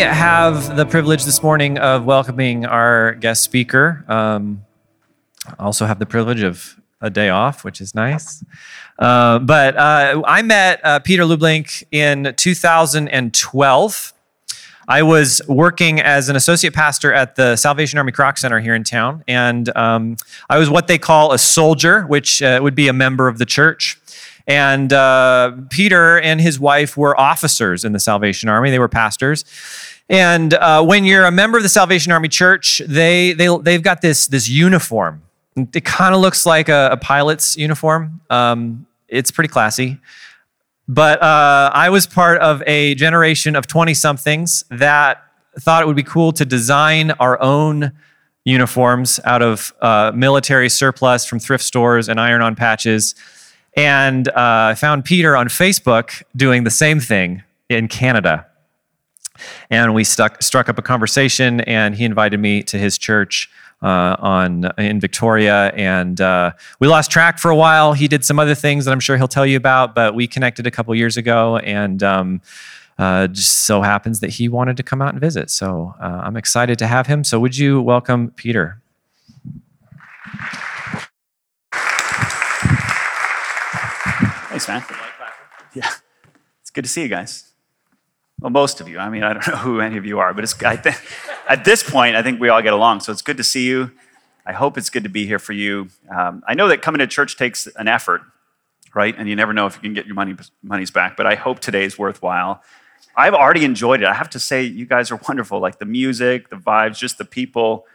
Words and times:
Have 0.00 0.74
the 0.74 0.86
privilege 0.86 1.24
this 1.26 1.42
morning 1.42 1.76
of 1.76 2.06
welcoming 2.06 2.64
our 2.64 3.12
guest 3.12 3.42
speaker. 3.42 4.02
Um, 4.08 4.64
also 5.58 5.84
have 5.84 5.98
the 5.98 6.06
privilege 6.06 6.42
of 6.42 6.80
a 7.02 7.10
day 7.10 7.28
off, 7.28 7.62
which 7.62 7.78
is 7.78 7.94
nice. 7.94 8.42
Uh, 8.98 9.38
but 9.38 9.76
uh, 9.76 10.22
I 10.26 10.40
met 10.40 10.80
uh, 10.82 11.00
Peter 11.00 11.24
Lublink 11.24 11.84
in 11.90 12.32
2012. 12.36 14.14
I 14.88 15.02
was 15.02 15.42
working 15.46 16.00
as 16.00 16.30
an 16.30 16.36
associate 16.36 16.72
pastor 16.72 17.12
at 17.12 17.36
the 17.36 17.56
Salvation 17.56 17.98
Army 17.98 18.12
Kroc 18.12 18.38
Center 18.38 18.60
here 18.60 18.74
in 18.74 18.84
town, 18.84 19.22
and 19.28 19.74
um, 19.76 20.16
I 20.48 20.58
was 20.58 20.70
what 20.70 20.86
they 20.86 20.98
call 20.98 21.32
a 21.32 21.38
soldier, 21.38 22.02
which 22.04 22.42
uh, 22.42 22.60
would 22.62 22.74
be 22.74 22.88
a 22.88 22.94
member 22.94 23.28
of 23.28 23.36
the 23.36 23.46
church. 23.46 23.98
And 24.46 24.92
uh, 24.92 25.52
Peter 25.70 26.18
and 26.20 26.40
his 26.40 26.58
wife 26.58 26.96
were 26.96 27.18
officers 27.18 27.84
in 27.84 27.92
the 27.92 28.00
Salvation 28.00 28.48
Army. 28.48 28.70
They 28.70 28.78
were 28.78 28.88
pastors. 28.88 29.44
And 30.12 30.54
uh, 30.54 30.84
when 30.84 31.04
you're 31.04 31.24
a 31.24 31.32
member 31.32 31.56
of 31.56 31.64
the 31.64 31.68
Salvation 31.68 32.12
Army 32.12 32.28
Church, 32.28 32.80
they, 32.86 33.32
they, 33.32 33.48
they've 33.56 33.82
got 33.82 34.00
this, 34.00 34.28
this 34.28 34.48
uniform. 34.48 35.22
It 35.56 35.84
kind 35.84 36.14
of 36.14 36.20
looks 36.20 36.46
like 36.46 36.68
a, 36.68 36.90
a 36.92 36.96
pilot's 36.96 37.56
uniform. 37.56 38.20
Um, 38.30 38.86
it's 39.08 39.32
pretty 39.32 39.48
classy. 39.48 39.98
But 40.86 41.20
uh, 41.20 41.70
I 41.74 41.90
was 41.90 42.06
part 42.06 42.40
of 42.40 42.62
a 42.66 42.94
generation 42.94 43.56
of 43.56 43.66
20 43.66 43.94
somethings 43.94 44.64
that 44.70 45.24
thought 45.58 45.82
it 45.82 45.86
would 45.86 45.96
be 45.96 46.04
cool 46.04 46.32
to 46.32 46.44
design 46.44 47.10
our 47.12 47.40
own 47.42 47.92
uniforms 48.44 49.18
out 49.24 49.42
of 49.42 49.72
uh, 49.80 50.12
military 50.14 50.68
surplus 50.68 51.24
from 51.24 51.40
thrift 51.40 51.64
stores 51.64 52.08
and 52.08 52.20
iron 52.20 52.42
on 52.42 52.54
patches 52.54 53.16
and 53.74 54.28
uh, 54.28 54.32
I 54.36 54.74
found 54.74 55.04
Peter 55.04 55.36
on 55.36 55.48
Facebook 55.48 56.22
doing 56.36 56.64
the 56.64 56.70
same 56.70 57.00
thing 57.00 57.42
in 57.68 57.88
Canada. 57.88 58.46
And 59.70 59.94
we 59.94 60.04
stuck, 60.04 60.42
struck 60.42 60.68
up 60.68 60.78
a 60.78 60.82
conversation, 60.82 61.60
and 61.62 61.94
he 61.94 62.04
invited 62.04 62.38
me 62.40 62.62
to 62.64 62.78
his 62.78 62.98
church 62.98 63.50
uh, 63.82 64.16
on 64.20 64.70
in 64.78 65.00
Victoria, 65.00 65.72
and 65.74 66.20
uh, 66.20 66.52
we 66.78 66.86
lost 66.86 67.10
track 67.10 67.38
for 67.38 67.50
a 67.50 67.56
while. 67.56 67.94
He 67.94 68.06
did 68.06 68.24
some 68.24 68.38
other 68.38 68.54
things 68.54 68.84
that 68.84 68.92
I'm 68.92 69.00
sure 69.00 69.16
he'll 69.16 69.28
tell 69.28 69.46
you 69.46 69.56
about, 69.56 69.94
but 69.94 70.14
we 70.14 70.26
connected 70.26 70.66
a 70.66 70.70
couple 70.70 70.94
years 70.94 71.16
ago, 71.16 71.56
and 71.58 72.02
um, 72.02 72.40
uh, 72.98 73.26
just 73.26 73.58
so 73.64 73.82
happens 73.82 74.20
that 74.20 74.30
he 74.30 74.48
wanted 74.48 74.76
to 74.76 74.82
come 74.82 75.02
out 75.02 75.10
and 75.10 75.20
visit. 75.20 75.50
So 75.50 75.94
uh, 76.00 76.20
I'm 76.22 76.36
excited 76.36 76.78
to 76.78 76.86
have 76.86 77.08
him. 77.08 77.24
So 77.24 77.40
would 77.40 77.56
you 77.56 77.80
welcome 77.80 78.30
Peter? 78.36 78.80
Thanks, 84.48 84.68
man. 84.68 84.84
Yeah, 85.74 85.90
it's 86.60 86.70
good 86.70 86.84
to 86.84 86.90
see 86.90 87.02
you 87.02 87.08
guys. 87.08 87.51
Well, 88.42 88.50
most 88.50 88.80
of 88.80 88.88
you. 88.88 88.98
I 88.98 89.08
mean, 89.08 89.22
I 89.22 89.32
don't 89.32 89.46
know 89.48 89.56
who 89.56 89.80
any 89.80 89.96
of 89.96 90.04
you 90.04 90.18
are, 90.18 90.34
but 90.34 90.44
it's 90.44 90.60
I 90.62 90.76
think, 90.76 91.00
at 91.48 91.64
this 91.64 91.82
point, 91.88 92.16
I 92.16 92.22
think 92.22 92.40
we 92.40 92.48
all 92.48 92.60
get 92.60 92.72
along. 92.72 93.00
So 93.00 93.12
it's 93.12 93.22
good 93.22 93.36
to 93.36 93.44
see 93.44 93.66
you. 93.66 93.92
I 94.44 94.52
hope 94.52 94.76
it's 94.76 94.90
good 94.90 95.04
to 95.04 95.08
be 95.08 95.26
here 95.26 95.38
for 95.38 95.52
you. 95.52 95.88
Um, 96.10 96.42
I 96.48 96.54
know 96.54 96.66
that 96.68 96.82
coming 96.82 96.98
to 96.98 97.06
church 97.06 97.36
takes 97.36 97.68
an 97.76 97.86
effort, 97.86 98.22
right? 98.94 99.14
And 99.16 99.28
you 99.28 99.36
never 99.36 99.52
know 99.52 99.66
if 99.66 99.76
you 99.76 99.80
can 99.80 99.94
get 99.94 100.06
your 100.06 100.16
money 100.16 100.34
money's 100.62 100.90
back. 100.90 101.16
But 101.16 101.26
I 101.26 101.36
hope 101.36 101.60
today 101.60 101.84
is 101.84 101.96
worthwhile. 101.96 102.62
I've 103.16 103.34
already 103.34 103.64
enjoyed 103.64 104.02
it. 104.02 104.06
I 104.06 104.14
have 104.14 104.30
to 104.30 104.40
say, 104.40 104.64
you 104.64 104.86
guys 104.86 105.12
are 105.12 105.20
wonderful. 105.28 105.60
Like 105.60 105.78
the 105.78 105.84
music, 105.84 106.48
the 106.48 106.56
vibes, 106.56 106.98
just 106.98 107.18
the 107.18 107.24
people, 107.24 107.86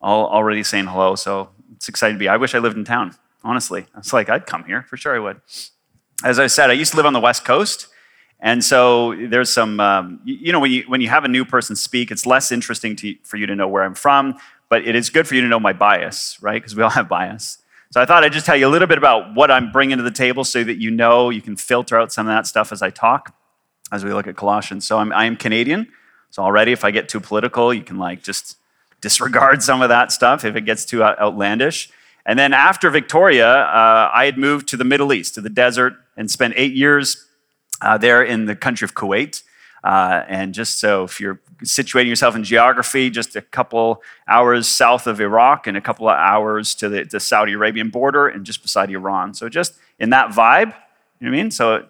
all 0.00 0.26
already 0.28 0.62
saying 0.62 0.86
hello. 0.86 1.16
So 1.16 1.50
it's 1.74 1.88
exciting 1.88 2.16
to 2.16 2.18
be. 2.20 2.28
I 2.28 2.36
wish 2.36 2.54
I 2.54 2.58
lived 2.58 2.76
in 2.76 2.84
town. 2.84 3.16
Honestly, 3.42 3.86
it's 3.96 4.12
like 4.12 4.28
I'd 4.28 4.46
come 4.46 4.64
here 4.64 4.82
for 4.82 4.96
sure. 4.96 5.16
I 5.16 5.18
would 5.18 5.40
as 6.24 6.38
I 6.38 6.48
said, 6.48 6.70
I 6.70 6.72
used 6.72 6.90
to 6.92 6.96
live 6.96 7.06
on 7.06 7.12
the 7.12 7.20
West 7.20 7.44
Coast. 7.44 7.88
And 8.40 8.62
so 8.62 9.16
there's 9.16 9.50
some, 9.50 9.80
um, 9.80 10.20
you, 10.24 10.52
know, 10.52 10.60
when 10.60 10.70
you, 10.70 10.84
when 10.86 11.00
you 11.00 11.08
have 11.08 11.24
a 11.24 11.28
new 11.28 11.44
person 11.44 11.74
speak, 11.74 12.10
it's 12.10 12.24
less 12.24 12.52
interesting 12.52 12.94
to, 12.96 13.16
for 13.24 13.36
you 13.36 13.46
to 13.46 13.56
know 13.56 13.66
where 13.66 13.82
I'm 13.82 13.94
from, 13.94 14.38
but 14.68 14.86
it 14.86 14.94
is 14.94 15.10
good 15.10 15.26
for 15.26 15.34
you 15.34 15.40
to 15.40 15.48
know 15.48 15.58
my 15.58 15.72
bias, 15.72 16.38
right? 16.40 16.60
Because 16.62 16.76
we 16.76 16.82
all 16.82 16.90
have 17.00 17.08
bias. 17.08 17.58
So 17.90 18.00
I 18.00 18.04
thought 18.04 18.22
I'd 18.22 18.32
just 18.32 18.46
tell 18.46 18.56
you 18.56 18.68
a 18.68 18.70
little 18.70 18.86
bit 18.86 18.98
about 18.98 19.34
what 19.34 19.50
I'm 19.50 19.72
bringing 19.72 19.96
to 19.96 20.02
the 20.02 20.10
table 20.10 20.44
so 20.44 20.62
that 20.62 20.76
you 20.76 20.90
know 20.90 21.30
you 21.30 21.40
can 21.40 21.56
filter 21.56 21.98
out 21.98 22.12
some 22.12 22.26
of 22.26 22.32
that 22.32 22.46
stuff 22.46 22.70
as 22.70 22.82
I 22.82 22.90
talk, 22.90 23.34
as 23.90 24.04
we 24.04 24.12
look 24.12 24.26
at 24.26 24.36
Colossians. 24.36 24.86
So 24.86 24.98
I'm, 24.98 25.12
I 25.12 25.24
am 25.24 25.36
Canadian. 25.36 25.88
So 26.30 26.42
already, 26.42 26.72
if 26.72 26.84
I 26.84 26.90
get 26.90 27.08
too 27.08 27.20
political, 27.20 27.72
you 27.72 27.82
can 27.82 27.98
like 27.98 28.22
just 28.22 28.58
disregard 29.00 29.62
some 29.62 29.80
of 29.80 29.88
that 29.88 30.12
stuff 30.12 30.44
if 30.44 30.54
it 30.54 30.62
gets 30.62 30.84
too 30.84 31.02
outlandish. 31.02 31.90
And 32.26 32.38
then 32.38 32.52
after 32.52 32.90
Victoria, 32.90 33.48
uh, 33.48 34.10
I 34.12 34.26
had 34.26 34.36
moved 34.36 34.68
to 34.68 34.76
the 34.76 34.84
Middle 34.84 35.14
East, 35.14 35.34
to 35.36 35.40
the 35.40 35.48
desert, 35.48 35.94
and 36.14 36.30
spent 36.30 36.54
eight 36.56 36.74
years 36.74 37.27
uh, 37.80 37.98
there 37.98 38.22
in 38.22 38.46
the 38.46 38.56
country 38.56 38.84
of 38.84 38.94
Kuwait. 38.94 39.42
Uh, 39.84 40.24
and 40.28 40.54
just 40.54 40.78
so 40.78 41.04
if 41.04 41.20
you're 41.20 41.40
situating 41.62 42.08
yourself 42.08 42.34
in 42.34 42.44
geography, 42.44 43.10
just 43.10 43.36
a 43.36 43.42
couple 43.42 44.02
hours 44.26 44.66
south 44.66 45.06
of 45.06 45.20
Iraq 45.20 45.66
and 45.66 45.76
a 45.76 45.80
couple 45.80 46.08
of 46.08 46.16
hours 46.16 46.74
to 46.74 46.88
the, 46.88 47.04
the 47.04 47.20
Saudi 47.20 47.52
Arabian 47.52 47.88
border 47.90 48.28
and 48.28 48.44
just 48.44 48.62
beside 48.62 48.90
Iran. 48.90 49.34
So 49.34 49.48
just 49.48 49.74
in 49.98 50.10
that 50.10 50.30
vibe, 50.30 50.74
you 51.20 51.26
know 51.26 51.30
what 51.30 51.38
I 51.38 51.42
mean? 51.42 51.50
So 51.50 51.74
it 51.76 51.88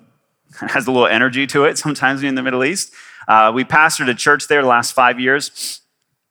has 0.70 0.86
a 0.86 0.92
little 0.92 1.06
energy 1.06 1.46
to 1.48 1.64
it 1.64 1.78
sometimes 1.78 2.22
in 2.22 2.34
the 2.34 2.42
Middle 2.42 2.64
East. 2.64 2.92
Uh, 3.26 3.52
we 3.54 3.64
pastored 3.64 4.08
a 4.08 4.14
church 4.14 4.48
there 4.48 4.62
the 4.62 4.68
last 4.68 4.92
five 4.92 5.20
years, 5.20 5.80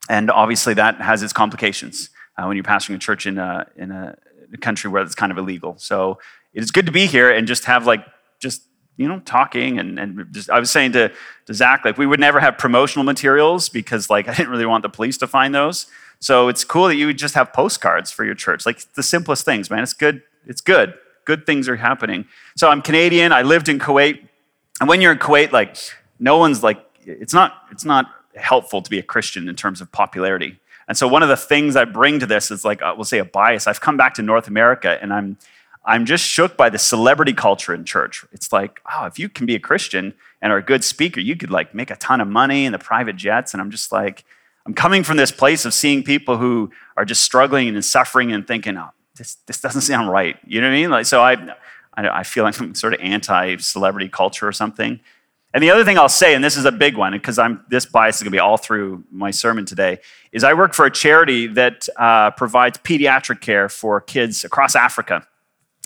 and 0.09 0.31
obviously 0.31 0.73
that 0.75 0.99
has 0.99 1.21
its 1.21 1.33
complications 1.33 2.09
uh, 2.37 2.45
when 2.45 2.55
you're 2.57 2.63
pastoring 2.63 2.95
a 2.95 2.99
church 2.99 3.27
in 3.27 3.37
a, 3.37 3.67
in 3.75 3.91
a 3.91 4.15
country 4.61 4.89
where 4.89 5.03
it's 5.03 5.15
kind 5.15 5.31
of 5.31 5.37
illegal. 5.37 5.75
So 5.77 6.19
it 6.53 6.63
is 6.63 6.71
good 6.71 6.85
to 6.87 6.91
be 6.91 7.05
here 7.05 7.29
and 7.29 7.47
just 7.47 7.65
have 7.65 7.85
like, 7.85 8.05
just, 8.39 8.63
you 8.97 9.07
know, 9.07 9.19
talking 9.19 9.79
and, 9.79 9.99
and 9.99 10.27
just, 10.31 10.49
I 10.49 10.59
was 10.59 10.71
saying 10.71 10.93
to, 10.93 11.11
to 11.45 11.53
Zach, 11.53 11.85
like 11.85 11.97
we 11.97 12.05
would 12.05 12.19
never 12.19 12.39
have 12.39 12.57
promotional 12.57 13.03
materials 13.03 13.69
because 13.69 14.09
like 14.09 14.27
I 14.29 14.33
didn't 14.33 14.49
really 14.49 14.65
want 14.65 14.81
the 14.81 14.89
police 14.89 15.17
to 15.19 15.27
find 15.27 15.55
those. 15.55 15.85
So 16.19 16.47
it's 16.47 16.63
cool 16.63 16.87
that 16.87 16.95
you 16.95 17.05
would 17.05 17.17
just 17.17 17.35
have 17.35 17.53
postcards 17.53 18.11
for 18.11 18.25
your 18.25 18.33
church. 18.33 18.65
Like 18.65 18.79
the 18.93 19.03
simplest 19.03 19.45
things, 19.45 19.69
man. 19.69 19.83
It's 19.83 19.93
good. 19.93 20.23
It's 20.47 20.61
good. 20.61 20.95
Good 21.25 21.45
things 21.45 21.69
are 21.69 21.75
happening. 21.75 22.25
So 22.55 22.69
I'm 22.69 22.81
Canadian. 22.81 23.31
I 23.31 23.43
lived 23.43 23.69
in 23.69 23.77
Kuwait. 23.77 24.27
And 24.79 24.89
when 24.89 24.99
you're 24.99 25.11
in 25.11 25.19
Kuwait, 25.19 25.51
like 25.51 25.77
no 26.19 26.37
one's 26.37 26.63
like, 26.63 26.83
it's 27.05 27.33
not, 27.33 27.63
it's 27.71 27.85
not 27.85 28.07
helpful 28.35 28.81
to 28.81 28.89
be 28.89 28.97
a 28.97 29.03
Christian 29.03 29.47
in 29.47 29.55
terms 29.55 29.79
of 29.79 29.91
popularity. 29.91 30.59
And 30.87 30.97
so 30.97 31.07
one 31.07 31.21
of 31.21 31.29
the 31.29 31.37
things 31.37 31.75
I 31.75 31.85
bring 31.85 32.19
to 32.19 32.25
this 32.25 32.49
is 32.49 32.63
like, 32.63 32.81
uh, 32.81 32.93
we'll 32.95 33.05
say 33.05 33.19
a 33.19 33.25
bias. 33.25 33.67
I've 33.67 33.81
come 33.81 33.97
back 33.97 34.13
to 34.15 34.21
North 34.21 34.47
America 34.47 34.97
and 35.01 35.13
I'm, 35.13 35.37
I'm 35.87 36.05
just 36.05 36.25
shook 36.25 36.57
by 36.57 36.69
the 36.69 36.77
celebrity 36.77 37.31
culture 37.31 37.73
in 37.73 37.85
church. 37.85 38.25
It's 38.33 38.51
like, 38.51 38.81
oh, 38.93 39.05
if 39.05 39.17
you 39.17 39.29
can 39.29 39.45
be 39.45 39.55
a 39.55 39.59
Christian 39.59 40.13
and 40.41 40.51
are 40.51 40.57
a 40.57 40.61
good 40.61 40.83
speaker, 40.83 41.21
you 41.21 41.37
could 41.37 41.49
like 41.49 41.73
make 41.73 41.89
a 41.89 41.95
ton 41.95 42.19
of 42.19 42.27
money 42.27 42.65
in 42.65 42.73
the 42.73 42.77
private 42.77 43.15
jets. 43.15 43.53
And 43.53 43.61
I'm 43.61 43.71
just 43.71 43.91
like, 43.91 44.25
I'm 44.65 44.73
coming 44.73 45.01
from 45.03 45.15
this 45.15 45.31
place 45.31 45.63
of 45.63 45.73
seeing 45.73 46.03
people 46.03 46.37
who 46.37 46.71
are 46.97 47.05
just 47.05 47.21
struggling 47.21 47.69
and 47.69 47.85
suffering 47.85 48.33
and 48.33 48.45
thinking, 48.45 48.75
oh, 48.77 48.89
this, 49.15 49.35
this 49.47 49.61
doesn't 49.61 49.81
sound 49.81 50.11
right. 50.11 50.35
You 50.45 50.59
know 50.59 50.67
what 50.67 50.73
I 50.73 50.77
mean? 50.77 50.89
Like, 50.89 51.05
so 51.05 51.21
I, 51.21 51.55
I 51.95 52.23
feel 52.23 52.43
like 52.43 52.59
I'm 52.59 52.75
sort 52.75 52.93
of 52.93 52.99
anti-celebrity 52.99 54.09
culture 54.09 54.45
or 54.45 54.51
something. 54.51 54.99
And 55.53 55.63
the 55.63 55.71
other 55.71 55.85
thing 55.85 55.97
I'll 55.97 56.09
say, 56.09 56.35
and 56.35 56.43
this 56.43 56.57
is 56.57 56.65
a 56.65 56.71
big 56.71 56.97
one, 56.97 57.13
because 57.13 57.39
I'm 57.39 57.63
this 57.69 57.85
bias 57.85 58.17
is 58.17 58.23
going 58.23 58.31
to 58.31 58.35
be 58.35 58.39
all 58.39 58.57
through 58.57 59.05
my 59.09 59.31
sermon 59.31 59.65
today, 59.65 59.99
is 60.33 60.43
I 60.43 60.53
work 60.53 60.73
for 60.73 60.85
a 60.85 60.91
charity 60.91 61.47
that 61.47 61.87
uh, 61.95 62.31
provides 62.31 62.77
pediatric 62.79 63.39
care 63.39 63.69
for 63.69 64.01
kids 64.01 64.43
across 64.43 64.75
Africa. 64.75 65.25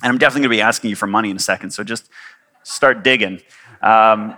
And 0.04 0.12
I'm 0.12 0.18
definitely 0.18 0.48
going 0.48 0.58
to 0.58 0.58
be 0.58 0.62
asking 0.62 0.90
you 0.90 0.96
for 0.96 1.08
money 1.08 1.30
in 1.30 1.38
a 1.38 1.40
second, 1.40 1.72
so 1.72 1.84
just 1.84 2.10
start 2.64 3.04
digging. 3.04 3.42
Um, 3.82 4.36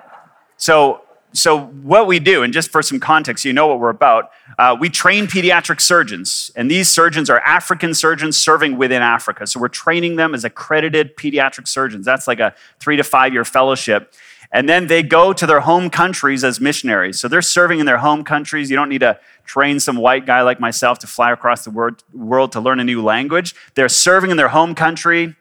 so, 0.57 1.01
so 1.33 1.59
what 1.59 2.05
we 2.07 2.19
do, 2.19 2.43
and 2.43 2.53
just 2.53 2.71
for 2.71 2.81
some 2.81 2.99
context, 2.99 3.43
you 3.43 3.53
know 3.53 3.67
what 3.67 3.79
we're 3.79 3.89
about. 3.89 4.31
Uh, 4.57 4.75
we 4.79 4.89
train 4.89 5.25
pediatric 5.25 5.81
surgeons, 5.81 6.51
and 6.55 6.69
these 6.69 6.89
surgeons 6.89 7.29
are 7.29 7.39
African 7.39 7.93
surgeons 7.93 8.37
serving 8.37 8.77
within 8.77 9.01
Africa. 9.01 9.47
So 9.47 9.59
we're 9.59 9.67
training 9.67 10.15
them 10.15 10.35
as 10.35 10.43
accredited 10.43 11.17
pediatric 11.17 11.67
surgeons. 11.67 12.05
That's 12.05 12.27
like 12.27 12.39
a 12.39 12.53
three 12.79 12.97
to 12.97 13.03
five 13.03 13.33
year 13.33 13.45
fellowship. 13.45 14.13
And 14.53 14.69
then 14.69 14.85
they 14.85 15.01
go 15.01 15.33
to 15.33 15.47
their 15.47 15.61
home 15.61 15.89
countries 15.89 16.43
as 16.43 16.61
missionaries. 16.61 17.19
So 17.19 17.27
they're 17.27 17.41
serving 17.41 17.79
in 17.79 17.87
their 17.87 17.97
home 17.97 18.23
countries. 18.23 18.69
You 18.69 18.75
don't 18.75 18.89
need 18.89 18.99
to 18.99 19.19
train 19.45 19.79
some 19.79 19.95
white 19.97 20.27
guy 20.27 20.43
like 20.43 20.59
myself 20.59 20.99
to 20.99 21.07
fly 21.07 21.31
across 21.31 21.63
the 21.65 21.95
world 22.13 22.51
to 22.51 22.59
learn 22.59 22.79
a 22.79 22.83
new 22.83 23.03
language. 23.03 23.55
They're 23.73 23.89
serving 23.89 24.29
in 24.29 24.37
their 24.37 24.49
home 24.49 24.75
country. 24.75 25.35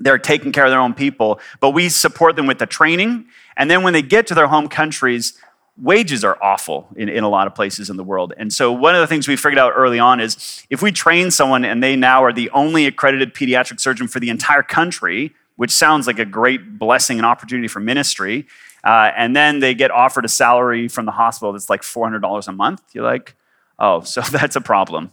They're 0.00 0.18
taking 0.18 0.50
care 0.50 0.64
of 0.64 0.70
their 0.70 0.80
own 0.80 0.94
people. 0.94 1.40
But 1.60 1.70
we 1.70 1.88
support 1.88 2.34
them 2.34 2.46
with 2.46 2.58
the 2.58 2.66
training. 2.66 3.26
And 3.56 3.70
then 3.70 3.82
when 3.82 3.92
they 3.92 4.02
get 4.02 4.26
to 4.28 4.34
their 4.34 4.48
home 4.48 4.68
countries, 4.68 5.34
wages 5.76 6.24
are 6.24 6.42
awful 6.42 6.88
in, 6.96 7.08
in 7.08 7.22
a 7.22 7.28
lot 7.28 7.46
of 7.46 7.54
places 7.54 7.90
in 7.90 7.96
the 7.96 8.04
world. 8.04 8.32
And 8.36 8.52
so, 8.52 8.72
one 8.72 8.94
of 8.94 9.00
the 9.00 9.06
things 9.06 9.28
we 9.28 9.36
figured 9.36 9.58
out 9.58 9.72
early 9.76 9.98
on 9.98 10.20
is 10.20 10.66
if 10.70 10.82
we 10.82 10.92
train 10.92 11.30
someone 11.30 11.64
and 11.64 11.82
they 11.82 11.96
now 11.96 12.24
are 12.24 12.32
the 12.32 12.50
only 12.50 12.86
accredited 12.86 13.34
pediatric 13.34 13.80
surgeon 13.80 14.08
for 14.08 14.20
the 14.20 14.30
entire 14.30 14.62
country, 14.62 15.34
which 15.56 15.70
sounds 15.70 16.06
like 16.06 16.18
a 16.18 16.24
great 16.24 16.78
blessing 16.78 17.18
and 17.18 17.26
opportunity 17.26 17.68
for 17.68 17.80
ministry. 17.80 18.46
Uh, 18.82 19.10
and 19.14 19.36
then 19.36 19.60
they 19.60 19.74
get 19.74 19.90
offered 19.90 20.24
a 20.24 20.28
salary 20.28 20.88
from 20.88 21.04
the 21.04 21.12
hospital 21.12 21.52
that's 21.52 21.68
like 21.68 21.82
$400 21.82 22.48
a 22.48 22.52
month. 22.52 22.82
You're 22.92 23.04
like, 23.04 23.36
oh, 23.78 24.00
so 24.00 24.20
that's 24.32 24.56
a 24.56 24.60
problem. 24.60 25.12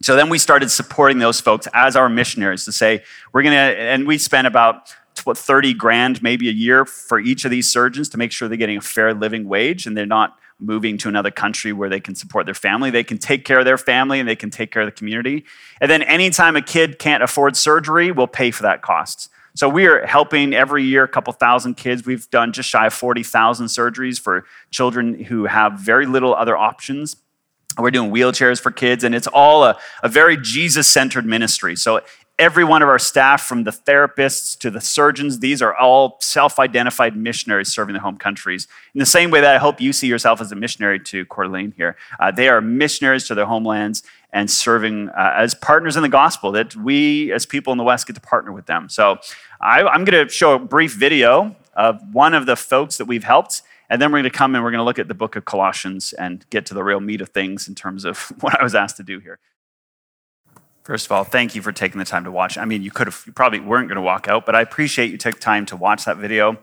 So 0.00 0.14
then 0.14 0.28
we 0.28 0.38
started 0.38 0.70
supporting 0.70 1.18
those 1.18 1.40
folks 1.40 1.66
as 1.74 1.96
our 1.96 2.08
missionaries 2.08 2.64
to 2.66 2.72
say, 2.72 3.02
we're 3.32 3.42
going 3.42 3.54
to, 3.54 3.60
and 3.60 4.06
we 4.06 4.18
spent 4.18 4.46
about 4.46 4.94
what 5.24 5.36
30 5.36 5.74
grand 5.74 6.22
maybe 6.22 6.48
a 6.48 6.52
year 6.52 6.84
for 6.84 7.18
each 7.18 7.44
of 7.44 7.50
these 7.50 7.68
surgeons 7.68 8.08
to 8.10 8.18
make 8.18 8.32
sure 8.32 8.48
they're 8.48 8.56
getting 8.56 8.78
a 8.78 8.80
fair 8.80 9.12
living 9.12 9.48
wage 9.48 9.86
and 9.86 9.96
they're 9.96 10.06
not 10.06 10.36
moving 10.60 10.98
to 10.98 11.08
another 11.08 11.30
country 11.30 11.72
where 11.72 11.88
they 11.88 12.00
can 12.00 12.14
support 12.14 12.46
their 12.46 12.54
family. 12.54 12.90
They 12.90 13.04
can 13.04 13.18
take 13.18 13.44
care 13.44 13.58
of 13.58 13.64
their 13.64 13.78
family 13.78 14.20
and 14.20 14.28
they 14.28 14.36
can 14.36 14.50
take 14.50 14.72
care 14.72 14.82
of 14.82 14.86
the 14.86 14.92
community. 14.92 15.44
And 15.80 15.90
then 15.90 16.02
anytime 16.02 16.56
a 16.56 16.62
kid 16.62 16.98
can't 16.98 17.22
afford 17.22 17.56
surgery, 17.56 18.10
we'll 18.10 18.26
pay 18.26 18.50
for 18.50 18.62
that 18.64 18.82
cost. 18.82 19.30
So 19.54 19.68
we 19.68 19.86
are 19.86 20.06
helping 20.06 20.54
every 20.54 20.84
year 20.84 21.04
a 21.04 21.08
couple 21.08 21.32
thousand 21.32 21.76
kids. 21.76 22.06
We've 22.06 22.28
done 22.30 22.52
just 22.52 22.68
shy 22.68 22.86
of 22.86 22.94
40,000 22.94 23.66
surgeries 23.66 24.20
for 24.20 24.44
children 24.70 25.24
who 25.24 25.46
have 25.46 25.74
very 25.74 26.06
little 26.06 26.34
other 26.34 26.56
options. 26.56 27.16
We're 27.78 27.90
doing 27.90 28.10
wheelchairs 28.10 28.60
for 28.60 28.70
kids, 28.70 29.04
and 29.04 29.14
it's 29.14 29.28
all 29.28 29.64
a, 29.64 29.78
a 30.02 30.08
very 30.08 30.36
Jesus 30.36 30.90
centered 30.90 31.24
ministry. 31.24 31.76
So 31.76 32.00
every 32.38 32.64
one 32.64 32.82
of 32.82 32.88
our 32.88 32.98
staff, 32.98 33.42
from 33.42 33.64
the 33.64 33.70
therapists 33.70 34.56
to 34.58 34.70
the 34.70 34.80
surgeons, 34.80 35.40
these 35.40 35.60
are 35.60 35.74
all 35.74 36.18
self 36.20 36.58
identified 36.58 37.16
missionaries 37.16 37.68
serving 37.68 37.94
their 37.94 38.02
home 38.02 38.16
countries. 38.16 38.68
In 38.94 38.98
the 38.98 39.06
same 39.06 39.30
way 39.30 39.40
that 39.40 39.54
I 39.54 39.58
hope 39.58 39.80
you 39.80 39.92
see 39.92 40.06
yourself 40.06 40.40
as 40.40 40.52
a 40.52 40.56
missionary 40.56 41.00
to 41.00 41.24
Coeur 41.26 41.48
here, 41.76 41.96
uh, 42.20 42.30
they 42.30 42.48
are 42.48 42.60
missionaries 42.60 43.26
to 43.28 43.34
their 43.34 43.46
homelands 43.46 44.02
and 44.32 44.50
serving 44.50 45.08
uh, 45.10 45.34
as 45.36 45.54
partners 45.54 45.96
in 45.96 46.02
the 46.02 46.08
gospel 46.08 46.52
that 46.52 46.76
we 46.76 47.32
as 47.32 47.46
people 47.46 47.72
in 47.72 47.78
the 47.78 47.84
West 47.84 48.06
get 48.06 48.14
to 48.14 48.20
partner 48.20 48.52
with 48.52 48.66
them. 48.66 48.88
So 48.88 49.18
I, 49.60 49.82
I'm 49.82 50.04
going 50.04 50.26
to 50.26 50.32
show 50.32 50.54
a 50.54 50.58
brief 50.58 50.94
video 50.94 51.56
of 51.74 52.00
one 52.12 52.34
of 52.34 52.46
the 52.46 52.56
folks 52.56 52.98
that 52.98 53.06
we've 53.06 53.24
helped. 53.24 53.62
And 53.90 54.00
then 54.02 54.12
we're 54.12 54.18
going 54.18 54.30
to 54.30 54.36
come 54.36 54.54
and 54.54 54.62
we're 54.62 54.70
going 54.70 54.80
to 54.80 54.84
look 54.84 54.98
at 54.98 55.08
the 55.08 55.14
book 55.14 55.36
of 55.36 55.44
Colossians 55.44 56.12
and 56.12 56.44
get 56.50 56.66
to 56.66 56.74
the 56.74 56.84
real 56.84 57.00
meat 57.00 57.20
of 57.20 57.30
things 57.30 57.68
in 57.68 57.74
terms 57.74 58.04
of 58.04 58.18
what 58.40 58.58
I 58.58 58.62
was 58.62 58.74
asked 58.74 58.96
to 58.98 59.02
do 59.02 59.18
here. 59.18 59.38
First 60.84 61.06
of 61.06 61.12
all, 61.12 61.24
thank 61.24 61.54
you 61.54 61.60
for 61.60 61.70
taking 61.70 61.98
the 61.98 62.04
time 62.06 62.24
to 62.24 62.30
watch. 62.30 62.56
I 62.56 62.64
mean, 62.64 62.82
you 62.82 62.90
could 62.90 63.08
have, 63.08 63.22
you 63.26 63.32
probably 63.32 63.60
weren't 63.60 63.88
going 63.88 63.96
to 63.96 64.02
walk 64.02 64.26
out, 64.26 64.46
but 64.46 64.54
I 64.54 64.62
appreciate 64.62 65.10
you 65.10 65.18
took 65.18 65.38
time 65.38 65.66
to 65.66 65.76
watch 65.76 66.06
that 66.06 66.16
video. 66.16 66.56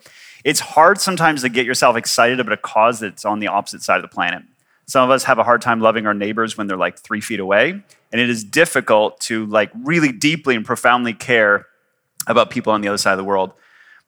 It's 0.43 0.59
hard 0.59 0.99
sometimes 0.99 1.41
to 1.43 1.49
get 1.49 1.65
yourself 1.65 1.95
excited 1.95 2.39
about 2.39 2.53
a 2.53 2.57
cause 2.57 2.99
that's 2.99 3.23
on 3.23 3.39
the 3.39 3.47
opposite 3.47 3.83
side 3.83 3.97
of 3.97 4.01
the 4.01 4.07
planet. 4.07 4.43
Some 4.87 5.03
of 5.03 5.09
us 5.09 5.23
have 5.23 5.39
a 5.39 5.43
hard 5.43 5.61
time 5.61 5.79
loving 5.79 6.05
our 6.05 6.13
neighbors 6.13 6.57
when 6.57 6.67
they're 6.67 6.77
like 6.77 6.99
three 6.99 7.21
feet 7.21 7.39
away, 7.39 7.69
and 7.71 8.21
it 8.21 8.29
is 8.29 8.43
difficult 8.43 9.19
to 9.21 9.45
like 9.47 9.71
really 9.83 10.11
deeply 10.11 10.55
and 10.55 10.65
profoundly 10.65 11.13
care 11.13 11.65
about 12.27 12.49
people 12.49 12.73
on 12.73 12.81
the 12.81 12.87
other 12.87 12.97
side 12.97 13.13
of 13.13 13.17
the 13.17 13.23
world. 13.23 13.53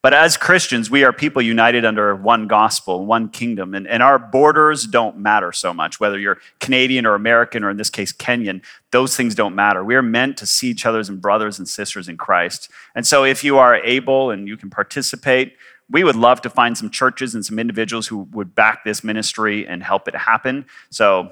But 0.03 0.13
as 0.13 0.37
Christians, 0.37 0.91
we 0.91 1.03
are 1.03 1.11
people 1.11 1.41
united 1.41 1.83
under 1.83 2.15
one 2.15 2.47
gospel, 2.47 3.05
one 3.05 3.29
kingdom, 3.29 3.73
and, 3.73 3.87
and 3.87 4.03
our 4.03 4.19
borders 4.19 4.85
don't 4.85 5.17
matter 5.17 5.51
so 5.51 5.73
much. 5.73 5.99
Whether 5.99 6.19
you're 6.19 6.37
Canadian 6.59 7.05
or 7.07 7.15
American, 7.15 7.63
or 7.63 7.71
in 7.71 7.77
this 7.77 7.89
case, 7.89 8.13
Kenyan, 8.13 8.63
those 8.91 9.17
things 9.17 9.33
don't 9.33 9.55
matter. 9.55 9.83
We 9.83 9.95
are 9.95 10.03
meant 10.03 10.37
to 10.37 10.45
see 10.45 10.69
each 10.69 10.85
other 10.85 10.99
as 10.99 11.09
brothers 11.09 11.57
and 11.57 11.67
sisters 11.67 12.07
in 12.07 12.15
Christ. 12.15 12.69
And 12.93 13.07
so, 13.07 13.23
if 13.23 13.43
you 13.43 13.57
are 13.57 13.75
able 13.75 14.29
and 14.29 14.47
you 14.47 14.55
can 14.55 14.69
participate, 14.69 15.57
we 15.89 16.03
would 16.03 16.15
love 16.15 16.41
to 16.41 16.49
find 16.49 16.77
some 16.77 16.91
churches 16.91 17.33
and 17.33 17.43
some 17.43 17.57
individuals 17.57 18.07
who 18.07 18.27
would 18.31 18.53
back 18.53 18.83
this 18.83 19.03
ministry 19.03 19.65
and 19.65 19.81
help 19.81 20.07
it 20.07 20.15
happen. 20.15 20.67
So, 20.91 21.31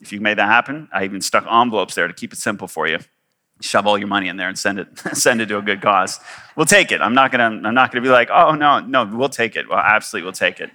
if 0.00 0.12
you 0.12 0.20
made 0.20 0.38
that 0.38 0.48
happen, 0.48 0.88
I 0.94 1.04
even 1.04 1.20
stuck 1.20 1.46
envelopes 1.46 1.94
there 1.94 2.08
to 2.08 2.14
keep 2.14 2.32
it 2.32 2.38
simple 2.38 2.68
for 2.68 2.88
you 2.88 3.00
shove 3.60 3.86
all 3.86 3.98
your 3.98 4.08
money 4.08 4.28
in 4.28 4.36
there 4.36 4.48
and 4.48 4.58
send 4.58 4.78
it 4.78 4.88
send 5.14 5.40
it 5.40 5.46
to 5.46 5.58
a 5.58 5.62
good 5.62 5.80
cause. 5.80 6.20
We'll 6.56 6.66
take 6.66 6.92
it. 6.92 7.00
I'm 7.00 7.14
not 7.14 7.32
gonna 7.32 7.44
I'm 7.44 7.74
not 7.74 7.92
gonna 7.92 8.02
be 8.02 8.08
like, 8.08 8.30
oh 8.30 8.54
no, 8.54 8.80
no, 8.80 9.04
we'll 9.04 9.28
take 9.28 9.56
it. 9.56 9.68
Well, 9.68 9.78
absolutely, 9.78 10.24
we'll 10.24 10.32
take 10.32 10.60
it. 10.60 10.70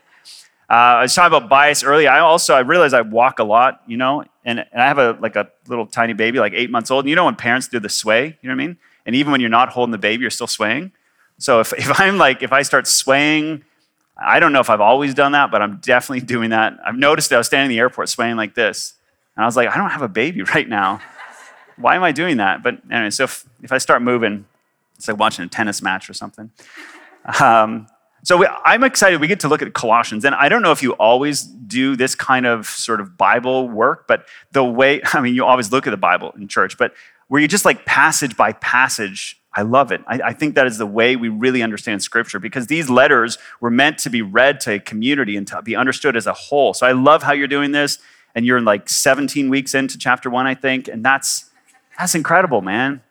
Uh, 0.69 0.74
I 0.74 1.01
was 1.03 1.13
talking 1.13 1.35
about 1.38 1.50
bias 1.50 1.83
earlier. 1.83 2.09
I 2.09 2.19
also 2.19 2.56
I 2.56 2.62
realize 2.62 2.94
I 2.94 3.01
walk 3.01 3.39
a 3.39 3.44
lot, 3.44 3.81
you 3.85 3.97
know, 3.97 4.24
and, 4.45 4.59
and 4.59 4.81
I 4.81 4.88
have 4.88 4.97
a 4.97 5.18
like 5.19 5.35
a 5.35 5.50
little 5.68 5.85
tiny 5.85 6.13
baby, 6.13 6.39
like 6.39 6.53
eight 6.53 6.69
months 6.69 6.89
old. 6.89 7.06
And 7.06 7.09
you 7.09 7.15
know 7.15 7.25
when 7.25 7.35
parents 7.35 7.68
do 7.68 7.80
the 7.80 7.89
sway, 7.89 8.38
you 8.41 8.50
know 8.50 8.56
what 8.56 8.63
I 8.63 8.68
mean? 8.68 8.77
And 9.06 9.15
even 9.15 9.31
when 9.31 9.41
you're 9.41 9.50
not 9.50 9.69
holding 9.69 9.91
the 9.91 9.97
baby, 9.97 10.21
you're 10.21 10.30
still 10.30 10.47
swaying. 10.47 10.91
So 11.38 11.59
if, 11.59 11.74
if 11.77 12.00
I'm 12.00 12.18
like 12.18 12.41
if 12.44 12.51
I 12.51 12.62
start 12.62 12.88
swaying, 12.88 13.63
I 14.18 14.39
don't 14.39 14.53
know 14.53 14.62
if 14.62 14.69
I've 14.69 14.81
always 14.81 15.13
done 15.13 15.33
that, 15.33 15.51
but 15.51 15.62
I'm 15.62 15.77
definitely 15.77 16.25
doing 16.25 16.51
that. 16.51 16.77
I've 16.85 16.95
noticed 16.95 17.30
that 17.30 17.35
I 17.35 17.39
was 17.39 17.47
standing 17.47 17.65
in 17.65 17.75
the 17.75 17.80
airport 17.80 18.09
swaying 18.09 18.35
like 18.35 18.56
this. 18.56 18.94
And 19.35 19.44
I 19.44 19.47
was 19.47 19.56
like, 19.56 19.69
I 19.69 19.77
don't 19.77 19.89
have 19.89 20.03
a 20.03 20.07
baby 20.07 20.44
right 20.56 20.68
now 20.68 21.01
why 21.77 21.95
am 21.95 22.03
I 22.03 22.11
doing 22.11 22.37
that? 22.37 22.63
But 22.63 22.79
anyway, 22.91 23.09
so 23.09 23.25
if, 23.25 23.45
if 23.61 23.71
I 23.71 23.77
start 23.77 24.01
moving, 24.01 24.45
it's 24.95 25.07
like 25.07 25.17
watching 25.17 25.45
a 25.45 25.47
tennis 25.47 25.81
match 25.81 26.09
or 26.09 26.13
something. 26.13 26.51
Um, 27.39 27.87
so 28.23 28.37
we, 28.37 28.47
I'm 28.63 28.83
excited. 28.83 29.19
We 29.19 29.27
get 29.27 29.41
to 29.41 29.49
look 29.49 29.61
at 29.61 29.73
Colossians, 29.73 30.23
and 30.23 30.33
I 30.33 30.47
don't 30.47 30.61
know 30.61 30.71
if 30.71 30.81
you 30.81 30.93
always 30.93 31.43
do 31.43 31.97
this 31.97 32.15
kind 32.15 32.45
of 32.45 32.67
sort 32.67 33.01
of 33.01 33.17
Bible 33.17 33.67
work, 33.67 34.07
but 34.07 34.27
the 34.53 34.63
way 34.63 35.01
I 35.13 35.21
mean, 35.21 35.35
you 35.35 35.45
always 35.45 35.71
look 35.71 35.87
at 35.87 35.91
the 35.91 35.97
Bible 35.97 36.33
in 36.37 36.47
church, 36.47 36.77
but 36.77 36.93
where 37.27 37.41
you 37.41 37.47
just 37.47 37.65
like 37.65 37.85
passage 37.85 38.37
by 38.37 38.53
passage. 38.53 39.39
I 39.55 39.61
love 39.61 39.91
it. 39.91 40.01
I, 40.07 40.19
I 40.19 40.33
think 40.33 40.55
that 40.55 40.65
is 40.65 40.79
the 40.79 40.87
way 40.87 41.15
we 41.15 41.29
really 41.29 41.61
understand 41.61 42.01
Scripture 42.01 42.39
because 42.39 42.65
these 42.65 42.89
letters 42.89 43.37
were 43.61 43.69
meant 43.69 43.99
to 43.99 44.09
be 44.09 44.23
read 44.23 44.59
to 44.61 44.73
a 44.73 44.79
community 44.79 45.37
and 45.37 45.45
to 45.47 45.61
be 45.61 45.75
understood 45.75 46.17
as 46.17 46.25
a 46.25 46.33
whole. 46.33 46.73
So 46.73 46.87
I 46.87 46.93
love 46.93 47.21
how 47.21 47.33
you're 47.33 47.47
doing 47.47 47.71
this, 47.71 47.99
and 48.33 48.47
you're 48.47 48.61
like 48.61 48.89
17 48.89 49.49
weeks 49.49 49.75
into 49.75 49.97
chapter 49.97 50.29
one, 50.29 50.47
I 50.47 50.55
think, 50.55 50.87
and 50.87 51.05
that's 51.05 51.51
that's 51.98 52.16
incredible, 52.16 52.62
man. 52.62 53.01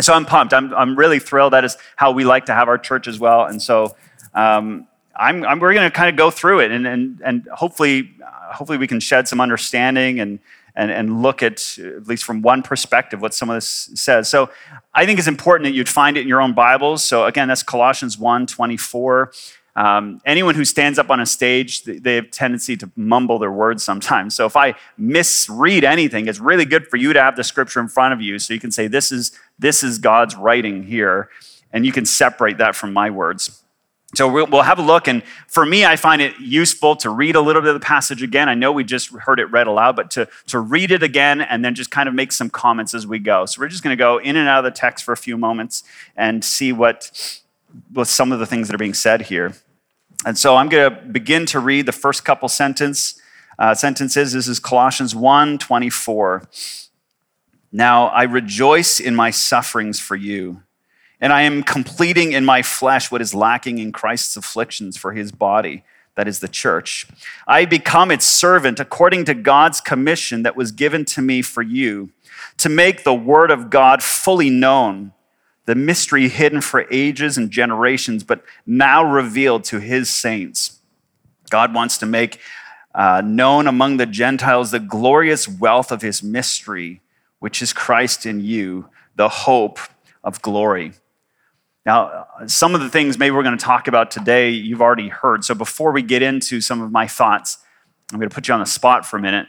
So 0.00 0.14
I'm 0.14 0.24
pumped. 0.24 0.54
I'm, 0.54 0.72
I'm 0.74 0.96
really 0.96 1.18
thrilled. 1.18 1.52
That 1.52 1.64
is 1.64 1.76
how 1.96 2.12
we 2.12 2.24
like 2.24 2.46
to 2.46 2.54
have 2.54 2.68
our 2.68 2.78
church 2.78 3.06
as 3.06 3.18
well. 3.18 3.44
And 3.44 3.60
so 3.60 3.94
um, 4.34 4.86
I'm, 5.14 5.44
I'm, 5.44 5.60
we're 5.60 5.74
going 5.74 5.90
to 5.90 5.94
kind 5.94 6.08
of 6.08 6.16
go 6.16 6.30
through 6.30 6.60
it 6.60 6.70
and, 6.70 6.86
and, 6.86 7.20
and 7.22 7.46
hopefully, 7.52 8.14
uh, 8.24 8.54
hopefully 8.54 8.78
we 8.78 8.86
can 8.86 9.00
shed 9.00 9.28
some 9.28 9.40
understanding 9.40 10.20
and, 10.20 10.38
and, 10.74 10.90
and 10.90 11.22
look 11.22 11.42
at, 11.42 11.78
at 11.78 12.06
least 12.08 12.24
from 12.24 12.40
one 12.40 12.62
perspective, 12.62 13.20
what 13.20 13.34
some 13.34 13.50
of 13.50 13.56
this 13.56 13.90
says. 13.94 14.28
So 14.28 14.50
I 14.94 15.04
think 15.04 15.18
it's 15.18 15.28
important 15.28 15.66
that 15.66 15.74
you'd 15.74 15.88
find 15.88 16.16
it 16.16 16.22
in 16.22 16.28
your 16.28 16.40
own 16.40 16.54
Bibles. 16.54 17.04
So 17.04 17.26
again, 17.26 17.48
that's 17.48 17.62
Colossians 17.62 18.18
1 18.18 18.46
24. 18.46 19.32
Um, 19.74 20.20
anyone 20.26 20.54
who 20.54 20.64
stands 20.64 20.98
up 20.98 21.10
on 21.10 21.20
a 21.20 21.26
stage, 21.26 21.84
they 21.84 22.16
have 22.16 22.30
tendency 22.30 22.76
to 22.76 22.90
mumble 22.94 23.38
their 23.38 23.52
words 23.52 23.82
sometimes. 23.82 24.34
So 24.34 24.44
if 24.44 24.54
I 24.54 24.74
misread 24.98 25.82
anything, 25.82 26.28
it's 26.28 26.40
really 26.40 26.66
good 26.66 26.88
for 26.88 26.98
you 26.98 27.12
to 27.14 27.22
have 27.22 27.36
the 27.36 27.44
scripture 27.44 27.80
in 27.80 27.88
front 27.88 28.12
of 28.12 28.20
you 28.20 28.38
so 28.38 28.52
you 28.52 28.60
can 28.60 28.70
say, 28.70 28.86
This 28.86 29.10
is, 29.10 29.32
this 29.58 29.82
is 29.82 29.98
God's 29.98 30.36
writing 30.36 30.82
here, 30.82 31.30
and 31.72 31.86
you 31.86 31.92
can 31.92 32.04
separate 32.04 32.58
that 32.58 32.76
from 32.76 32.92
my 32.92 33.08
words. 33.08 33.62
So 34.14 34.30
we'll, 34.30 34.46
we'll 34.46 34.62
have 34.62 34.78
a 34.78 34.82
look. 34.82 35.08
And 35.08 35.22
for 35.46 35.64
me, 35.64 35.86
I 35.86 35.96
find 35.96 36.20
it 36.20 36.38
useful 36.38 36.96
to 36.96 37.08
read 37.08 37.34
a 37.34 37.40
little 37.40 37.62
bit 37.62 37.68
of 37.68 37.80
the 37.80 37.84
passage 37.84 38.22
again. 38.22 38.48
I 38.48 38.54
know 38.54 38.70
we 38.70 38.84
just 38.84 39.08
heard 39.08 39.40
it 39.40 39.46
read 39.46 39.66
aloud, 39.66 39.96
but 39.96 40.10
to, 40.12 40.28
to 40.48 40.58
read 40.58 40.90
it 40.90 41.02
again 41.02 41.40
and 41.40 41.64
then 41.64 41.74
just 41.74 41.90
kind 41.90 42.10
of 42.10 42.14
make 42.14 42.30
some 42.30 42.50
comments 42.50 42.92
as 42.92 43.06
we 43.06 43.18
go. 43.18 43.46
So 43.46 43.60
we're 43.62 43.68
just 43.68 43.82
going 43.82 43.96
to 43.96 44.00
go 44.00 44.18
in 44.18 44.36
and 44.36 44.48
out 44.48 44.58
of 44.58 44.64
the 44.64 44.78
text 44.78 45.04
for 45.04 45.12
a 45.12 45.16
few 45.16 45.38
moments 45.38 45.82
and 46.14 46.44
see 46.44 46.74
what 46.74 47.40
with 47.92 48.08
some 48.08 48.32
of 48.32 48.38
the 48.38 48.46
things 48.46 48.68
that 48.68 48.74
are 48.74 48.78
being 48.78 48.94
said 48.94 49.22
here. 49.22 49.54
And 50.24 50.38
so 50.38 50.56
I'm 50.56 50.68
going 50.68 50.90
to 50.90 51.02
begin 51.02 51.46
to 51.46 51.58
read 51.58 51.86
the 51.86 51.92
first 51.92 52.24
couple 52.24 52.48
sentence, 52.48 53.20
uh, 53.58 53.74
sentences. 53.74 54.32
This 54.32 54.46
is 54.46 54.60
Colossians 54.60 55.14
1 55.14 55.58
24. 55.58 56.48
Now 57.72 58.08
I 58.08 58.24
rejoice 58.24 59.00
in 59.00 59.16
my 59.16 59.30
sufferings 59.30 59.98
for 59.98 60.14
you, 60.14 60.62
and 61.20 61.32
I 61.32 61.42
am 61.42 61.62
completing 61.62 62.32
in 62.32 62.44
my 62.44 62.62
flesh 62.62 63.10
what 63.10 63.22
is 63.22 63.34
lacking 63.34 63.78
in 63.78 63.92
Christ's 63.92 64.36
afflictions 64.36 64.96
for 64.96 65.12
his 65.12 65.32
body, 65.32 65.82
that 66.14 66.28
is 66.28 66.40
the 66.40 66.48
church. 66.48 67.06
I 67.46 67.64
become 67.64 68.10
its 68.10 68.26
servant 68.26 68.78
according 68.78 69.24
to 69.24 69.34
God's 69.34 69.80
commission 69.80 70.42
that 70.42 70.56
was 70.56 70.70
given 70.70 71.04
to 71.06 71.22
me 71.22 71.40
for 71.40 71.62
you, 71.62 72.10
to 72.58 72.68
make 72.68 73.04
the 73.04 73.14
word 73.14 73.50
of 73.50 73.70
God 73.70 74.02
fully 74.02 74.50
known 74.50 75.12
the 75.64 75.74
mystery 75.74 76.28
hidden 76.28 76.60
for 76.60 76.86
ages 76.90 77.38
and 77.38 77.50
generations, 77.50 78.24
but 78.24 78.42
now 78.66 79.04
revealed 79.04 79.64
to 79.64 79.78
his 79.78 80.10
saints. 80.10 80.80
God 81.50 81.74
wants 81.74 81.98
to 81.98 82.06
make 82.06 82.40
uh, 82.94 83.22
known 83.24 83.66
among 83.66 83.96
the 83.96 84.06
Gentiles 84.06 84.70
the 84.70 84.80
glorious 84.80 85.48
wealth 85.48 85.92
of 85.92 86.02
his 86.02 86.22
mystery, 86.22 87.00
which 87.38 87.62
is 87.62 87.72
Christ 87.72 88.26
in 88.26 88.40
you, 88.40 88.88
the 89.16 89.28
hope 89.28 89.78
of 90.24 90.42
glory. 90.42 90.92
Now, 91.84 92.26
some 92.46 92.74
of 92.74 92.80
the 92.80 92.88
things 92.88 93.18
maybe 93.18 93.34
we're 93.34 93.42
going 93.42 93.58
to 93.58 93.64
talk 93.64 93.88
about 93.88 94.10
today, 94.10 94.50
you've 94.50 94.82
already 94.82 95.08
heard. 95.08 95.44
So 95.44 95.54
before 95.54 95.90
we 95.92 96.02
get 96.02 96.22
into 96.22 96.60
some 96.60 96.80
of 96.80 96.92
my 96.92 97.08
thoughts, 97.08 97.58
I'm 98.12 98.18
going 98.18 98.28
to 98.28 98.34
put 98.34 98.46
you 98.46 98.54
on 98.54 98.60
the 98.60 98.66
spot 98.66 99.04
for 99.04 99.16
a 99.16 99.20
minute. 99.20 99.46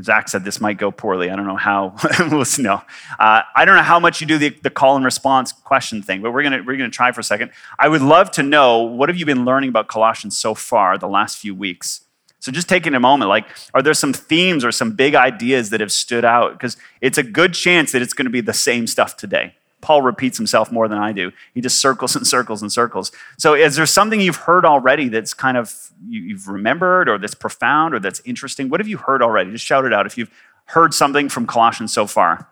Zach 0.00 0.28
said 0.28 0.44
this 0.44 0.60
might 0.60 0.78
go 0.78 0.90
poorly. 0.90 1.30
I 1.30 1.36
don't 1.36 1.46
know 1.46 1.56
how. 1.56 1.96
we'll 2.30 2.44
know. 2.58 2.82
Uh, 3.18 3.42
I 3.56 3.64
don't 3.64 3.76
know 3.76 3.82
how 3.82 3.98
much 3.98 4.20
you 4.20 4.26
do 4.26 4.38
the, 4.38 4.50
the 4.62 4.70
call 4.70 4.96
and 4.96 5.04
response 5.04 5.52
question 5.52 6.00
thing, 6.02 6.22
but 6.22 6.32
we're 6.32 6.44
gonna 6.44 6.62
we're 6.64 6.76
gonna 6.76 6.90
try 6.90 7.10
for 7.12 7.20
a 7.20 7.24
second. 7.24 7.50
I 7.78 7.88
would 7.88 8.02
love 8.02 8.30
to 8.32 8.42
know 8.42 8.82
what 8.82 9.08
have 9.08 9.18
you 9.18 9.26
been 9.26 9.44
learning 9.44 9.70
about 9.70 9.88
Colossians 9.88 10.38
so 10.38 10.54
far 10.54 10.96
the 10.96 11.08
last 11.08 11.38
few 11.38 11.54
weeks. 11.54 12.04
So 12.38 12.50
just 12.50 12.68
taking 12.68 12.94
a 12.94 13.00
moment, 13.00 13.28
like, 13.28 13.44
are 13.74 13.82
there 13.82 13.92
some 13.92 14.14
themes 14.14 14.64
or 14.64 14.72
some 14.72 14.92
big 14.92 15.14
ideas 15.14 15.70
that 15.70 15.80
have 15.80 15.92
stood 15.92 16.24
out? 16.24 16.52
Because 16.52 16.78
it's 17.02 17.18
a 17.18 17.22
good 17.22 17.52
chance 17.52 17.92
that 17.92 18.00
it's 18.00 18.14
going 18.14 18.24
to 18.24 18.30
be 18.30 18.40
the 18.40 18.54
same 18.54 18.86
stuff 18.86 19.16
today. 19.16 19.54
Paul 19.80 20.02
repeats 20.02 20.36
himself 20.36 20.70
more 20.70 20.88
than 20.88 20.98
I 20.98 21.12
do. 21.12 21.32
He 21.54 21.60
just 21.60 21.80
circles 21.80 22.14
and 22.16 22.26
circles 22.26 22.62
and 22.62 22.70
circles. 22.70 23.12
So, 23.38 23.54
is 23.54 23.76
there 23.76 23.86
something 23.86 24.20
you've 24.20 24.36
heard 24.36 24.64
already 24.64 25.08
that's 25.08 25.34
kind 25.34 25.56
of 25.56 25.90
you've 26.06 26.48
remembered 26.48 27.08
or 27.08 27.18
that's 27.18 27.34
profound 27.34 27.94
or 27.94 27.98
that's 27.98 28.20
interesting? 28.24 28.68
What 28.68 28.80
have 28.80 28.88
you 28.88 28.98
heard 28.98 29.22
already? 29.22 29.52
Just 29.52 29.64
shout 29.64 29.84
it 29.84 29.92
out 29.92 30.06
if 30.06 30.18
you've 30.18 30.30
heard 30.66 30.94
something 30.94 31.28
from 31.28 31.46
Colossians 31.46 31.92
so 31.92 32.06
far. 32.06 32.48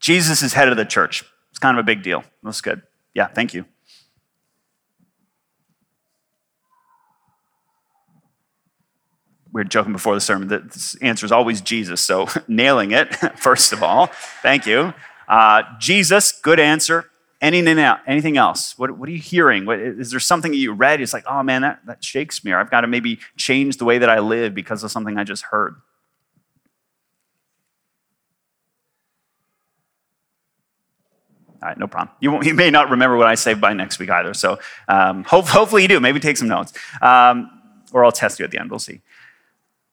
Jesus 0.00 0.42
is 0.42 0.52
head 0.52 0.68
of 0.68 0.76
the 0.76 0.84
church. 0.84 1.24
It's 1.50 1.58
kind 1.58 1.76
of 1.76 1.82
a 1.82 1.86
big 1.86 2.02
deal. 2.02 2.24
That's 2.42 2.60
good. 2.60 2.82
Yeah, 3.14 3.26
thank 3.26 3.52
you. 3.52 3.64
We 9.58 9.64
were 9.64 9.68
joking 9.68 9.92
before 9.92 10.14
the 10.14 10.20
sermon 10.20 10.46
that 10.48 10.70
the 10.70 10.98
answer 11.02 11.26
is 11.26 11.32
always 11.32 11.60
Jesus. 11.60 12.00
So 12.00 12.28
nailing 12.48 12.92
it, 12.92 13.12
first 13.36 13.72
of 13.72 13.82
all. 13.82 14.06
Thank 14.40 14.66
you. 14.66 14.94
Uh, 15.26 15.62
Jesus, 15.80 16.30
good 16.30 16.60
answer. 16.60 17.10
Anything, 17.40 17.78
anything 18.06 18.36
else? 18.36 18.78
What, 18.78 18.96
what 18.96 19.08
are 19.08 19.12
you 19.12 19.18
hearing? 19.18 19.66
What, 19.66 19.80
is 19.80 20.12
there 20.12 20.20
something 20.20 20.54
you 20.54 20.72
read? 20.72 21.00
It's 21.00 21.12
like, 21.12 21.24
oh 21.28 21.42
man, 21.42 21.62
that, 21.62 21.80
that 21.86 22.04
shakes 22.04 22.44
me. 22.44 22.52
Or 22.52 22.58
I've 22.58 22.70
got 22.70 22.82
to 22.82 22.86
maybe 22.86 23.18
change 23.36 23.78
the 23.78 23.84
way 23.84 23.98
that 23.98 24.08
I 24.08 24.20
live 24.20 24.54
because 24.54 24.84
of 24.84 24.92
something 24.92 25.18
I 25.18 25.24
just 25.24 25.44
heard. 25.44 25.74
All 31.60 31.68
right, 31.68 31.78
no 31.78 31.88
problem. 31.88 32.14
You, 32.20 32.40
you 32.42 32.54
may 32.54 32.70
not 32.70 32.90
remember 32.90 33.16
what 33.16 33.26
I 33.26 33.34
say 33.34 33.54
by 33.54 33.72
next 33.72 33.98
week 33.98 34.10
either. 34.10 34.34
So 34.34 34.60
um, 34.86 35.24
hope, 35.24 35.48
hopefully 35.48 35.82
you 35.82 35.88
do. 35.88 35.98
Maybe 35.98 36.20
take 36.20 36.36
some 36.36 36.48
notes. 36.48 36.72
Um, 37.02 37.50
or 37.92 38.04
I'll 38.04 38.12
test 38.12 38.38
you 38.38 38.44
at 38.44 38.50
the 38.50 38.60
end. 38.60 38.70
We'll 38.70 38.78
see. 38.78 39.00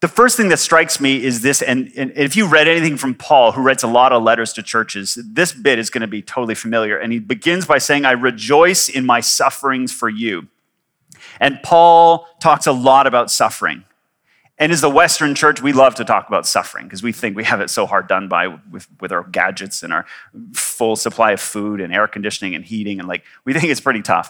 The 0.05 0.09
first 0.09 0.37
thing 0.37 0.49
that 0.49 0.59
strikes 0.59 0.99
me 0.99 1.23
is 1.23 1.41
this, 1.41 1.63
and, 1.63 1.91
and 1.97 2.11
if 2.15 2.35
you 2.35 2.45
read 2.45 2.67
anything 2.67 2.95
from 2.95 3.15
Paul, 3.15 3.53
who 3.53 3.63
writes 3.63 3.81
a 3.81 3.87
lot 3.87 4.11
of 4.11 4.21
letters 4.21 4.53
to 4.53 4.61
churches, 4.61 5.17
this 5.25 5.51
bit 5.51 5.79
is 5.79 5.89
going 5.89 6.01
to 6.01 6.07
be 6.07 6.21
totally 6.21 6.53
familiar. 6.53 6.95
And 6.95 7.11
he 7.11 7.17
begins 7.17 7.65
by 7.65 7.79
saying, 7.79 8.05
I 8.05 8.11
rejoice 8.11 8.87
in 8.87 9.03
my 9.03 9.19
sufferings 9.19 9.91
for 9.91 10.07
you. 10.07 10.47
And 11.39 11.59
Paul 11.63 12.27
talks 12.39 12.67
a 12.67 12.71
lot 12.71 13.07
about 13.07 13.31
suffering. 13.31 13.83
And 14.59 14.71
as 14.71 14.81
the 14.81 14.91
Western 14.91 15.33
church, 15.33 15.63
we 15.63 15.73
love 15.73 15.95
to 15.95 16.05
talk 16.05 16.27
about 16.27 16.45
suffering 16.45 16.85
because 16.85 17.01
we 17.01 17.11
think 17.11 17.35
we 17.35 17.43
have 17.43 17.59
it 17.59 17.71
so 17.71 17.87
hard 17.87 18.07
done 18.07 18.27
by 18.27 18.59
with, 18.69 18.87
with 19.01 19.11
our 19.11 19.23
gadgets 19.23 19.81
and 19.81 19.91
our 19.91 20.05
full 20.53 20.95
supply 20.95 21.31
of 21.31 21.41
food 21.41 21.81
and 21.81 21.91
air 21.91 22.07
conditioning 22.07 22.53
and 22.53 22.63
heating. 22.63 22.99
And 22.99 23.07
like, 23.07 23.23
we 23.43 23.53
think 23.53 23.71
it's 23.71 23.81
pretty 23.81 24.03
tough. 24.03 24.29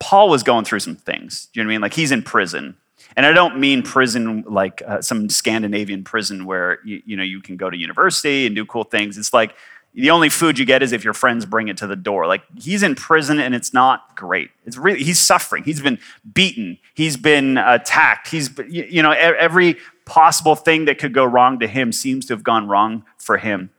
Paul 0.00 0.28
was 0.28 0.42
going 0.42 0.64
through 0.64 0.80
some 0.80 0.96
things. 0.96 1.46
Do 1.52 1.60
you 1.60 1.62
know 1.62 1.68
what 1.68 1.70
I 1.70 1.74
mean? 1.74 1.80
Like, 1.82 1.94
he's 1.94 2.10
in 2.10 2.22
prison. 2.22 2.76
And 3.16 3.26
I 3.26 3.32
don't 3.32 3.58
mean 3.58 3.82
prison 3.82 4.44
like 4.46 4.82
uh, 4.86 5.02
some 5.02 5.28
Scandinavian 5.28 6.04
prison 6.04 6.46
where 6.46 6.78
you, 6.84 7.02
you 7.04 7.16
know 7.16 7.22
you 7.22 7.40
can 7.40 7.56
go 7.56 7.70
to 7.70 7.76
university 7.76 8.46
and 8.46 8.54
do 8.54 8.64
cool 8.64 8.84
things. 8.84 9.18
It's 9.18 9.32
like 9.32 9.54
the 9.94 10.10
only 10.10 10.30
food 10.30 10.58
you 10.58 10.64
get 10.64 10.82
is 10.82 10.92
if 10.92 11.04
your 11.04 11.12
friends 11.12 11.44
bring 11.44 11.68
it 11.68 11.76
to 11.78 11.86
the 11.86 11.96
door. 11.96 12.26
Like 12.26 12.42
he's 12.56 12.82
in 12.82 12.94
prison 12.94 13.38
and 13.38 13.54
it's 13.54 13.74
not 13.74 14.16
great. 14.16 14.50
It's 14.64 14.76
really 14.76 15.02
he's 15.02 15.20
suffering. 15.20 15.64
He's 15.64 15.80
been 15.80 15.98
beaten. 16.32 16.78
He's 16.94 17.16
been 17.16 17.58
attacked. 17.58 18.28
He's 18.28 18.50
you 18.68 19.02
know 19.02 19.12
every 19.12 19.76
possible 20.04 20.56
thing 20.56 20.86
that 20.86 20.98
could 20.98 21.12
go 21.12 21.24
wrong 21.24 21.58
to 21.60 21.66
him 21.66 21.92
seems 21.92 22.26
to 22.26 22.34
have 22.34 22.42
gone 22.42 22.68
wrong 22.68 23.04
for 23.18 23.36
him. 23.36 23.70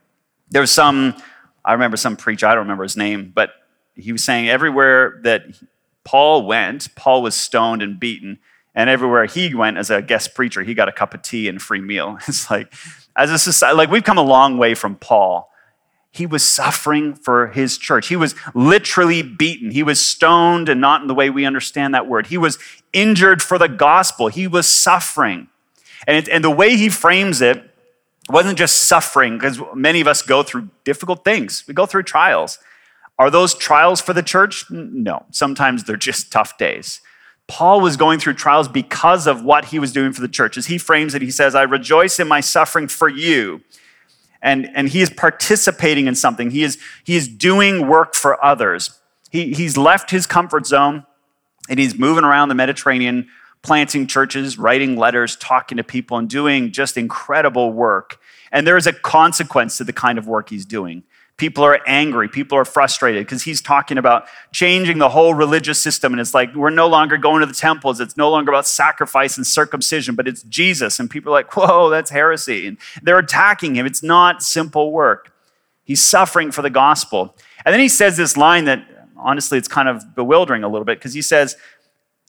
There's 0.50 0.70
some 0.70 1.16
I 1.64 1.72
remember 1.72 1.96
some 1.96 2.16
preacher, 2.16 2.46
I 2.46 2.50
don't 2.50 2.64
remember 2.64 2.82
his 2.82 2.96
name, 2.96 3.32
but 3.34 3.50
he 3.96 4.12
was 4.12 4.22
saying 4.22 4.48
everywhere 4.48 5.20
that 5.22 5.44
Paul 6.04 6.46
went, 6.46 6.94
Paul 6.94 7.22
was 7.22 7.34
stoned 7.34 7.82
and 7.82 7.98
beaten, 7.98 8.38
and 8.74 8.90
everywhere 8.90 9.26
he 9.26 9.54
went 9.54 9.78
as 9.78 9.90
a 9.90 10.02
guest 10.02 10.34
preacher, 10.34 10.62
he 10.62 10.74
got 10.74 10.88
a 10.88 10.92
cup 10.92 11.14
of 11.14 11.22
tea 11.22 11.48
and 11.48 11.60
free 11.60 11.80
meal. 11.80 12.18
It's 12.28 12.50
like 12.50 12.72
as 13.16 13.30
a 13.30 13.38
society, 13.38 13.76
like 13.76 13.90
we've 13.90 14.04
come 14.04 14.18
a 14.18 14.22
long 14.22 14.58
way 14.58 14.74
from 14.74 14.96
Paul 14.96 15.50
he 16.14 16.26
was 16.26 16.44
suffering 16.44 17.12
for 17.12 17.48
his 17.48 17.76
church. 17.76 18.06
He 18.06 18.14
was 18.14 18.36
literally 18.54 19.20
beaten. 19.20 19.72
He 19.72 19.82
was 19.82 19.98
stoned, 19.98 20.68
and 20.68 20.80
not 20.80 21.02
in 21.02 21.08
the 21.08 21.14
way 21.14 21.28
we 21.28 21.44
understand 21.44 21.92
that 21.92 22.06
word. 22.06 22.28
He 22.28 22.38
was 22.38 22.56
injured 22.92 23.42
for 23.42 23.58
the 23.58 23.66
gospel. 23.66 24.28
He 24.28 24.46
was 24.46 24.68
suffering. 24.68 25.48
And, 26.06 26.16
it, 26.16 26.28
and 26.28 26.44
the 26.44 26.52
way 26.52 26.76
he 26.76 26.88
frames 26.88 27.40
it 27.40 27.68
wasn't 28.28 28.56
just 28.56 28.82
suffering, 28.82 29.38
because 29.38 29.60
many 29.74 30.00
of 30.00 30.06
us 30.06 30.22
go 30.22 30.44
through 30.44 30.70
difficult 30.84 31.24
things. 31.24 31.64
We 31.66 31.74
go 31.74 31.84
through 31.84 32.04
trials. 32.04 32.60
Are 33.18 33.28
those 33.28 33.52
trials 33.52 34.00
for 34.00 34.12
the 34.12 34.22
church? 34.22 34.70
No. 34.70 35.26
Sometimes 35.32 35.82
they're 35.82 35.96
just 35.96 36.30
tough 36.30 36.56
days. 36.56 37.00
Paul 37.46 37.80
was 37.80 37.96
going 37.96 38.18
through 38.18 38.34
trials 38.34 38.68
because 38.68 39.26
of 39.26 39.44
what 39.44 39.66
he 39.66 39.78
was 39.78 39.92
doing 39.92 40.12
for 40.12 40.20
the 40.20 40.28
church. 40.28 40.56
As 40.56 40.66
he 40.66 40.78
frames 40.78 41.14
it, 41.14 41.22
he 41.22 41.30
says, 41.30 41.54
I 41.54 41.62
rejoice 41.62 42.18
in 42.18 42.26
my 42.26 42.40
suffering 42.40 42.88
for 42.88 43.08
you 43.08 43.62
and, 44.44 44.70
and 44.74 44.90
he 44.90 45.00
is 45.00 45.08
participating 45.08 46.06
in 46.06 46.14
something. 46.14 46.50
He 46.50 46.62
is, 46.62 46.78
he 47.02 47.16
is 47.16 47.26
doing 47.26 47.88
work 47.88 48.14
for 48.14 48.42
others. 48.44 49.00
He, 49.30 49.54
he's 49.54 49.78
left 49.78 50.10
his 50.10 50.26
comfort 50.26 50.66
zone 50.66 51.06
and 51.68 51.80
he's 51.80 51.98
moving 51.98 52.24
around 52.24 52.50
the 52.50 52.54
Mediterranean, 52.54 53.28
planting 53.62 54.06
churches, 54.06 54.58
writing 54.58 54.96
letters, 54.96 55.34
talking 55.36 55.78
to 55.78 55.82
people, 55.82 56.18
and 56.18 56.28
doing 56.28 56.72
just 56.72 56.98
incredible 56.98 57.72
work. 57.72 58.20
And 58.52 58.66
there 58.66 58.76
is 58.76 58.86
a 58.86 58.92
consequence 58.92 59.78
to 59.78 59.84
the 59.84 59.94
kind 59.94 60.18
of 60.18 60.28
work 60.28 60.50
he's 60.50 60.66
doing. 60.66 61.04
People 61.36 61.64
are 61.64 61.80
angry. 61.86 62.28
People 62.28 62.56
are 62.56 62.64
frustrated 62.64 63.26
because 63.26 63.42
he's 63.42 63.60
talking 63.60 63.98
about 63.98 64.26
changing 64.52 64.98
the 64.98 65.08
whole 65.08 65.34
religious 65.34 65.80
system. 65.80 66.12
And 66.12 66.20
it's 66.20 66.32
like, 66.32 66.54
we're 66.54 66.70
no 66.70 66.86
longer 66.86 67.16
going 67.16 67.40
to 67.40 67.46
the 67.46 67.54
temples. 67.54 67.98
It's 67.98 68.16
no 68.16 68.30
longer 68.30 68.52
about 68.52 68.66
sacrifice 68.66 69.36
and 69.36 69.44
circumcision, 69.44 70.14
but 70.14 70.28
it's 70.28 70.44
Jesus. 70.44 71.00
And 71.00 71.10
people 71.10 71.32
are 71.32 71.36
like, 71.36 71.56
whoa, 71.56 71.90
that's 71.90 72.10
heresy. 72.10 72.68
And 72.68 72.78
they're 73.02 73.18
attacking 73.18 73.74
him. 73.74 73.84
It's 73.84 74.02
not 74.02 74.42
simple 74.42 74.92
work. 74.92 75.32
He's 75.82 76.00
suffering 76.00 76.52
for 76.52 76.62
the 76.62 76.70
gospel. 76.70 77.36
And 77.64 77.72
then 77.72 77.80
he 77.80 77.88
says 77.88 78.16
this 78.16 78.36
line 78.36 78.66
that 78.66 78.86
honestly, 79.16 79.58
it's 79.58 79.68
kind 79.68 79.88
of 79.88 80.14
bewildering 80.14 80.62
a 80.62 80.68
little 80.68 80.84
bit 80.84 80.98
because 80.98 81.14
he 81.14 81.22
says, 81.22 81.56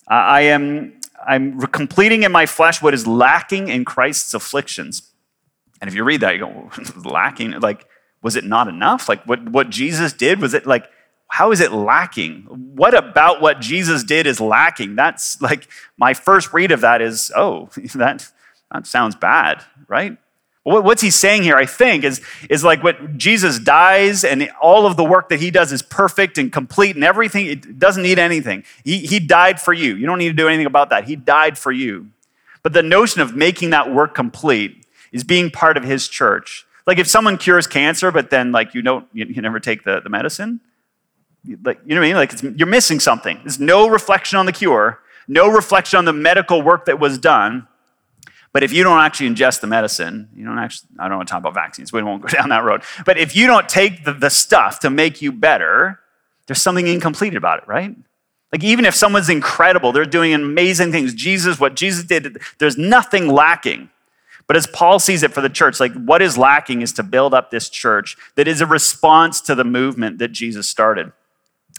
I 0.08 0.42
am 0.42 1.00
I'm 1.26 1.60
completing 1.60 2.24
in 2.24 2.32
my 2.32 2.46
flesh 2.46 2.82
what 2.82 2.94
is 2.94 3.08
lacking 3.08 3.70
in 3.70 3.86
Christ's 3.86 4.34
afflictions. 4.34 5.12
And 5.82 5.88
if 5.88 5.96
you 5.96 6.04
read 6.04 6.22
that, 6.22 6.36
you 6.36 6.40
go, 6.40 6.72
lacking, 7.04 7.52
like, 7.60 7.88
was 8.26 8.36
it 8.36 8.44
not 8.44 8.68
enough? 8.68 9.08
Like 9.08 9.24
what, 9.28 9.48
what 9.50 9.70
Jesus 9.70 10.12
did, 10.12 10.42
was 10.42 10.56
it 10.56 10.66
like, 10.66 10.90
how 11.28 11.52
is 11.52 11.60
it 11.60 11.72
lacking? 11.72 12.42
What 12.50 12.96
about 12.96 13.40
what 13.40 13.62
Jesus 13.62 14.04
did 14.04 14.26
is 14.26 14.42
lacking? 14.42 14.96
That's 14.96 15.40
like 15.44 15.68
my 15.96 16.16
first 16.16 16.52
read 16.52 16.72
of 16.72 16.82
that 16.82 17.04
is, 17.04 17.32
oh, 17.36 17.70
that, 17.94 18.28
that 18.74 18.88
sounds 18.88 19.16
bad, 19.16 19.64
right? 19.88 20.18
What's 20.64 21.04
he 21.04 21.12
saying 21.12 21.44
here, 21.44 21.56
I 21.56 21.68
think, 21.68 22.04
is, 22.04 22.20
is 22.50 22.64
like 22.64 22.82
what 22.84 23.16
Jesus 23.16 23.60
dies 23.60 24.24
and 24.24 24.50
all 24.60 24.88
of 24.88 24.98
the 24.98 25.04
work 25.04 25.30
that 25.30 25.40
he 25.40 25.52
does 25.52 25.72
is 25.72 25.84
perfect 25.84 26.40
and 26.40 26.52
complete 26.52 26.96
and 26.96 27.04
everything, 27.04 27.46
it 27.46 27.78
doesn't 27.78 28.02
need 28.02 28.18
anything. 28.18 28.64
He, 28.84 29.06
he 29.06 29.20
died 29.20 29.62
for 29.62 29.72
you. 29.72 29.94
You 29.96 30.08
don't 30.08 30.18
need 30.18 30.30
to 30.30 30.34
do 30.34 30.48
anything 30.48 30.66
about 30.66 30.90
that. 30.90 31.04
He 31.04 31.16
died 31.16 31.60
for 31.60 31.72
you. 31.72 32.10
But 32.64 32.74
the 32.74 32.82
notion 32.82 33.22
of 33.22 33.36
making 33.36 33.70
that 33.70 33.94
work 33.94 34.16
complete 34.16 34.84
is 35.12 35.24
being 35.24 35.52
part 35.52 35.78
of 35.78 35.84
his 35.84 36.08
church. 36.08 36.65
Like 36.88 37.00
if 37.00 37.08
someone 37.08 37.38
cures 37.38 37.68
cancer, 37.68 38.12
but 38.12 38.30
then 38.30 38.52
like 38.52 38.74
you 38.74 38.82
don't, 38.82 39.08
you, 39.14 39.26
you 39.26 39.42
never 39.42 39.60
take 39.60 39.84
the, 39.84 40.02
the 40.02 40.10
medicine, 40.10 40.62
like 41.64 41.80
you 41.86 41.96
know 41.96 42.02
what 42.02 42.06
I 42.06 42.08
mean? 42.08 42.16
Like 42.16 42.60
you're 42.60 42.68
missing 42.68 43.00
something. 43.00 43.40
There's 43.44 43.60
no 43.60 43.88
reflection 43.90 44.38
on 44.38 44.46
the 44.46 44.52
cure, 44.52 45.00
no 45.28 45.50
reflection 45.50 45.98
on 45.98 46.06
the 46.06 46.14
medical 46.14 46.62
work 46.62 46.86
that 46.86 47.00
was 47.00 47.18
done. 47.18 47.68
But 48.54 48.64
if 48.64 48.72
you 48.72 48.84
don't 48.84 49.00
actually 49.00 49.30
ingest 49.30 49.60
the 49.60 49.68
medicine, 49.68 50.30
you 50.34 50.46
don't 50.46 50.58
actually, 50.58 50.90
I 50.98 51.10
don't 51.10 51.18
want 51.18 51.28
to 51.28 51.32
talk 51.32 51.42
about 51.42 51.54
vaccines, 51.54 51.92
we 51.92 52.02
won't 52.02 52.22
go 52.22 52.28
down 52.38 52.50
that 52.50 52.64
road. 52.64 52.84
But 53.06 53.18
if 53.18 53.36
you 53.36 53.48
don't 53.48 53.68
take 53.68 54.06
the, 54.06 54.14
the 54.14 54.30
stuff 54.30 54.80
to 54.80 54.90
make 54.90 55.22
you 55.22 55.32
better, 55.32 56.00
there's 56.48 56.62
something 56.62 56.88
incomplete 56.88 57.36
about 57.36 57.64
it, 57.64 57.68
right? 57.68 57.96
Like 58.52 58.64
even 58.64 58.86
if 58.86 58.96
someone's 58.96 59.30
incredible, 59.30 59.92
they're 59.92 60.06
doing 60.06 60.34
amazing 60.34 60.92
things. 60.92 61.14
Jesus, 61.14 61.60
what 61.60 61.76
Jesus 61.76 62.06
did, 62.06 62.38
there's 62.60 62.78
nothing 62.78 63.28
lacking. 63.28 63.90
But 64.48 64.58
as 64.58 64.68
Paul 64.68 65.00
sees 65.00 65.24
it 65.24 65.34
for 65.34 65.42
the 65.42 65.50
church, 65.50 65.80
like 65.80 65.94
what 65.94 66.22
is 66.22 66.38
lacking 66.38 66.82
is 66.82 66.94
to 66.94 67.04
build 67.04 67.34
up 67.34 67.50
this 67.50 67.70
church 67.70 68.16
that 68.36 68.48
is 68.48 68.62
a 68.62 68.66
response 68.66 69.42
to 69.42 69.56
the 69.56 69.64
movement 69.64 70.20
that 70.20 70.32
Jesus 70.32 70.70
started. 70.70 71.12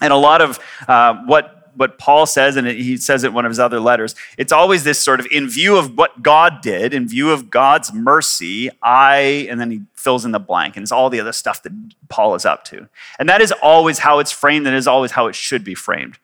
And 0.00 0.12
a 0.12 0.16
lot 0.16 0.42
of 0.42 0.58
uh, 0.88 1.14
what 1.26 1.56
what 1.76 1.98
Paul 1.98 2.24
says, 2.26 2.56
and 2.56 2.66
he 2.66 2.96
says 2.96 3.22
it 3.22 3.28
in 3.28 3.34
one 3.34 3.44
of 3.44 3.50
his 3.50 3.58
other 3.58 3.78
letters, 3.78 4.14
it's 4.38 4.52
always 4.52 4.84
this 4.84 4.98
sort 4.98 5.20
of 5.20 5.26
in 5.30 5.48
view 5.48 5.76
of 5.76 5.96
what 5.96 6.22
God 6.22 6.62
did, 6.62 6.94
in 6.94 7.06
view 7.06 7.30
of 7.30 7.50
God's 7.50 7.92
mercy, 7.92 8.70
I, 8.82 9.46
and 9.50 9.60
then 9.60 9.70
he 9.70 9.82
fills 9.94 10.24
in 10.24 10.32
the 10.32 10.38
blank, 10.38 10.76
and 10.76 10.82
it's 10.82 10.92
all 10.92 11.10
the 11.10 11.20
other 11.20 11.32
stuff 11.32 11.62
that 11.64 11.72
Paul 12.08 12.34
is 12.34 12.46
up 12.46 12.64
to. 12.64 12.88
And 13.18 13.28
that 13.28 13.42
is 13.42 13.52
always 13.62 13.98
how 13.98 14.20
it's 14.20 14.32
framed, 14.32 14.66
and 14.66 14.74
is 14.74 14.88
always 14.88 15.12
how 15.12 15.26
it 15.26 15.34
should 15.34 15.64
be 15.64 15.74
framed. 15.74 16.18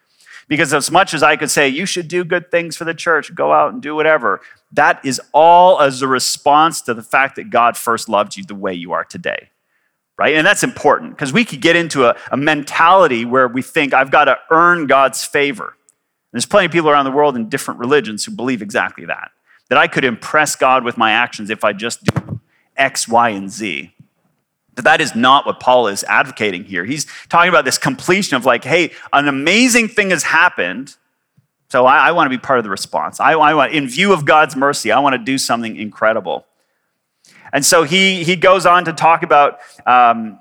Because 0.49 0.75
as 0.75 0.91
much 0.91 1.15
as 1.15 1.23
I 1.23 1.37
could 1.37 1.51
say, 1.51 1.69
you 1.69 1.87
should 1.87 2.09
do 2.09 2.25
good 2.25 2.51
things 2.51 2.77
for 2.77 2.85
the 2.85 2.95
church, 2.95 3.35
go 3.35 3.53
out 3.53 3.73
and 3.73 3.81
do 3.81 3.95
whatever, 3.95 4.41
that 4.73 5.05
is 5.05 5.21
all 5.33 5.81
as 5.81 6.03
a 6.03 6.09
response 6.09 6.83
to 6.83 6.95
the 6.95 7.03
fact 7.03 7.37
that 7.37 7.51
God 7.51 7.77
first 7.77 8.09
loved 8.09 8.37
you 8.37 8.45
the 8.45 8.55
way 8.55 8.75
you 8.75 8.93
are 8.93 9.05
today. 9.05 9.51
Right? 10.19 10.35
And 10.35 10.47
that's 10.47 10.63
important 10.63 11.13
because 11.13 11.33
we 11.33 11.45
could 11.45 11.61
get 11.61 11.75
into 11.75 12.05
a, 12.05 12.17
a 12.31 12.37
mentality 12.37 13.25
where 13.25 13.49
we 13.49 13.63
think, 13.63 13.95
I've 13.95 14.11
got 14.11 14.27
to 14.27 14.39
earn 14.51 14.87
God's 14.87 15.25
favor. 15.25 15.77
There's 16.33 16.47
plenty 16.47 16.67
of 16.67 16.73
people 16.73 16.91
around 16.91 17.05
the 17.05 17.11
world 17.11 17.37
in 17.37 17.49
different 17.49 17.81
religions 17.81 18.25
who 18.25 18.33
believe 18.33 18.63
exactly 18.63 19.07
that. 19.07 19.31
That 19.69 19.79
I 19.79 19.87
could 19.87 20.05
impress 20.05 20.55
God 20.55 20.85
with 20.85 20.97
my 20.97 21.13
actions 21.13 21.51
if 21.51 21.65
I 21.65 21.73
just 21.73 22.05
do 22.05 22.41
X, 22.77 23.09
Y, 23.09 23.31
and 23.31 23.51
Z. 23.51 23.93
But 24.75 24.85
that 24.85 25.01
is 25.01 25.15
not 25.15 25.45
what 25.45 25.61
Paul 25.61 25.87
is 25.89 26.03
advocating 26.05 26.65
here. 26.65 26.85
He's 26.85 27.07
talking 27.29 27.51
about 27.51 27.65
this 27.65 27.79
completion 27.79 28.37
of 28.37 28.47
like, 28.47 28.65
hey, 28.65 28.93
an 29.13 29.29
amazing 29.29 29.89
thing 29.89 30.11
has 30.11 30.23
happened. 30.23 30.97
So 31.69 31.85
I, 31.85 32.09
I 32.09 32.13
want 32.13 32.27
to 32.27 32.31
be 32.31 32.41
part 32.41 32.59
of 32.59 32.65
the 32.65 32.71
response. 32.71 33.21
I, 33.21 33.33
I, 33.33 33.55
want, 33.55 33.73
in 33.73 33.87
view 33.87 34.13
of 34.13 34.25
God's 34.25 34.57
mercy, 34.57 34.91
I 34.91 34.99
want 35.01 35.15
to 35.15 35.19
do 35.19 35.37
something 35.37 35.77
incredible. 35.77 36.47
And 37.53 37.65
so 37.65 37.83
he, 37.83 38.25
he 38.25 38.35
goes 38.35 38.65
on 38.65 38.87
to 38.87 38.95
talk 38.95 39.23
about, 39.23 39.59
um, 39.87 40.39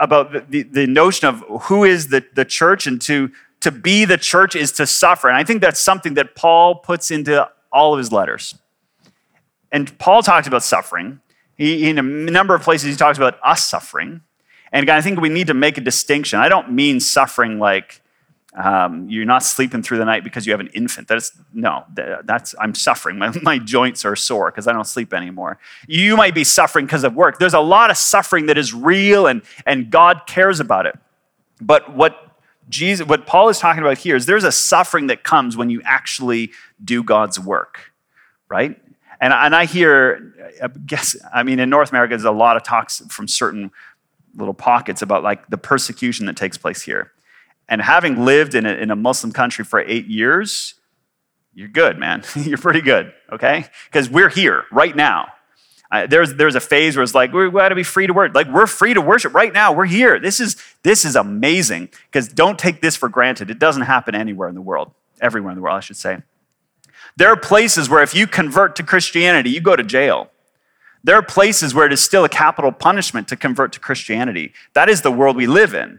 about 0.00 0.50
the, 0.50 0.62
the 0.64 0.86
notion 0.86 1.28
of 1.28 1.44
who 1.62 1.84
is 1.84 2.08
the, 2.08 2.24
the 2.34 2.44
church 2.44 2.88
and 2.88 3.00
to, 3.02 3.30
to 3.60 3.70
be 3.70 4.04
the 4.04 4.18
church 4.18 4.56
is 4.56 4.72
to 4.72 4.86
suffer. 4.86 5.28
And 5.28 5.36
I 5.36 5.44
think 5.44 5.60
that's 5.60 5.80
something 5.80 6.14
that 6.14 6.34
Paul 6.34 6.76
puts 6.76 7.10
into 7.12 7.48
all 7.72 7.94
of 7.94 7.98
his 7.98 8.10
letters. 8.10 8.56
and 9.70 9.96
Paul 9.98 10.22
talks 10.22 10.48
about 10.48 10.62
suffering. 10.64 11.20
He, 11.60 11.90
in 11.90 11.98
a 11.98 12.02
number 12.02 12.54
of 12.54 12.62
places, 12.62 12.88
he 12.88 12.96
talks 12.96 13.18
about 13.18 13.38
us 13.44 13.62
suffering. 13.62 14.22
And 14.72 14.82
again, 14.82 14.96
I 14.96 15.02
think 15.02 15.20
we 15.20 15.28
need 15.28 15.48
to 15.48 15.54
make 15.54 15.76
a 15.76 15.82
distinction. 15.82 16.38
I 16.38 16.48
don't 16.48 16.72
mean 16.72 17.00
suffering 17.00 17.58
like 17.58 18.00
um, 18.54 19.10
you're 19.10 19.26
not 19.26 19.42
sleeping 19.42 19.82
through 19.82 19.98
the 19.98 20.06
night 20.06 20.24
because 20.24 20.46
you 20.46 20.52
have 20.54 20.60
an 20.60 20.68
infant. 20.68 21.06
That's 21.06 21.32
no, 21.52 21.84
that's 22.24 22.54
I'm 22.58 22.74
suffering. 22.74 23.18
My, 23.18 23.30
my 23.42 23.58
joints 23.58 24.06
are 24.06 24.16
sore 24.16 24.50
because 24.50 24.66
I 24.66 24.72
don't 24.72 24.86
sleep 24.86 25.12
anymore. 25.12 25.58
You 25.86 26.16
might 26.16 26.34
be 26.34 26.44
suffering 26.44 26.86
because 26.86 27.04
of 27.04 27.14
work. 27.14 27.38
There's 27.38 27.52
a 27.52 27.60
lot 27.60 27.90
of 27.90 27.98
suffering 27.98 28.46
that 28.46 28.56
is 28.56 28.72
real 28.72 29.26
and, 29.26 29.42
and 29.66 29.90
God 29.90 30.22
cares 30.26 30.60
about 30.60 30.86
it. 30.86 30.98
But 31.60 31.94
what 31.94 32.38
Jesus, 32.70 33.06
what 33.06 33.26
Paul 33.26 33.50
is 33.50 33.58
talking 33.58 33.82
about 33.82 33.98
here 33.98 34.16
is 34.16 34.24
there's 34.24 34.44
a 34.44 34.52
suffering 34.52 35.08
that 35.08 35.24
comes 35.24 35.58
when 35.58 35.68
you 35.68 35.82
actually 35.84 36.52
do 36.82 37.02
God's 37.02 37.38
work, 37.38 37.92
right? 38.48 38.80
And, 39.20 39.32
and 39.32 39.54
I 39.54 39.66
hear, 39.66 40.34
I 40.62 40.68
guess, 40.68 41.14
I 41.32 41.42
mean, 41.42 41.58
in 41.58 41.68
North 41.68 41.90
America, 41.90 42.12
there's 42.12 42.24
a 42.24 42.30
lot 42.30 42.56
of 42.56 42.62
talks 42.62 43.02
from 43.10 43.28
certain 43.28 43.70
little 44.34 44.54
pockets 44.54 45.02
about 45.02 45.22
like 45.22 45.48
the 45.48 45.58
persecution 45.58 46.26
that 46.26 46.36
takes 46.36 46.56
place 46.56 46.82
here. 46.82 47.12
And 47.68 47.82
having 47.82 48.24
lived 48.24 48.54
in 48.54 48.66
a, 48.66 48.72
in 48.72 48.90
a 48.90 48.96
Muslim 48.96 49.32
country 49.32 49.64
for 49.64 49.80
eight 49.80 50.06
years, 50.06 50.74
you're 51.54 51.68
good, 51.68 51.98
man. 51.98 52.24
you're 52.34 52.58
pretty 52.58 52.80
good, 52.80 53.12
okay? 53.30 53.66
Because 53.86 54.08
we're 54.08 54.28
here 54.28 54.64
right 54.72 54.94
now. 54.96 55.28
Uh, 55.92 56.06
there's, 56.06 56.34
there's 56.34 56.54
a 56.54 56.60
phase 56.60 56.96
where 56.96 57.02
it's 57.02 57.14
like, 57.14 57.32
we 57.32 57.50
got 57.50 57.70
to 57.70 57.74
be 57.74 57.82
free 57.82 58.06
to 58.06 58.12
worship. 58.12 58.34
Like, 58.34 58.48
we're 58.48 58.68
free 58.68 58.94
to 58.94 59.00
worship 59.00 59.34
right 59.34 59.52
now. 59.52 59.72
We're 59.72 59.86
here. 59.86 60.20
This 60.20 60.38
is, 60.38 60.56
this 60.84 61.04
is 61.04 61.16
amazing. 61.16 61.88
Because 62.06 62.28
don't 62.28 62.58
take 62.58 62.80
this 62.80 62.94
for 62.96 63.08
granted. 63.08 63.50
It 63.50 63.58
doesn't 63.58 63.82
happen 63.82 64.14
anywhere 64.14 64.48
in 64.48 64.54
the 64.54 64.60
world, 64.60 64.92
everywhere 65.20 65.50
in 65.50 65.56
the 65.56 65.62
world, 65.62 65.76
I 65.76 65.80
should 65.80 65.96
say. 65.96 66.18
There 67.16 67.28
are 67.28 67.36
places 67.36 67.88
where 67.88 68.02
if 68.02 68.14
you 68.14 68.26
convert 68.26 68.76
to 68.76 68.82
Christianity, 68.82 69.50
you 69.50 69.60
go 69.60 69.76
to 69.76 69.82
jail. 69.82 70.30
There 71.02 71.16
are 71.16 71.22
places 71.22 71.74
where 71.74 71.86
it 71.86 71.92
is 71.92 72.00
still 72.00 72.24
a 72.24 72.28
capital 72.28 72.72
punishment 72.72 73.28
to 73.28 73.36
convert 73.36 73.72
to 73.72 73.80
Christianity. 73.80 74.52
That 74.74 74.88
is 74.88 75.02
the 75.02 75.10
world 75.10 75.36
we 75.36 75.46
live 75.46 75.74
in. 75.74 75.98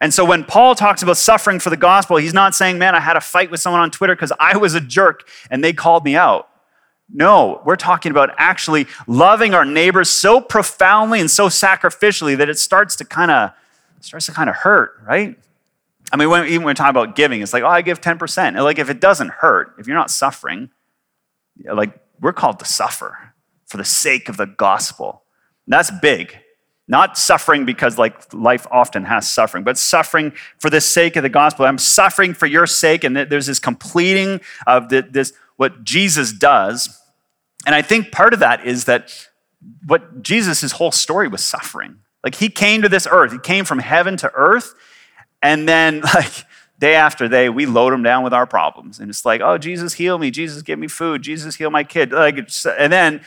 And 0.00 0.12
so 0.12 0.24
when 0.24 0.44
Paul 0.44 0.74
talks 0.74 1.02
about 1.02 1.16
suffering 1.16 1.58
for 1.60 1.70
the 1.70 1.76
gospel, 1.76 2.16
he's 2.16 2.34
not 2.34 2.54
saying, 2.54 2.78
man, 2.78 2.94
I 2.94 3.00
had 3.00 3.16
a 3.16 3.20
fight 3.20 3.50
with 3.50 3.60
someone 3.60 3.80
on 3.80 3.90
Twitter 3.90 4.14
because 4.14 4.32
I 4.40 4.56
was 4.56 4.74
a 4.74 4.80
jerk 4.80 5.28
and 5.50 5.62
they 5.62 5.72
called 5.72 6.04
me 6.04 6.16
out. 6.16 6.48
No, 7.14 7.60
we're 7.64 7.76
talking 7.76 8.10
about 8.10 8.30
actually 8.38 8.86
loving 9.06 9.54
our 9.54 9.64
neighbors 9.64 10.08
so 10.10 10.40
profoundly 10.40 11.20
and 11.20 11.30
so 11.30 11.48
sacrificially 11.48 12.36
that 12.36 12.48
it 12.48 12.58
starts 12.58 12.96
to 12.96 13.04
kind 13.04 13.30
of 13.30 13.52
starts 14.00 14.26
to 14.26 14.32
kind 14.32 14.50
of 14.50 14.56
hurt, 14.56 15.00
right? 15.06 15.38
I 16.12 16.16
mean, 16.16 16.28
when, 16.28 16.44
even 16.46 16.58
when 16.58 16.72
we 16.72 16.74
talk 16.74 16.90
about 16.90 17.16
giving, 17.16 17.40
it's 17.40 17.52
like, 17.52 17.62
oh, 17.62 17.68
I 17.68 17.80
give 17.82 18.00
10%. 18.00 18.38
And 18.38 18.62
like, 18.62 18.78
if 18.78 18.90
it 18.90 19.00
doesn't 19.00 19.30
hurt, 19.30 19.74
if 19.78 19.86
you're 19.86 19.96
not 19.96 20.10
suffering, 20.10 20.70
like, 21.64 21.98
we're 22.20 22.32
called 22.32 22.58
to 22.60 22.64
suffer 22.64 23.34
for 23.66 23.78
the 23.78 23.84
sake 23.84 24.28
of 24.28 24.36
the 24.36 24.46
gospel. 24.46 25.22
And 25.66 25.72
that's 25.72 25.90
big. 25.90 26.38
Not 26.88 27.16
suffering 27.16 27.64
because 27.64 27.96
like 27.96 28.34
life 28.34 28.66
often 28.70 29.04
has 29.04 29.30
suffering, 29.30 29.64
but 29.64 29.78
suffering 29.78 30.32
for 30.58 30.68
the 30.68 30.80
sake 30.80 31.16
of 31.16 31.22
the 31.22 31.28
gospel. 31.28 31.64
I'm 31.64 31.78
suffering 31.78 32.34
for 32.34 32.46
your 32.46 32.66
sake, 32.66 33.04
and 33.04 33.16
there's 33.16 33.46
this 33.46 33.58
completing 33.58 34.40
of 34.66 34.88
this 34.88 35.32
what 35.56 35.84
Jesus 35.84 36.32
does. 36.32 37.00
And 37.64 37.74
I 37.74 37.82
think 37.82 38.10
part 38.10 38.34
of 38.34 38.40
that 38.40 38.66
is 38.66 38.84
that 38.86 39.28
what 39.86 40.22
Jesus' 40.22 40.72
whole 40.72 40.90
story 40.90 41.28
was 41.28 41.44
suffering. 41.44 41.98
Like 42.24 42.34
he 42.34 42.48
came 42.48 42.82
to 42.82 42.88
this 42.88 43.06
earth, 43.10 43.32
he 43.32 43.38
came 43.38 43.64
from 43.64 43.78
heaven 43.78 44.16
to 44.18 44.30
earth, 44.34 44.74
and 45.42 45.68
then 45.68 46.00
like 46.14 46.32
day 46.78 46.94
after 46.94 47.28
day, 47.28 47.48
we 47.48 47.66
load 47.66 47.92
them 47.92 48.02
down 48.02 48.24
with 48.24 48.32
our 48.32 48.46
problems. 48.46 48.98
And 48.98 49.08
it's 49.08 49.24
like, 49.24 49.40
oh, 49.40 49.58
Jesus, 49.58 49.94
heal 49.94 50.18
me. 50.18 50.30
Jesus, 50.30 50.62
give 50.62 50.78
me 50.78 50.88
food. 50.88 51.22
Jesus, 51.22 51.56
heal 51.56 51.70
my 51.70 51.84
kid. 51.84 52.12
Like, 52.12 52.38
and 52.78 52.92
then 52.92 53.20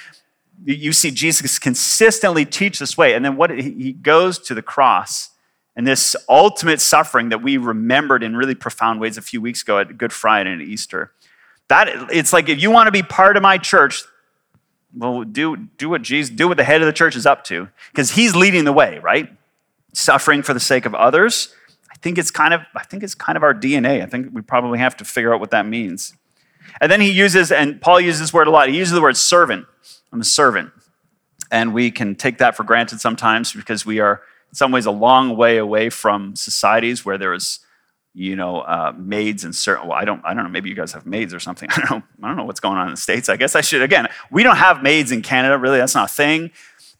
you 0.64 0.92
see 0.94 1.12
Jesus 1.12 1.60
consistently 1.60 2.46
teach 2.46 2.80
this 2.80 2.98
way. 2.98 3.14
And 3.14 3.24
then 3.24 3.38
what 3.38 3.52
he 3.52 3.94
goes 3.94 4.40
to 4.40 4.54
the 4.54 4.62
cross 4.62 5.32
and 5.76 5.86
this 5.86 6.16
ultimate 6.30 6.82
suffering 6.82 7.30
that 7.30 7.42
we 7.42 7.58
remembered 7.58 8.24
in 8.24 8.36
really 8.36 8.56
profound 8.56 9.00
ways 9.00 9.18
a 9.18 9.22
few 9.22 9.42
weeks 9.42 9.62
ago 9.62 9.80
at 9.80 9.98
Good 9.98 10.14
Friday 10.14 10.52
and 10.52 10.62
Easter. 10.62 11.12
That 11.68 11.90
it's 12.12 12.32
like 12.32 12.48
if 12.48 12.62
you 12.62 12.72
want 12.72 12.88
to 12.88 12.92
be 12.92 13.04
part 13.04 13.36
of 13.36 13.44
my 13.44 13.58
church, 13.58 14.04
well, 14.96 15.24
do, 15.24 15.58
do 15.58 15.90
what 15.90 16.02
Jesus, 16.02 16.34
do 16.34 16.48
what 16.48 16.58
the 16.58 16.64
head 16.64 16.82
of 16.82 16.86
the 16.86 16.94
church 16.94 17.16
is 17.16 17.26
up 17.26 17.44
to, 17.46 17.68
because 17.92 18.12
he's 18.12 18.36
leading 18.36 18.64
the 18.64 18.72
way, 18.72 19.00
right? 19.00 19.30
Suffering 19.94 20.44
for 20.44 20.54
the 20.54 20.60
sake 20.60 20.86
of 20.86 20.96
others. 20.96 21.54
I 22.06 22.08
think 22.08 22.20
it's 22.20 22.30
kind 22.30 22.54
of, 22.54 22.62
I 22.76 22.84
think 22.84 23.02
it's 23.02 23.16
kind 23.16 23.36
of 23.36 23.42
our 23.42 23.56
DNA. 23.56 24.04
I 24.04 24.06
think 24.06 24.28
we 24.32 24.42
probably 24.42 24.78
have 24.78 24.96
to 24.98 25.04
figure 25.04 25.34
out 25.34 25.40
what 25.40 25.50
that 25.50 25.66
means. 25.66 26.14
And 26.80 26.92
then 26.92 27.02
he 27.02 27.10
uses, 27.10 27.52
and 27.52 27.82
Paul 27.82 28.00
uses 28.00 28.20
this 28.20 28.32
word 28.32 28.46
a 28.46 28.52
lot, 28.52 28.70
he 28.70 28.78
uses 28.78 28.94
the 28.94 29.02
word 29.02 29.18
servant. 29.18 29.66
I'm 30.14 30.22
a 30.22 30.24
servant. 30.24 30.72
And 31.50 31.74
we 31.74 31.90
can 31.90 32.14
take 32.14 32.38
that 32.38 32.56
for 32.56 32.64
granted 32.64 33.02
sometimes 33.02 33.54
because 33.54 33.88
we 33.88 34.00
are, 34.02 34.22
in 34.52 34.56
some 34.56 34.72
ways, 34.72 34.86
a 34.86 34.92
long 34.92 35.36
way 35.36 35.58
away 35.58 35.90
from 35.90 36.36
societies 36.36 37.04
where 37.04 37.18
there 37.18 37.34
is, 37.34 37.62
you 38.14 38.36
know, 38.36 38.60
uh, 38.60 38.94
maids 38.96 39.44
and 39.44 39.56
certain. 39.56 39.88
Well, 39.88 39.98
I 39.98 40.06
don't, 40.06 40.22
I 40.24 40.36
don't 40.36 40.44
know. 40.44 40.50
Maybe 40.52 40.70
you 40.70 40.76
guys 40.76 40.94
have 40.94 41.08
maids 41.08 41.34
or 41.34 41.40
something. 41.40 41.70
I 41.76 41.88
don't 41.88 41.90
know. 41.90 42.04
I 42.22 42.28
don't 42.28 42.38
know 42.38 42.46
what's 42.46 42.60
going 42.60 42.78
on 42.78 42.86
in 42.86 42.94
the 42.94 43.02
states. 43.02 43.30
I 43.30 43.36
guess 43.36 43.56
I 43.56 43.62
should. 43.62 43.82
Again, 43.82 44.10
we 44.30 44.44
don't 44.44 44.58
have 44.58 44.84
maids 44.84 45.12
in 45.12 45.24
Canada. 45.24 45.58
Really, 45.58 45.80
that's 45.80 45.96
not 45.96 46.12
a 46.12 46.14
thing. 46.14 46.52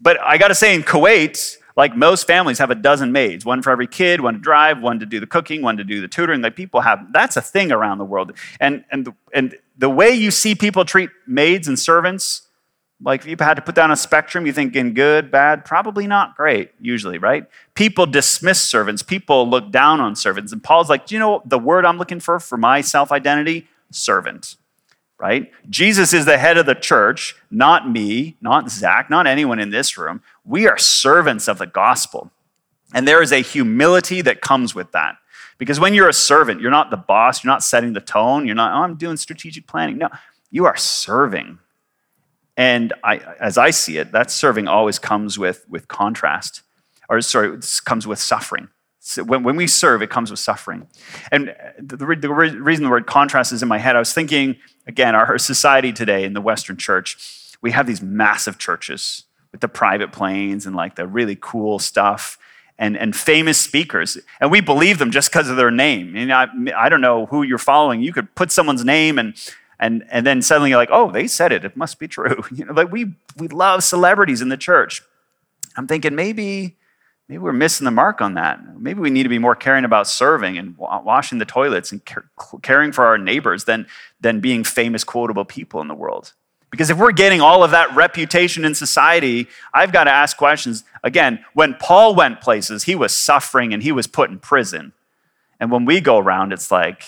But 0.02 0.20
I 0.20 0.40
got 0.40 0.48
to 0.48 0.56
say, 0.56 0.74
in 0.74 0.82
Kuwait, 0.82 1.58
like 1.76 1.96
most 1.96 2.26
families 2.26 2.58
have 2.60 2.72
a 2.72 2.76
dozen 2.76 3.12
maids, 3.12 3.46
one 3.46 3.62
for 3.62 3.72
every 3.72 3.88
kid, 3.88 4.22
one 4.22 4.36
to 4.36 4.40
drive, 4.40 4.82
one 4.82 5.00
to 5.00 5.06
do 5.06 5.20
the 5.20 5.28
cooking, 5.28 5.62
one 5.62 5.78
to 5.78 5.84
do 5.84 6.02
the 6.02 6.08
tutoring. 6.08 6.42
Like 6.42 6.56
people 6.56 6.82
have, 6.82 7.12
that's 7.12 7.36
a 7.36 7.42
thing 7.42 7.72
around 7.72 7.98
the 7.98 8.06
world. 8.06 8.32
And 8.60 8.86
and 8.92 9.14
and 9.34 9.56
the 9.78 9.90
way 9.90 10.12
you 10.12 10.32
see 10.32 10.56
people 10.56 10.86
treat 10.86 11.10
maids 11.28 11.68
and 11.68 11.78
servants 11.78 12.46
like 13.02 13.22
if 13.22 13.28
you 13.28 13.36
had 13.40 13.56
to 13.56 13.62
put 13.62 13.76
down 13.76 13.92
a 13.92 13.96
spectrum, 13.96 14.46
you 14.46 14.54
think 14.54 14.76
in 14.76 14.94
good, 14.94 15.30
bad, 15.30 15.66
probably 15.66 16.08
not 16.08 16.36
great, 16.36 16.72
usually, 16.80 17.18
right? 17.18 17.46
People 17.74 18.06
dismiss 18.06 18.62
servants, 18.62 19.04
people 19.04 19.50
look 19.50 19.72
down 19.72 20.00
on 20.00 20.16
servants. 20.16 20.54
And 20.54 20.64
Paul's 20.64 20.90
like, 20.90 21.06
do 21.06 21.16
you 21.16 21.20
know 21.20 21.42
the 21.46 21.60
word 21.60 21.86
I'm 21.86 21.98
looking 21.98 22.20
for 22.20 22.40
for 22.40 22.58
my 22.58 22.82
self 22.82 23.12
identity? 23.12 23.68
Servant, 23.92 24.56
right? 25.20 25.52
Jesus 25.70 26.14
is 26.14 26.26
the 26.26 26.38
head 26.38 26.58
of 26.58 26.66
the 26.66 26.74
church, 26.74 27.36
not 27.52 27.90
me, 27.90 28.38
not 28.42 28.70
Zach, 28.72 29.10
not 29.10 29.28
anyone 29.28 29.60
in 29.60 29.70
this 29.70 29.98
room. 29.98 30.22
We 30.46 30.68
are 30.68 30.78
servants 30.78 31.48
of 31.48 31.58
the 31.58 31.66
gospel. 31.66 32.32
And 32.94 33.08
there 33.08 33.22
is 33.22 33.32
a 33.32 33.42
humility 33.42 34.22
that 34.22 34.42
comes 34.42 34.76
with 34.76 34.92
that. 34.92 35.18
Because 35.58 35.80
when 35.80 35.94
you're 35.94 36.10
a 36.10 36.14
servant, 36.14 36.62
you're 36.62 36.72
not 36.72 36.92
the 36.92 36.98
boss, 36.98 37.44
you're 37.44 37.52
not 37.52 37.64
setting 37.64 37.94
the 37.94 38.02
tone, 38.02 38.46
you're 38.46 38.56
not, 38.56 38.74
oh, 38.74 38.84
I'm 38.84 38.96
doing 38.96 39.18
strategic 39.18 39.68
planning. 39.68 39.98
No, 39.98 40.10
you 40.52 40.66
are 40.66 40.76
serving 40.76 41.60
and 42.58 42.94
I, 43.04 43.18
as 43.40 43.58
I 43.58 43.72
see 43.72 43.98
it, 43.98 44.12
that 44.14 44.32
serving 44.32 44.68
always 44.68 44.98
comes 44.98 45.38
with, 45.38 45.66
with 45.70 45.88
contrast, 45.88 46.62
or 47.10 47.20
sorry, 47.22 47.56
it 47.58 47.82
comes 47.84 48.08
with 48.08 48.20
suffering. 48.20 48.70
So 49.00 49.24
when, 49.24 49.44
when 49.44 49.56
we 49.56 49.68
serve, 49.68 50.02
it 50.02 50.10
comes 50.10 50.32
with 50.32 50.40
suffering. 50.40 50.88
And 51.32 51.56
the, 51.78 51.98
the, 51.98 52.16
the 52.16 52.30
reason 52.30 52.86
the 52.86 52.90
word 52.90 53.06
contrast 53.06 53.52
is 53.52 53.62
in 53.62 53.68
my 53.68 53.78
head, 53.78 53.96
I 53.96 54.00
was 54.00 54.14
thinking, 54.14 54.56
again, 54.88 55.16
our 55.16 55.38
society 55.38 55.94
today 55.94 56.24
in 56.24 56.34
the 56.34 56.42
Western 56.42 56.78
church, 56.78 57.18
we 57.62 57.72
have 57.72 57.86
these 57.86 58.02
massive 58.02 58.58
churches 58.58 59.24
with 59.56 59.62
the 59.62 59.70
private 59.70 60.12
planes 60.12 60.66
and 60.66 60.76
like 60.76 60.96
the 60.96 61.08
really 61.08 61.38
cool 61.40 61.80
stuff 61.80 62.38
and, 62.78 62.98
and 62.98 63.16
famous 63.16 63.58
speakers. 63.58 64.18
And 64.42 64.52
we 64.52 64.60
believe 64.60 65.00
them 65.00 65.12
just 65.12 65.32
because 65.32 65.50
of 65.50 65.56
their 65.56 65.72
name. 65.72 66.14
And 66.18 66.34
I, 66.34 66.48
I 66.76 66.90
don't 66.90 67.00
know 67.00 67.26
who 67.28 67.42
you're 67.42 67.58
following. 67.58 68.02
You 68.02 68.12
could 68.12 68.36
put 68.36 68.52
someone's 68.52 68.84
name 68.84 69.18
and 69.18 69.34
and, 69.80 70.06
and 70.10 70.26
then 70.26 70.42
suddenly 70.42 70.70
you're 70.72 70.80
like, 70.80 70.90
oh, 70.92 71.12
they 71.12 71.28
said 71.28 71.52
it. 71.52 71.64
It 71.66 71.76
must 71.76 72.00
be 72.00 72.08
true. 72.08 72.44
You 72.52 72.66
know, 72.66 72.74
like 72.74 72.92
we, 72.92 73.14
we 73.38 73.48
love 73.50 73.84
celebrities 73.84 74.42
in 74.42 74.48
the 74.50 74.58
church. 74.58 75.02
I'm 75.76 75.86
thinking 75.86 76.16
maybe, 76.16 76.78
maybe 77.28 77.40
we're 77.40 77.52
missing 77.52 77.84
the 77.84 77.92
mark 77.92 78.22
on 78.22 78.36
that. 78.36 78.60
Maybe 78.78 79.02
we 79.02 79.10
need 79.10 79.24
to 79.24 79.30
be 79.30 79.38
more 79.38 79.56
caring 79.56 79.84
about 79.84 80.08
serving 80.08 80.58
and 80.58 80.78
washing 80.78 81.40
the 81.40 81.46
toilets 81.46 81.92
and 81.92 82.02
caring 82.62 82.94
for 82.94 83.06
our 83.06 83.18
neighbors 83.18 83.66
than, 83.66 83.86
than 84.22 84.40
being 84.40 84.64
famous, 84.64 85.04
quotable 85.04 85.44
people 85.44 85.82
in 85.82 85.90
the 85.90 85.96
world. 85.96 86.34
Because 86.76 86.90
if 86.90 86.98
we're 86.98 87.14
getting 87.14 87.40
all 87.40 87.64
of 87.64 87.72
that 87.72 87.96
reputation 87.96 88.66
in 88.66 88.76
society, 88.76 89.48
I've 89.74 89.94
got 89.94 90.04
to 90.04 90.12
ask 90.12 90.36
questions. 90.36 90.84
Again, 91.06 91.46
when 91.54 91.76
Paul 91.76 92.16
went 92.16 92.42
places, 92.42 92.84
he 92.84 92.96
was 92.96 93.16
suffering 93.16 93.74
and 93.74 93.82
he 93.82 93.94
was 93.94 94.08
put 94.08 94.30
in 94.30 94.40
prison. 94.40 94.92
And 95.58 95.72
when 95.72 95.86
we 95.86 96.02
go 96.02 96.18
around, 96.18 96.52
it's 96.52 96.72
like, 96.72 97.06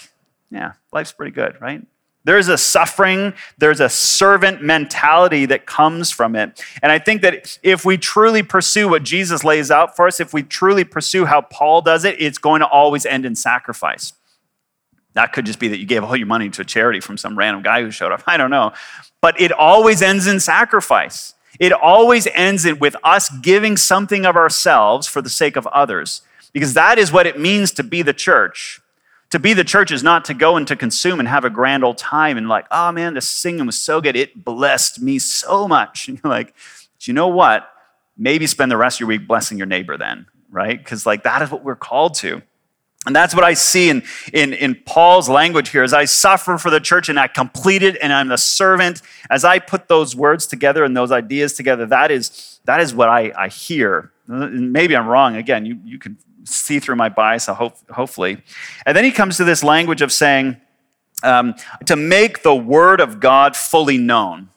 yeah, 0.49 0.71
life's 0.93 1.11
pretty 1.11 1.33
good, 1.33 1.59
right? 1.59 1.85
There's 2.23 2.47
a 2.47 2.57
suffering, 2.57 3.33
there's 3.57 3.81
a 3.81 3.89
servant 3.89 4.63
mentality 4.63 5.45
that 5.47 5.65
comes 5.65 6.11
from 6.11 6.37
it. 6.37 6.63
And 6.81 6.89
I 6.89 6.97
think 6.97 7.21
that 7.23 7.59
if 7.61 7.83
we 7.83 7.97
truly 7.97 8.43
pursue 8.43 8.87
what 8.87 9.03
Jesus 9.03 9.43
lays 9.43 9.69
out 9.69 9.97
for 9.97 10.07
us, 10.07 10.21
if 10.21 10.33
we 10.33 10.43
truly 10.43 10.85
pursue 10.85 11.25
how 11.25 11.41
Paul 11.41 11.81
does 11.81 12.05
it, 12.05 12.21
it's 12.21 12.37
going 12.37 12.61
to 12.61 12.67
always 12.67 13.05
end 13.05 13.25
in 13.25 13.35
sacrifice. 13.35 14.13
That 15.17 15.33
could 15.33 15.47
just 15.47 15.57
be 15.57 15.67
that 15.69 15.79
you 15.79 15.87
gave 15.87 16.03
all 16.03 16.15
your 16.15 16.27
money 16.27 16.47
to 16.51 16.61
a 16.61 16.63
charity 16.63 16.99
from 16.99 17.17
some 17.17 17.35
random 17.35 17.63
guy 17.63 17.81
who 17.81 17.89
showed 17.89 18.11
up. 18.11 18.21
I 18.27 18.37
don't 18.37 18.51
know. 18.51 18.73
But 19.19 19.41
it 19.41 19.51
always 19.51 20.03
ends 20.03 20.27
in 20.27 20.39
sacrifice. 20.39 21.33
It 21.59 21.73
always 21.73 22.27
ends 22.35 22.65
in, 22.65 22.77
with 22.77 22.95
us 23.03 23.27
giving 23.39 23.77
something 23.77 24.27
of 24.27 24.35
ourselves 24.35 25.07
for 25.07 25.23
the 25.23 25.29
sake 25.29 25.55
of 25.55 25.65
others, 25.67 26.21
because 26.53 26.75
that 26.75 26.99
is 26.99 27.11
what 27.11 27.25
it 27.25 27.39
means 27.39 27.71
to 27.71 27.83
be 27.83 28.03
the 28.03 28.13
church. 28.13 28.79
To 29.31 29.39
be 29.39 29.53
the 29.53 29.63
church 29.63 29.89
is 29.89 30.03
not 30.03 30.23
to 30.25 30.35
go 30.35 30.55
and 30.55 30.67
to 30.67 30.75
consume 30.75 31.19
and 31.19 31.27
have 31.27 31.43
a 31.43 31.49
grand 31.49 31.83
old 31.83 31.97
time 31.97 32.37
and 32.37 32.47
like, 32.47 32.67
oh 32.69 32.91
man, 32.91 33.15
the 33.15 33.21
singing 33.21 33.65
was 33.65 33.77
so 33.77 33.99
good. 33.99 34.15
It 34.15 34.45
blessed 34.45 35.01
me 35.01 35.17
so 35.17 35.67
much. 35.67 36.07
And 36.09 36.21
you're 36.23 36.29
like, 36.29 36.53
do 36.99 37.09
you 37.09 37.15
know 37.15 37.27
what? 37.27 37.67
Maybe 38.15 38.45
spend 38.45 38.71
the 38.71 38.77
rest 38.77 38.97
of 38.97 38.99
your 38.99 39.09
week 39.09 39.27
blessing 39.27 39.57
your 39.57 39.65
neighbor 39.65 39.97
then, 39.97 40.27
right? 40.51 40.77
Because 40.77 41.07
like 41.07 41.23
that 41.23 41.41
is 41.41 41.49
what 41.49 41.63
we're 41.63 41.75
called 41.75 42.13
to. 42.15 42.43
And 43.07 43.15
that's 43.15 43.33
what 43.33 43.45
I 43.45 43.53
see 43.53 43.89
in, 43.89 44.03
in, 44.33 44.53
in 44.53 44.75
Paul's 44.75 45.29
language 45.29 45.69
here 45.69 45.81
as 45.81 45.93
I 45.93 46.03
suffer 46.05 46.57
for 46.57 46.69
the 46.69 46.81
church 46.81 47.07
and 47.07 47.17
I 47.17 47.27
complete 47.27 47.81
it 47.81 47.97
and 48.01 48.11
I'm 48.11 48.27
the 48.27 48.37
servant. 48.37 49.01
As 49.29 49.45
I 49.45 49.59
put 49.59 49.87
those 49.87 50.13
words 50.13 50.45
together 50.45 50.83
and 50.83 50.95
those 50.95 51.11
ideas 51.11 51.53
together, 51.53 51.85
that 51.85 52.11
is, 52.11 52.59
that 52.65 52.81
is 52.81 52.93
what 52.93 53.07
I, 53.07 53.31
I 53.37 53.47
hear. 53.47 54.11
Maybe 54.27 54.95
I'm 54.95 55.07
wrong. 55.07 55.37
Again, 55.37 55.65
you, 55.65 55.79
you 55.85 55.97
can 55.97 56.17
see 56.43 56.79
through 56.79 56.97
my 56.97 57.07
bias, 57.07 57.45
hope, 57.45 57.77
hopefully. 57.89 58.43
And 58.85 58.95
then 58.95 59.05
he 59.05 59.11
comes 59.11 59.37
to 59.37 59.45
this 59.45 59.63
language 59.63 60.01
of 60.01 60.11
saying, 60.11 60.57
um, 61.23 61.55
to 61.85 61.95
make 61.95 62.43
the 62.43 62.53
word 62.53 62.99
of 62.99 63.21
God 63.21 63.55
fully 63.55 63.97
known. 63.97 64.49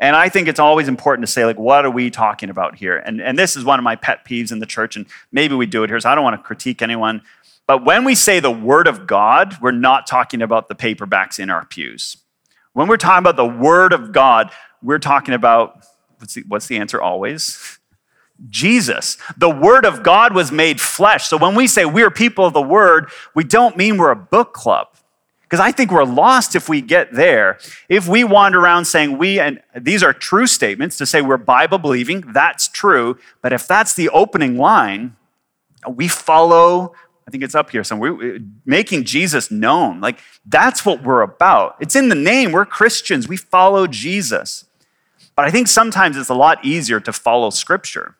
And 0.00 0.16
I 0.16 0.28
think 0.28 0.48
it's 0.48 0.58
always 0.58 0.88
important 0.88 1.26
to 1.26 1.32
say, 1.32 1.44
like, 1.44 1.58
what 1.58 1.84
are 1.84 1.90
we 1.90 2.10
talking 2.10 2.50
about 2.50 2.74
here? 2.74 2.96
And, 2.96 3.20
and 3.20 3.38
this 3.38 3.56
is 3.56 3.64
one 3.64 3.78
of 3.78 3.84
my 3.84 3.94
pet 3.94 4.24
peeves 4.24 4.50
in 4.50 4.58
the 4.58 4.66
church, 4.66 4.96
and 4.96 5.06
maybe 5.30 5.54
we 5.54 5.66
do 5.66 5.84
it 5.84 5.90
here, 5.90 6.00
so 6.00 6.10
I 6.10 6.16
don't 6.16 6.24
want 6.24 6.36
to 6.36 6.42
critique 6.42 6.82
anyone. 6.82 7.22
But 7.66 7.84
when 7.84 8.04
we 8.04 8.14
say 8.14 8.40
the 8.40 8.50
Word 8.50 8.86
of 8.86 9.06
God, 9.06 9.56
we're 9.60 9.70
not 9.70 10.06
talking 10.06 10.42
about 10.42 10.68
the 10.68 10.74
paperbacks 10.74 11.38
in 11.38 11.48
our 11.48 11.64
pews. 11.64 12.18
When 12.74 12.88
we're 12.88 12.96
talking 12.96 13.20
about 13.20 13.36
the 13.36 13.46
Word 13.46 13.92
of 13.92 14.12
God, 14.12 14.50
we're 14.82 14.98
talking 14.98 15.32
about 15.32 15.84
what's 16.18 16.34
the, 16.34 16.44
what's 16.46 16.66
the 16.66 16.76
answer 16.76 17.00
always? 17.00 17.78
Jesus. 18.50 19.16
The 19.36 19.48
Word 19.48 19.86
of 19.86 20.02
God 20.02 20.34
was 20.34 20.52
made 20.52 20.80
flesh. 20.80 21.26
So 21.26 21.36
when 21.36 21.54
we 21.54 21.66
say 21.66 21.84
we're 21.84 22.10
people 22.10 22.44
of 22.44 22.52
the 22.52 22.60
Word, 22.60 23.08
we 23.34 23.44
don't 23.44 23.76
mean 23.76 23.96
we're 23.96 24.10
a 24.10 24.16
book 24.16 24.52
club. 24.52 24.88
Because 25.42 25.60
I 25.60 25.72
think 25.72 25.92
we're 25.92 26.04
lost 26.04 26.56
if 26.56 26.68
we 26.68 26.80
get 26.80 27.12
there. 27.12 27.58
If 27.88 28.08
we 28.08 28.24
wander 28.24 28.58
around 28.58 28.86
saying 28.86 29.18
we, 29.18 29.38
and 29.38 29.62
these 29.78 30.02
are 30.02 30.12
true 30.12 30.46
statements 30.46 30.98
to 30.98 31.06
say 31.06 31.22
we're 31.22 31.36
Bible 31.36 31.78
believing, 31.78 32.22
that's 32.32 32.66
true. 32.66 33.18
But 33.40 33.52
if 33.52 33.68
that's 33.68 33.94
the 33.94 34.08
opening 34.08 34.58
line, 34.58 35.16
we 35.88 36.08
follow 36.08 36.94
I 37.26 37.30
think 37.30 37.42
it's 37.42 37.54
up 37.54 37.70
here 37.70 37.84
somewhere. 37.84 38.38
Making 38.66 39.04
Jesus 39.04 39.50
known. 39.50 40.00
Like, 40.00 40.18
that's 40.44 40.84
what 40.84 41.02
we're 41.02 41.22
about. 41.22 41.76
It's 41.80 41.96
in 41.96 42.08
the 42.08 42.14
name. 42.14 42.52
We're 42.52 42.66
Christians. 42.66 43.28
We 43.28 43.36
follow 43.36 43.86
Jesus. 43.86 44.66
But 45.34 45.46
I 45.46 45.50
think 45.50 45.68
sometimes 45.68 46.16
it's 46.16 46.28
a 46.28 46.34
lot 46.34 46.64
easier 46.64 47.00
to 47.00 47.12
follow 47.12 47.50
Scripture. 47.50 48.16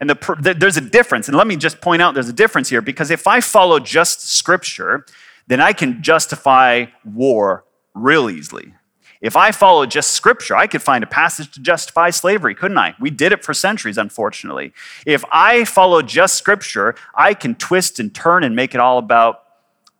And 0.00 0.10
the, 0.10 0.56
there's 0.58 0.76
a 0.76 0.82
difference. 0.82 1.28
And 1.28 1.36
let 1.36 1.46
me 1.46 1.56
just 1.56 1.80
point 1.80 2.02
out 2.02 2.14
there's 2.14 2.28
a 2.28 2.32
difference 2.32 2.68
here 2.68 2.82
because 2.82 3.10
if 3.10 3.26
I 3.26 3.40
follow 3.40 3.78
just 3.78 4.28
Scripture, 4.28 5.06
then 5.46 5.60
I 5.60 5.72
can 5.72 6.02
justify 6.02 6.86
war 7.04 7.64
real 7.94 8.28
easily. 8.28 8.74
If 9.20 9.36
I 9.36 9.50
follow 9.50 9.84
just 9.84 10.12
scripture, 10.12 10.54
I 10.54 10.66
could 10.66 10.82
find 10.82 11.02
a 11.02 11.06
passage 11.06 11.50
to 11.52 11.60
justify 11.60 12.10
slavery, 12.10 12.54
couldn't 12.54 12.78
I? 12.78 12.94
We 13.00 13.10
did 13.10 13.32
it 13.32 13.44
for 13.44 13.52
centuries, 13.52 13.98
unfortunately. 13.98 14.72
If 15.04 15.24
I 15.32 15.64
follow 15.64 16.02
just 16.02 16.36
scripture, 16.36 16.94
I 17.14 17.34
can 17.34 17.56
twist 17.56 17.98
and 17.98 18.14
turn 18.14 18.44
and 18.44 18.54
make 18.54 18.74
it 18.74 18.80
all 18.80 18.98
about 18.98 19.42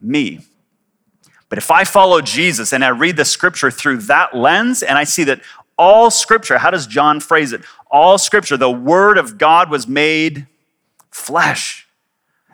me. 0.01 0.41
But 1.49 1.59
if 1.59 1.71
I 1.71 1.85
follow 1.85 2.21
Jesus 2.21 2.73
and 2.73 2.85
I 2.85 2.89
read 2.89 3.17
the 3.17 3.25
scripture 3.25 3.71
through 3.71 3.99
that 4.03 4.37
lens 4.37 4.83
and 4.83 4.97
I 4.99 5.05
see 5.05 5.25
that 5.25 5.41
all 5.77 6.11
scripture, 6.11 6.59
how 6.59 6.71
does 6.71 6.87
John 6.87 7.21
phrase 7.21 7.53
it? 7.53 7.63
All 7.91 8.19
scripture, 8.19 8.57
the 8.57 8.71
word 8.71 9.19
of 9.19 9.39
God 9.39 9.71
was 9.71 9.89
made 9.89 10.47
flesh. 11.11 11.88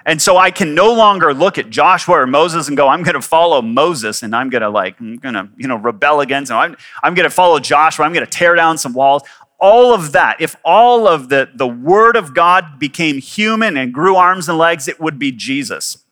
And 0.06 0.20
so 0.20 0.36
I 0.36 0.50
can 0.50 0.74
no 0.74 0.92
longer 0.92 1.32
look 1.32 1.56
at 1.56 1.70
Joshua 1.70 2.20
or 2.20 2.26
Moses 2.26 2.68
and 2.68 2.76
go, 2.76 2.88
I'm 2.88 3.02
going 3.02 3.14
to 3.14 3.22
follow 3.22 3.62
Moses 3.62 4.22
and 4.22 4.36
I'm 4.36 4.50
going 4.50 4.62
to 4.62 4.68
like, 4.68 5.00
I'm 5.00 5.16
going 5.16 5.34
to, 5.34 5.48
you 5.56 5.66
know, 5.66 5.76
rebel 5.76 6.20
against 6.20 6.50
him. 6.50 6.58
I'm, 6.58 6.76
I'm 7.02 7.14
going 7.14 7.24
to 7.24 7.34
follow 7.34 7.58
Joshua. 7.58 8.04
I'm 8.04 8.12
going 8.12 8.26
to 8.26 8.30
tear 8.30 8.54
down 8.54 8.76
some 8.76 8.92
walls. 8.92 9.22
All 9.58 9.94
of 9.94 10.12
that, 10.12 10.40
if 10.40 10.56
all 10.62 11.08
of 11.08 11.30
the, 11.30 11.48
the 11.54 11.66
word 11.66 12.16
of 12.16 12.34
God 12.34 12.78
became 12.78 13.18
human 13.18 13.78
and 13.78 13.94
grew 13.94 14.16
arms 14.16 14.48
and 14.48 14.58
legs, 14.58 14.88
it 14.88 15.00
would 15.00 15.18
be 15.18 15.32
Jesus. 15.32 16.04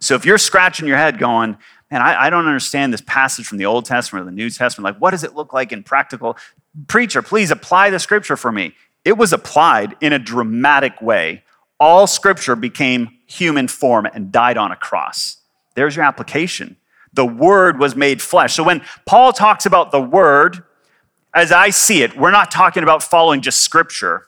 So 0.00 0.14
if 0.14 0.26
you're 0.26 0.38
scratching 0.38 0.86
your 0.86 0.98
head 0.98 1.18
going, 1.18 1.56
man, 1.90 2.02
I, 2.02 2.26
I 2.26 2.30
don't 2.30 2.46
understand 2.46 2.92
this 2.92 3.00
passage 3.00 3.46
from 3.46 3.56
the 3.56 3.64
Old 3.64 3.86
Testament 3.86 4.24
or 4.24 4.26
the 4.26 4.36
New 4.36 4.50
Testament, 4.50 4.84
like 4.84 5.00
what 5.00 5.12
does 5.12 5.24
it 5.24 5.34
look 5.34 5.54
like 5.54 5.72
in 5.72 5.82
practical? 5.82 6.36
Preacher, 6.88 7.22
please 7.22 7.50
apply 7.50 7.88
the 7.88 7.98
scripture 7.98 8.36
for 8.36 8.52
me. 8.52 8.74
It 9.04 9.16
was 9.16 9.32
applied 9.32 9.96
in 10.02 10.12
a 10.12 10.18
dramatic 10.18 11.00
way 11.00 11.42
all 11.80 12.06
scripture 12.06 12.56
became 12.56 13.10
human 13.26 13.68
form 13.68 14.06
and 14.06 14.32
died 14.32 14.56
on 14.56 14.72
a 14.72 14.76
cross. 14.76 15.38
There's 15.74 15.96
your 15.96 16.04
application. 16.04 16.76
The 17.12 17.24
word 17.26 17.78
was 17.78 17.94
made 17.94 18.20
flesh. 18.20 18.54
So 18.54 18.62
when 18.64 18.82
Paul 19.06 19.32
talks 19.32 19.64
about 19.66 19.92
the 19.92 20.00
word, 20.00 20.64
as 21.34 21.52
I 21.52 21.70
see 21.70 22.02
it, 22.02 22.16
we're 22.16 22.30
not 22.30 22.50
talking 22.50 22.82
about 22.82 23.02
following 23.02 23.40
just 23.40 23.60
scripture. 23.60 24.26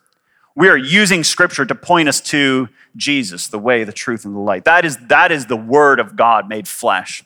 We 0.54 0.68
are 0.68 0.76
using 0.76 1.24
scripture 1.24 1.64
to 1.64 1.74
point 1.74 2.08
us 2.08 2.20
to 2.22 2.68
Jesus, 2.96 3.48
the 3.48 3.58
way, 3.58 3.84
the 3.84 3.92
truth, 3.92 4.24
and 4.24 4.34
the 4.34 4.40
light. 4.40 4.64
That 4.64 4.84
is, 4.84 4.96
that 5.08 5.32
is 5.32 5.46
the 5.46 5.56
word 5.56 6.00
of 6.00 6.16
God 6.16 6.48
made 6.48 6.68
flesh. 6.68 7.24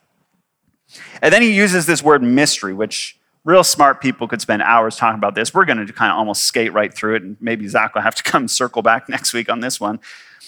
And 1.21 1.33
then 1.33 1.43
he 1.43 1.53
uses 1.53 1.87
this 1.87 2.03
word 2.03 2.23
mystery, 2.23 2.73
which 2.73 3.19
real 3.45 3.63
smart 3.63 4.01
people 4.01 4.27
could 4.27 4.41
spend 4.41 4.63
hours 4.63 4.97
talking 4.97 5.19
about 5.19 5.35
this. 5.35 5.53
We're 5.53 5.67
going 5.67 5.87
to 5.87 5.93
kind 5.93 6.11
of 6.11 6.19
almost 6.19 6.45
skate 6.45 6.73
right 6.73 6.93
through 6.93 7.17
it, 7.17 7.23
and 7.23 7.37
maybe 7.41 7.69
Zach 7.69 7.95
will 7.95 8.03
have 8.03 8.15
to 8.17 8.23
come 8.31 8.49
circle 8.49 8.83
back 8.83 9.09
next 9.09 9.33
week 9.33 9.49
on 9.49 9.61
this 9.61 9.81
one. 9.81 10.01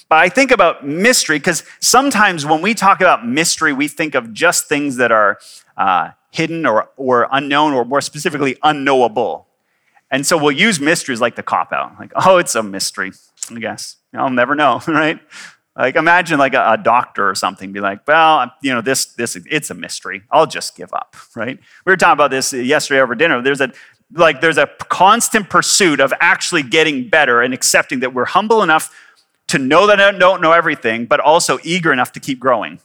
But 0.09 0.19
I 0.19 0.29
think 0.29 0.51
about 0.51 0.87
mystery 0.87 1.39
because 1.39 1.65
sometimes 1.81 2.47
when 2.47 2.63
we 2.63 2.75
talk 2.75 3.01
about 3.01 3.27
mystery, 3.27 3.73
we 3.73 3.89
think 3.89 4.15
of 4.15 4.33
just 4.33 4.69
things 4.69 4.97
that 4.97 5.11
are 5.11 5.39
uh, 5.77 6.11
hidden 6.31 6.65
or, 6.65 6.91
or 6.97 7.29
unknown, 7.33 7.73
or 7.73 7.85
more 7.85 8.01
specifically, 8.01 8.57
unknowable. 8.63 9.47
And 10.11 10.25
so 10.25 10.37
we'll 10.37 10.53
use 10.53 10.79
mysteries 10.79 11.21
like 11.21 11.35
the 11.35 11.43
cop 11.43 11.73
out, 11.73 11.99
like, 11.99 12.13
oh, 12.15 12.37
it's 12.37 12.55
a 12.55 12.63
mystery, 12.63 13.13
I 13.51 13.59
guess. 13.59 13.97
I'll 14.15 14.31
never 14.31 14.55
know, 14.55 14.81
right? 14.89 15.19
Like 15.77 15.97
imagine 15.97 16.39
like 16.39 16.55
a, 16.55 16.73
a, 16.73 16.79
doctor 16.79 17.29
or 17.29 17.35
something 17.35 17.71
be 17.71 17.81
like, 17.81 18.07
well, 18.09 18.51
you 18.63 18.73
know, 18.73 18.81
this 18.81 19.07
this 19.07 19.37
it's 19.37 19.69
a 19.71 19.75
mystery. 19.75 20.23
I'll 20.31 20.47
just 20.47 20.75
give 20.75 20.93
up, 20.95 21.17
right? 21.35 21.59
We 21.85 21.93
were 21.93 21.99
talking 21.99 22.15
about 22.15 22.31
this 22.31 22.53
yesterday 22.53 23.01
over 23.01 23.15
dinner. 23.15 23.43
There's 23.43 23.61
a 23.61 23.73
like 24.13 24.41
there's 24.41 24.57
a 24.57 24.69
constant 24.89 25.51
pursuit 25.51 26.01
of 26.01 26.15
actually 26.21 26.63
getting 26.63 27.09
better 27.09 27.43
and 27.43 27.53
accepting 27.53 28.01
that 28.01 28.15
we're 28.15 28.25
humble 28.25 28.63
enough 28.63 28.95
to 29.49 29.59
know 29.59 29.87
that 29.87 30.01
I 30.01 30.11
don't 30.13 30.41
know 30.41 30.53
everything, 30.53 31.07
but 31.07 31.21
also 31.21 31.59
eager 31.63 31.93
enough 31.93 32.13
to 32.13 32.21
keep 32.21 32.41
growing. 32.41 32.81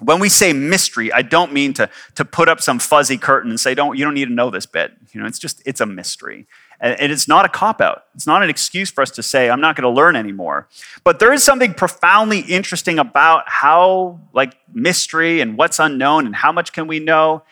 When 0.00 0.18
we 0.18 0.28
say 0.28 0.52
mystery, 0.52 1.12
I 1.12 1.22
don't 1.22 1.52
mean 1.52 1.72
to, 1.74 1.88
to 2.16 2.24
put 2.24 2.48
up 2.48 2.60
some 2.60 2.78
fuzzy 2.78 3.16
curtain 3.16 3.50
and 3.50 3.60
say, 3.60 3.74
don't, 3.74 3.96
you 3.96 4.04
don't 4.04 4.14
need 4.14 4.26
to 4.26 4.34
know 4.34 4.50
this 4.50 4.66
bit. 4.66 4.92
You 5.12 5.20
know, 5.20 5.26
it's 5.26 5.38
just, 5.38 5.62
it's 5.64 5.80
a 5.80 5.86
mystery. 5.86 6.46
And 6.84 7.10
it's 7.10 7.26
not 7.26 7.46
a 7.46 7.48
cop 7.48 7.80
out. 7.80 8.04
It's 8.14 8.26
not 8.26 8.42
an 8.42 8.50
excuse 8.50 8.90
for 8.90 9.00
us 9.00 9.10
to 9.12 9.22
say, 9.22 9.48
I'm 9.48 9.62
not 9.62 9.74
going 9.74 9.90
to 9.90 9.96
learn 9.96 10.16
anymore. 10.16 10.68
But 11.02 11.18
there 11.18 11.32
is 11.32 11.42
something 11.42 11.72
profoundly 11.72 12.40
interesting 12.40 12.98
about 12.98 13.44
how, 13.46 14.20
like, 14.34 14.54
mystery 14.74 15.40
and 15.40 15.56
what's 15.56 15.78
unknown 15.78 16.26
and 16.26 16.36
how 16.36 16.52
much 16.52 16.74
can 16.74 16.86
we 16.86 16.98
know. 16.98 17.42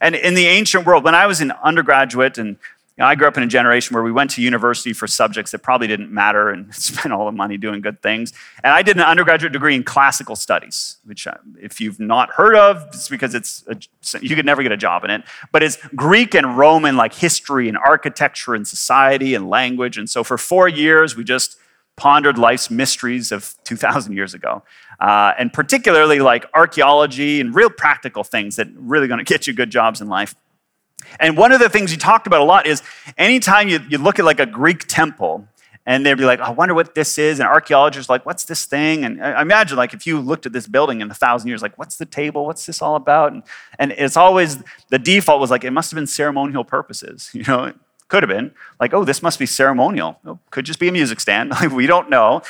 And 0.00 0.14
in 0.14 0.32
the 0.32 0.46
ancient 0.46 0.86
world, 0.86 1.04
when 1.04 1.14
I 1.14 1.26
was 1.26 1.42
an 1.42 1.52
undergraduate 1.62 2.38
and 2.38 2.56
you 2.98 3.04
know, 3.04 3.06
I 3.06 3.14
grew 3.14 3.28
up 3.28 3.36
in 3.36 3.44
a 3.44 3.46
generation 3.46 3.94
where 3.94 4.02
we 4.02 4.10
went 4.10 4.32
to 4.32 4.42
university 4.42 4.92
for 4.92 5.06
subjects 5.06 5.52
that 5.52 5.60
probably 5.60 5.86
didn't 5.86 6.10
matter 6.10 6.50
and 6.50 6.74
spent 6.74 7.14
all 7.14 7.26
the 7.26 7.32
money 7.32 7.56
doing 7.56 7.80
good 7.80 8.02
things. 8.02 8.32
And 8.64 8.72
I 8.72 8.82
did 8.82 8.96
an 8.96 9.04
undergraduate 9.04 9.52
degree 9.52 9.76
in 9.76 9.84
classical 9.84 10.34
studies, 10.34 10.96
which, 11.04 11.28
uh, 11.28 11.34
if 11.60 11.80
you've 11.80 12.00
not 12.00 12.30
heard 12.30 12.56
of, 12.56 12.84
it's 12.88 13.08
because 13.08 13.36
it's 13.36 13.64
a, 13.68 13.78
you 14.20 14.34
could 14.34 14.44
never 14.44 14.64
get 14.64 14.72
a 14.72 14.76
job 14.76 15.04
in 15.04 15.10
it. 15.10 15.22
But 15.52 15.62
it's 15.62 15.78
Greek 15.94 16.34
and 16.34 16.58
Roman, 16.58 16.96
like 16.96 17.14
history 17.14 17.68
and 17.68 17.78
architecture 17.78 18.56
and 18.56 18.66
society 18.66 19.36
and 19.36 19.48
language. 19.48 19.96
And 19.96 20.10
so 20.10 20.24
for 20.24 20.36
four 20.36 20.68
years, 20.68 21.16
we 21.16 21.22
just 21.22 21.56
pondered 21.96 22.36
life's 22.36 22.68
mysteries 22.68 23.30
of 23.30 23.54
2,000 23.62 24.12
years 24.12 24.34
ago. 24.34 24.64
Uh, 24.98 25.34
and 25.38 25.52
particularly 25.52 26.18
like 26.18 26.46
archaeology 26.52 27.40
and 27.40 27.54
real 27.54 27.70
practical 27.70 28.24
things 28.24 28.56
that 28.56 28.66
really 28.74 29.06
going 29.06 29.18
to 29.18 29.24
get 29.24 29.46
you 29.46 29.52
good 29.52 29.70
jobs 29.70 30.00
in 30.00 30.08
life. 30.08 30.34
And 31.20 31.36
one 31.36 31.52
of 31.52 31.60
the 31.60 31.68
things 31.68 31.92
you 31.92 31.98
talked 31.98 32.26
about 32.26 32.40
a 32.40 32.44
lot 32.44 32.66
is 32.66 32.82
anytime 33.16 33.68
you, 33.68 33.80
you 33.88 33.98
look 33.98 34.18
at 34.18 34.24
like 34.24 34.40
a 34.40 34.46
Greek 34.46 34.86
temple, 34.86 35.48
and 35.88 36.04
they'd 36.04 36.18
be 36.18 36.26
like, 36.26 36.40
I 36.40 36.50
wonder 36.50 36.74
what 36.74 36.94
this 36.94 37.16
is. 37.16 37.40
And 37.40 37.48
archaeologists 37.48 38.10
like, 38.10 38.26
what's 38.26 38.44
this 38.44 38.66
thing? 38.66 39.06
And 39.06 39.24
I 39.24 39.40
imagine 39.40 39.78
like 39.78 39.94
if 39.94 40.06
you 40.06 40.20
looked 40.20 40.44
at 40.44 40.52
this 40.52 40.66
building 40.66 41.00
in 41.00 41.10
a 41.10 41.14
thousand 41.14 41.48
years, 41.48 41.62
like, 41.62 41.78
what's 41.78 41.96
the 41.96 42.04
table? 42.04 42.44
What's 42.44 42.66
this 42.66 42.82
all 42.82 42.94
about? 42.94 43.32
And, 43.32 43.42
and 43.78 43.92
it's 43.92 44.16
always 44.16 44.62
the 44.90 44.98
default 44.98 45.40
was 45.40 45.50
like, 45.50 45.64
it 45.64 45.70
must 45.70 45.90
have 45.90 45.96
been 45.96 46.06
ceremonial 46.06 46.62
purposes. 46.62 47.30
You 47.38 47.44
know, 47.44 47.72
could 48.08 48.22
have 48.22 48.30
been 48.30 48.52
like, 48.80 48.94
oh, 48.94 49.04
this 49.04 49.22
must 49.22 49.38
be 49.38 49.46
ceremonial. 49.46 50.18
Oh, 50.24 50.38
could 50.50 50.64
just 50.64 50.78
be 50.78 50.88
a 50.88 50.92
music 50.92 51.20
stand. 51.20 51.52
we 51.72 51.86
don't 51.86 52.08
know. 52.08 52.42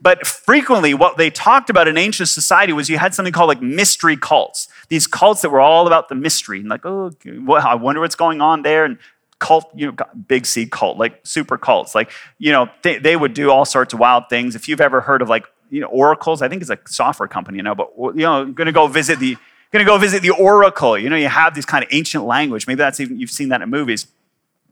But 0.00 0.26
frequently, 0.26 0.92
what 0.92 1.16
they 1.16 1.30
talked 1.30 1.70
about 1.70 1.88
in 1.88 1.96
ancient 1.96 2.28
society 2.28 2.72
was 2.72 2.90
you 2.90 2.98
had 2.98 3.14
something 3.14 3.32
called 3.32 3.48
like 3.48 3.62
mystery 3.62 4.16
cults. 4.16 4.68
These 4.88 5.06
cults 5.06 5.40
that 5.40 5.50
were 5.50 5.60
all 5.60 5.86
about 5.86 6.10
the 6.10 6.14
mystery 6.14 6.60
and 6.60 6.68
like, 6.68 6.84
oh, 6.84 7.12
well, 7.24 7.66
I 7.66 7.74
wonder 7.74 8.02
what's 8.02 8.14
going 8.14 8.42
on 8.42 8.62
there. 8.62 8.84
And 8.84 8.98
cult, 9.38 9.70
you 9.74 9.86
know, 9.86 9.96
big 10.28 10.44
C 10.46 10.66
cult, 10.66 10.98
like 10.98 11.20
super 11.24 11.56
cults. 11.56 11.94
Like, 11.94 12.10
you 12.38 12.52
know, 12.52 12.68
they, 12.82 12.98
they 12.98 13.16
would 13.16 13.32
do 13.34 13.50
all 13.50 13.64
sorts 13.64 13.94
of 13.94 14.00
wild 14.00 14.24
things. 14.28 14.54
If 14.54 14.68
you've 14.68 14.80
ever 14.80 15.00
heard 15.00 15.22
of 15.22 15.28
like, 15.28 15.46
you 15.70 15.80
know, 15.80 15.88
oracles, 15.88 16.42
I 16.42 16.48
think 16.48 16.60
it's 16.62 16.70
a 16.70 16.78
software 16.86 17.28
company, 17.28 17.56
you 17.56 17.62
know, 17.62 17.74
but, 17.74 17.90
you 17.96 18.22
know, 18.22 18.44
going 18.44 18.66
to 18.66 18.72
go 18.72 18.86
visit 18.86 19.18
the, 19.18 19.36
going 19.72 19.84
to 19.84 19.90
go 19.90 19.98
visit 19.98 20.22
the 20.22 20.30
oracle. 20.30 20.96
You 20.98 21.10
know, 21.10 21.16
you 21.16 21.28
have 21.28 21.54
this 21.54 21.64
kind 21.64 21.82
of 21.82 21.88
ancient 21.92 22.24
language. 22.24 22.66
Maybe 22.66 22.78
that's 22.78 23.00
even, 23.00 23.18
you've 23.18 23.30
seen 23.30 23.48
that 23.48 23.62
in 23.62 23.70
movies. 23.70 24.06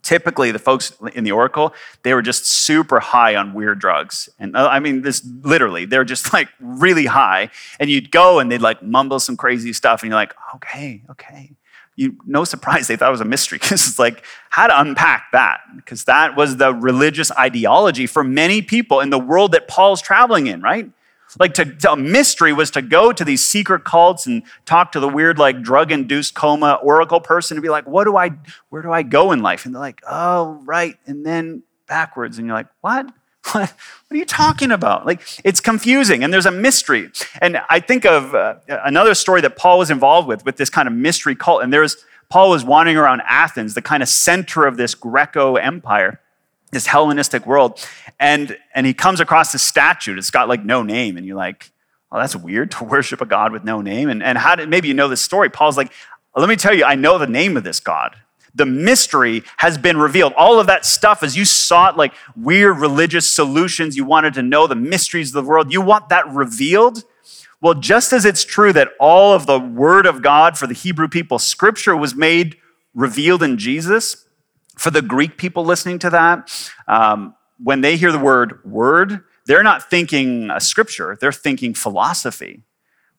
Typically, 0.05 0.53
the 0.53 0.59
folks 0.59 0.93
in 1.14 1.25
the 1.25 1.33
oracle, 1.33 1.75
they 2.03 2.12
were 2.12 2.23
just 2.23 2.47
super 2.47 3.01
high 3.01 3.35
on 3.35 3.55
weird 3.55 3.79
drugs. 3.79 4.29
And 4.38 4.55
uh, 4.55 4.69
I 4.69 4.79
mean, 4.79 5.01
this 5.01 5.27
literally, 5.43 5.87
they're 5.87 6.05
just 6.05 6.33
like 6.33 6.49
really 6.61 7.07
high. 7.07 7.51
And 7.81 7.90
you'd 7.90 8.11
go 8.11 8.38
and 8.38 8.53
they'd 8.53 8.61
like 8.61 8.83
mumble 8.83 9.19
some 9.19 9.37
crazy 9.37 9.73
stuff. 9.73 10.03
And 10.03 10.11
you're 10.11 10.19
like, 10.19 10.35
okay, 10.57 11.03
okay. 11.11 11.53
You, 11.97 12.17
no 12.27 12.43
surprise 12.45 12.88
they 12.88 12.97
thought 12.97 13.09
it 13.09 13.12
was 13.12 13.21
a 13.21 13.25
mystery 13.25 13.59
because 13.62 13.87
it's 13.87 13.99
like 14.01 14.25
how 14.51 14.67
to 14.67 14.81
unpack 14.81 15.27
that 15.33 15.61
because 15.77 16.05
that 16.05 16.37
was 16.37 16.57
the 16.57 16.75
religious 16.75 17.31
ideology 17.33 18.07
for 18.07 18.25
many 18.25 18.62
people 18.62 18.99
in 18.99 19.11
the 19.11 19.19
world 19.19 19.53
that 19.53 19.69
paul's 19.69 20.03
traveling 20.03 20.49
in 20.49 20.61
right 20.61 20.90
like 21.38 21.55
to, 21.55 21.64
to, 21.64 21.92
a 21.92 21.97
mystery 21.97 22.53
was 22.53 22.70
to 22.73 22.83
go 22.83 23.12
to 23.12 23.25
these 23.25 23.44
secret 23.44 23.85
cults 23.85 24.27
and 24.27 24.42
talk 24.66 24.92
to 24.92 25.01
the 25.01 25.09
weird, 25.09 25.38
like 25.38 25.62
drug-induced 25.62 26.35
coma 26.35 26.79
oracle 26.83 27.20
person 27.20 27.57
and 27.57 27.62
be 27.62 27.68
like, 27.68 27.87
what 27.87 28.05
do 28.05 28.16
I, 28.16 28.31
where 28.70 28.83
do 28.83 28.92
I 28.92 29.03
go 29.03 29.33
in 29.33 29.42
life? 29.42 29.66
And 29.66 29.75
they're 29.75 29.81
like, 29.81 30.03
oh, 30.09 30.61
right. 30.64 30.97
And 31.07 31.25
then 31.25 31.62
backwards. 31.87 32.38
And 32.38 32.47
you're 32.47 32.57
like, 32.57 32.68
what? 32.81 33.11
What, 33.53 33.75
are 34.11 34.16
you 34.16 34.25
talking 34.25 34.70
about? 34.70 35.07
Like, 35.07 35.23
it's 35.44 35.61
confusing 35.61 36.23
and 36.23 36.33
there's 36.33 36.47
a 36.47 36.51
mystery. 36.51 37.11
And 37.42 37.61
I 37.68 37.81
think 37.81 38.07
of 38.07 38.35
uh, 38.35 38.57
another 38.68 39.12
story 39.14 39.40
that 39.40 39.57
Paul 39.57 39.79
was 39.79 39.90
involved 39.90 40.29
with, 40.29 40.44
with 40.44 40.57
this 40.57 40.70
kind 40.70 40.87
of 40.87 40.94
mystery 40.94 41.35
cult. 41.35 41.62
And 41.62 41.73
there's, 41.73 41.97
Paul 42.31 42.51
was 42.51 42.64
wandering 42.64 42.97
around 42.97 43.23
Athens, 43.29 43.75
the 43.75 43.83
kind 43.83 44.03
of 44.03 44.09
center 44.09 44.66
of 44.66 44.77
this 44.77 44.94
Greco 44.94 45.57
empire 45.57 46.20
this 46.74 46.87
Hellenistic 46.87 47.46
world. 47.46 47.87
And, 48.20 48.58
and 48.74 48.87
he 48.87 48.92
comes 48.92 49.20
across 49.20 49.52
this 49.52 49.62
statue. 49.62 50.16
It's 50.18 50.30
got 50.30 50.48
like 50.48 50.64
no 50.64 50.82
name. 50.82 51.16
And 51.16 51.24
you're 51.24 51.37
like, 51.37 51.70
oh, 52.12 52.18
that's 52.18 52.37
weird 52.37 52.70
to 52.72 52.84
worship 52.84 53.20
a 53.20 53.26
God 53.26 53.52
with 53.52 53.64
no 53.64 53.80
name. 53.80 54.10
And, 54.10 54.22
and 54.22 54.37
how 54.37 54.54
did, 54.54 54.68
maybe 54.68 54.88
you 54.88 54.94
know 54.94 55.08
this 55.08 55.22
story. 55.22 55.48
Paul's 55.48 55.76
like, 55.76 55.92
let 56.37 56.48
me 56.48 56.56
tell 56.56 56.74
you, 56.74 56.84
I 56.84 56.96
know 56.96 57.18
the 57.18 57.26
name 57.26 57.56
of 57.56 57.64
this 57.64 57.80
God. 57.80 58.16
The 58.56 58.66
mystery 58.66 59.42
has 59.56 59.78
been 59.78 59.96
revealed. 59.96 60.32
All 60.34 60.60
of 60.60 60.68
that 60.68 60.84
stuff, 60.84 61.22
as 61.22 61.37
you 61.37 61.44
sought 61.44 61.96
like 61.96 62.12
weird 62.37 62.78
religious 62.78 63.28
solutions, 63.30 63.96
you 63.96 64.04
wanted 64.04 64.34
to 64.34 64.42
know 64.42 64.66
the 64.66 64.76
mysteries 64.76 65.34
of 65.34 65.44
the 65.44 65.48
world, 65.48 65.72
you 65.72 65.80
want 65.80 66.08
that 66.10 66.28
revealed. 66.28 67.02
Well, 67.60 67.74
just 67.74 68.12
as 68.12 68.24
it's 68.24 68.44
true 68.44 68.72
that 68.74 68.90
all 69.00 69.32
of 69.32 69.46
the 69.46 69.58
word 69.58 70.06
of 70.06 70.22
God 70.22 70.58
for 70.58 70.66
the 70.66 70.74
Hebrew 70.74 71.08
people, 71.08 71.38
scripture 71.38 71.96
was 71.96 72.14
made 72.14 72.56
revealed 72.94 73.42
in 73.42 73.58
Jesus, 73.58 74.26
for 74.76 74.90
the 74.90 75.02
Greek 75.02 75.37
people 75.37 75.64
listening 75.64 75.98
to 76.00 76.10
that, 76.10 76.50
um, 76.88 77.34
when 77.62 77.80
they 77.80 77.96
hear 77.96 78.12
the 78.12 78.18
word 78.18 78.64
word, 78.64 79.20
they're 79.46 79.62
not 79.62 79.88
thinking 79.88 80.50
a 80.50 80.60
scripture, 80.60 81.16
they're 81.20 81.32
thinking 81.32 81.74
philosophy. 81.74 82.62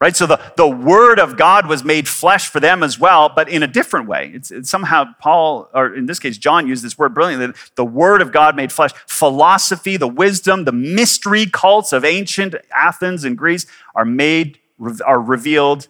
Right? 0.01 0.15
So 0.15 0.27
the, 0.27 0.41
the 0.57 0.67
word 0.67 1.19
of 1.19 1.37
God 1.37 1.67
was 1.67 1.85
made 1.85 2.07
flesh 2.09 2.49
for 2.49 2.59
them 2.59 2.83
as 2.83 2.99
well, 2.99 3.31
but 3.33 3.47
in 3.47 3.63
a 3.63 3.67
different 3.67 4.09
way. 4.09 4.29
It's, 4.33 4.51
it's 4.51 4.69
somehow 4.69 5.05
Paul, 5.21 5.69
or 5.73 5.95
in 5.95 6.05
this 6.05 6.19
case, 6.19 6.37
John 6.37 6.67
used 6.67 6.83
this 6.83 6.97
word 6.97 7.13
brilliantly. 7.13 7.53
The 7.75 7.85
word 7.85 8.21
of 8.21 8.33
God 8.33 8.57
made 8.57 8.73
flesh. 8.73 8.91
Philosophy, 9.07 9.95
the 9.95 10.07
wisdom, 10.07 10.65
the 10.65 10.73
mystery 10.73 11.45
cults 11.45 11.93
of 11.93 12.03
ancient 12.03 12.55
Athens 12.75 13.23
and 13.23 13.37
Greece 13.37 13.65
are 13.95 14.03
made, 14.03 14.59
are 15.05 15.21
revealed 15.21 15.87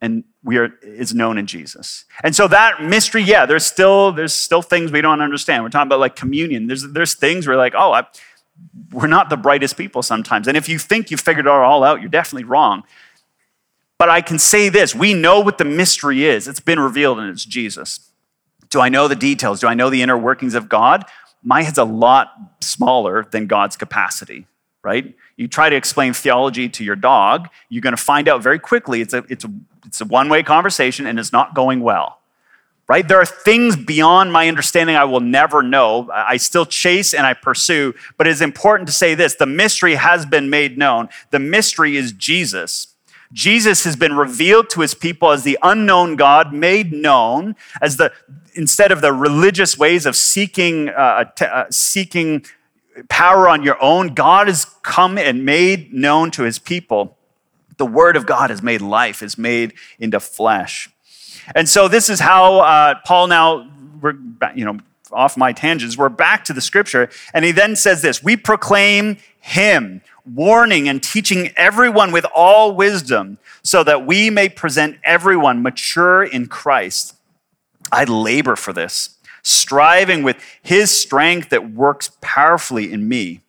and 0.00 0.24
we 0.42 0.56
are 0.56 0.70
is 0.82 1.14
known 1.14 1.38
in 1.38 1.46
Jesus. 1.46 2.04
And 2.24 2.34
so 2.34 2.48
that 2.48 2.82
mystery, 2.82 3.22
yeah, 3.22 3.46
there's 3.46 3.66
still 3.66 4.12
there's 4.12 4.32
still 4.32 4.62
things 4.62 4.90
we 4.90 5.00
don't 5.00 5.20
understand. 5.20 5.62
We're 5.62 5.70
talking 5.70 5.88
about 5.88 6.00
like 6.00 6.16
communion. 6.16 6.66
There's 6.66 6.82
there's 6.92 7.14
things 7.14 7.46
we're 7.46 7.56
like, 7.56 7.74
oh, 7.76 7.92
I, 7.92 8.06
we're 8.92 9.06
not 9.06 9.30
the 9.30 9.36
brightest 9.36 9.76
people 9.76 10.02
sometimes. 10.02 10.48
And 10.48 10.56
if 10.56 10.68
you 10.68 10.78
think 10.78 11.10
you 11.10 11.16
figured 11.16 11.46
it 11.46 11.50
all 11.50 11.84
out, 11.84 12.00
you're 12.00 12.10
definitely 12.10 12.44
wrong. 12.44 12.84
But 13.98 14.08
I 14.08 14.22
can 14.22 14.38
say 14.38 14.70
this, 14.70 14.94
we 14.94 15.12
know 15.12 15.40
what 15.40 15.58
the 15.58 15.64
mystery 15.64 16.24
is. 16.24 16.48
It's 16.48 16.60
been 16.60 16.80
revealed 16.80 17.18
and 17.18 17.28
it's 17.28 17.44
Jesus. 17.44 18.10
Do 18.70 18.80
I 18.80 18.88
know 18.88 19.08
the 19.08 19.16
details? 19.16 19.60
Do 19.60 19.66
I 19.66 19.74
know 19.74 19.90
the 19.90 20.00
inner 20.00 20.16
workings 20.16 20.54
of 20.54 20.68
God? 20.68 21.04
My 21.42 21.62
head's 21.62 21.78
a 21.78 21.84
lot 21.84 22.32
smaller 22.60 23.26
than 23.30 23.46
God's 23.46 23.76
capacity, 23.76 24.46
right? 24.82 25.14
You 25.36 25.48
try 25.48 25.68
to 25.68 25.76
explain 25.76 26.12
theology 26.12 26.68
to 26.68 26.84
your 26.84 26.96
dog, 26.96 27.48
you're 27.68 27.82
going 27.82 27.96
to 27.96 28.02
find 28.02 28.28
out 28.28 28.42
very 28.42 28.58
quickly 28.58 29.00
it's 29.00 29.14
a, 29.14 29.24
it's 29.28 29.44
a 29.44 29.52
it's 29.86 30.00
a 30.00 30.04
one 30.04 30.28
way 30.28 30.42
conversation 30.42 31.06
and 31.06 31.18
it's 31.18 31.32
not 31.32 31.54
going 31.54 31.80
well. 31.80 32.18
Right? 32.86 33.06
There 33.06 33.20
are 33.20 33.26
things 33.26 33.76
beyond 33.76 34.32
my 34.32 34.48
understanding 34.48 34.96
I 34.96 35.04
will 35.04 35.20
never 35.20 35.62
know. 35.62 36.10
I 36.12 36.38
still 36.38 36.66
chase 36.66 37.14
and 37.14 37.24
I 37.24 37.34
pursue, 37.34 37.94
but 38.16 38.26
it 38.26 38.30
is 38.30 38.40
important 38.40 38.88
to 38.88 38.92
say 38.92 39.14
this 39.14 39.36
the 39.36 39.46
mystery 39.46 39.94
has 39.94 40.26
been 40.26 40.50
made 40.50 40.76
known. 40.76 41.08
The 41.30 41.38
mystery 41.38 41.96
is 41.96 42.12
Jesus. 42.12 42.88
Jesus 43.32 43.84
has 43.84 43.94
been 43.94 44.16
revealed 44.16 44.70
to 44.70 44.80
his 44.80 44.94
people 44.94 45.30
as 45.30 45.44
the 45.44 45.56
unknown 45.62 46.16
God, 46.16 46.52
made 46.52 46.92
known 46.92 47.54
as 47.80 47.96
the 47.96 48.12
instead 48.54 48.90
of 48.90 49.00
the 49.00 49.12
religious 49.12 49.78
ways 49.78 50.04
of 50.04 50.16
seeking 50.16 50.88
uh, 50.88 51.30
uh, 51.40 51.64
seeking 51.70 52.44
power 53.08 53.48
on 53.48 53.62
your 53.62 53.82
own. 53.82 54.14
God 54.14 54.48
has 54.48 54.66
come 54.82 55.18
and 55.18 55.44
made 55.44 55.92
known 55.92 56.30
to 56.32 56.42
his 56.42 56.58
people 56.58 57.16
the 57.80 57.86
word 57.86 58.14
of 58.14 58.26
God 58.26 58.50
is 58.50 58.62
made 58.62 58.82
life, 58.82 59.22
is 59.22 59.38
made 59.38 59.72
into 59.98 60.20
flesh. 60.20 60.90
And 61.54 61.66
so 61.66 61.88
this 61.88 62.10
is 62.10 62.20
how 62.20 62.60
uh, 62.60 62.96
Paul 63.06 63.26
now, 63.26 63.68
we're, 64.00 64.16
you 64.54 64.66
know, 64.66 64.78
off 65.10 65.36
my 65.36 65.52
tangents, 65.52 65.96
we're 65.96 66.10
back 66.10 66.44
to 66.44 66.52
the 66.52 66.60
scripture. 66.60 67.08
And 67.32 67.44
he 67.44 67.52
then 67.52 67.74
says 67.74 68.02
this 68.02 68.22
We 68.22 68.36
proclaim 68.36 69.16
him, 69.40 70.02
warning 70.26 70.88
and 70.90 71.02
teaching 71.02 71.50
everyone 71.56 72.12
with 72.12 72.26
all 72.34 72.74
wisdom, 72.76 73.38
so 73.62 73.82
that 73.82 74.06
we 74.06 74.28
may 74.28 74.50
present 74.50 74.98
everyone 75.02 75.62
mature 75.62 76.22
in 76.22 76.46
Christ. 76.46 77.16
I 77.90 78.04
labor 78.04 78.56
for 78.56 78.74
this, 78.74 79.16
striving 79.42 80.22
with 80.22 80.36
his 80.62 80.90
strength 80.90 81.50
that 81.50 81.72
works 81.72 82.10
powerfully 82.20 82.92
in 82.92 83.08
me. 83.08 83.40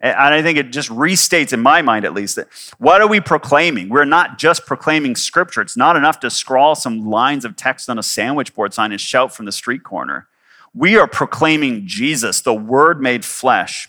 And 0.00 0.14
I 0.14 0.42
think 0.42 0.58
it 0.58 0.70
just 0.70 0.90
restates, 0.90 1.52
in 1.52 1.60
my 1.60 1.82
mind 1.82 2.04
at 2.04 2.14
least, 2.14 2.36
that 2.36 2.46
what 2.78 3.00
are 3.00 3.08
we 3.08 3.20
proclaiming? 3.20 3.88
We're 3.88 4.04
not 4.04 4.38
just 4.38 4.64
proclaiming 4.64 5.16
scripture. 5.16 5.60
It's 5.60 5.76
not 5.76 5.96
enough 5.96 6.20
to 6.20 6.30
scrawl 6.30 6.76
some 6.76 7.10
lines 7.10 7.44
of 7.44 7.56
text 7.56 7.90
on 7.90 7.98
a 7.98 8.02
sandwich 8.02 8.54
board 8.54 8.72
sign 8.72 8.92
and 8.92 9.00
shout 9.00 9.34
from 9.34 9.46
the 9.46 9.52
street 9.52 9.82
corner. 9.82 10.28
We 10.72 10.96
are 10.96 11.08
proclaiming 11.08 11.86
Jesus, 11.86 12.40
the 12.40 12.54
Word 12.54 13.00
made 13.00 13.24
flesh. 13.24 13.88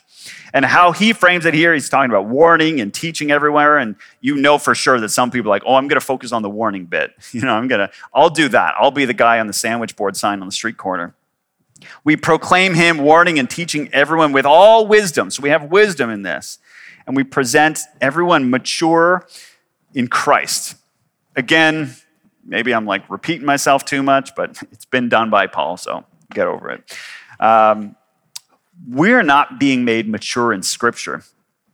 And 0.53 0.65
how 0.65 0.91
he 0.91 1.13
frames 1.13 1.45
it 1.45 1.53
here, 1.53 1.73
he's 1.73 1.89
talking 1.89 2.09
about 2.09 2.25
warning 2.25 2.81
and 2.81 2.93
teaching 2.93 3.31
everywhere. 3.31 3.77
And 3.77 3.95
you 4.21 4.35
know 4.35 4.57
for 4.57 4.75
sure 4.75 4.99
that 4.99 5.09
some 5.09 5.31
people 5.31 5.51
are 5.51 5.55
like, 5.55 5.63
oh, 5.65 5.75
I'm 5.75 5.87
going 5.87 5.99
to 5.99 6.05
focus 6.05 6.31
on 6.31 6.41
the 6.41 6.49
warning 6.49 6.85
bit. 6.85 7.13
You 7.39 7.41
know, 7.41 7.53
I'm 7.53 7.67
going 7.67 7.87
to, 7.87 7.93
I'll 8.13 8.31
do 8.31 8.49
that. 8.49 8.73
I'll 8.77 8.91
be 8.91 9.05
the 9.05 9.13
guy 9.13 9.39
on 9.39 9.47
the 9.47 9.53
sandwich 9.53 9.95
board 9.95 10.17
sign 10.17 10.41
on 10.41 10.47
the 10.47 10.51
street 10.51 10.77
corner. 10.77 11.15
We 12.03 12.17
proclaim 12.17 12.73
him, 12.73 12.97
warning 12.97 13.39
and 13.39 13.49
teaching 13.49 13.89
everyone 13.93 14.33
with 14.33 14.45
all 14.45 14.85
wisdom. 14.87 15.31
So 15.31 15.41
we 15.41 15.49
have 15.49 15.71
wisdom 15.71 16.09
in 16.09 16.23
this. 16.23 16.59
And 17.07 17.15
we 17.15 17.23
present 17.23 17.79
everyone 18.01 18.49
mature 18.49 19.25
in 19.93 20.07
Christ. 20.07 20.75
Again, 21.35 21.95
maybe 22.45 22.73
I'm 22.73 22.85
like 22.85 23.09
repeating 23.09 23.45
myself 23.45 23.85
too 23.85 24.03
much, 24.03 24.35
but 24.35 24.61
it's 24.71 24.85
been 24.85 25.09
done 25.09 25.29
by 25.29 25.47
Paul, 25.47 25.77
so 25.77 26.05
get 26.33 26.47
over 26.47 26.71
it. 26.71 26.97
Um, 27.39 27.95
we're 28.87 29.23
not 29.23 29.59
being 29.59 29.83
made 29.83 30.07
mature 30.07 30.53
in 30.53 30.63
Scripture. 30.63 31.23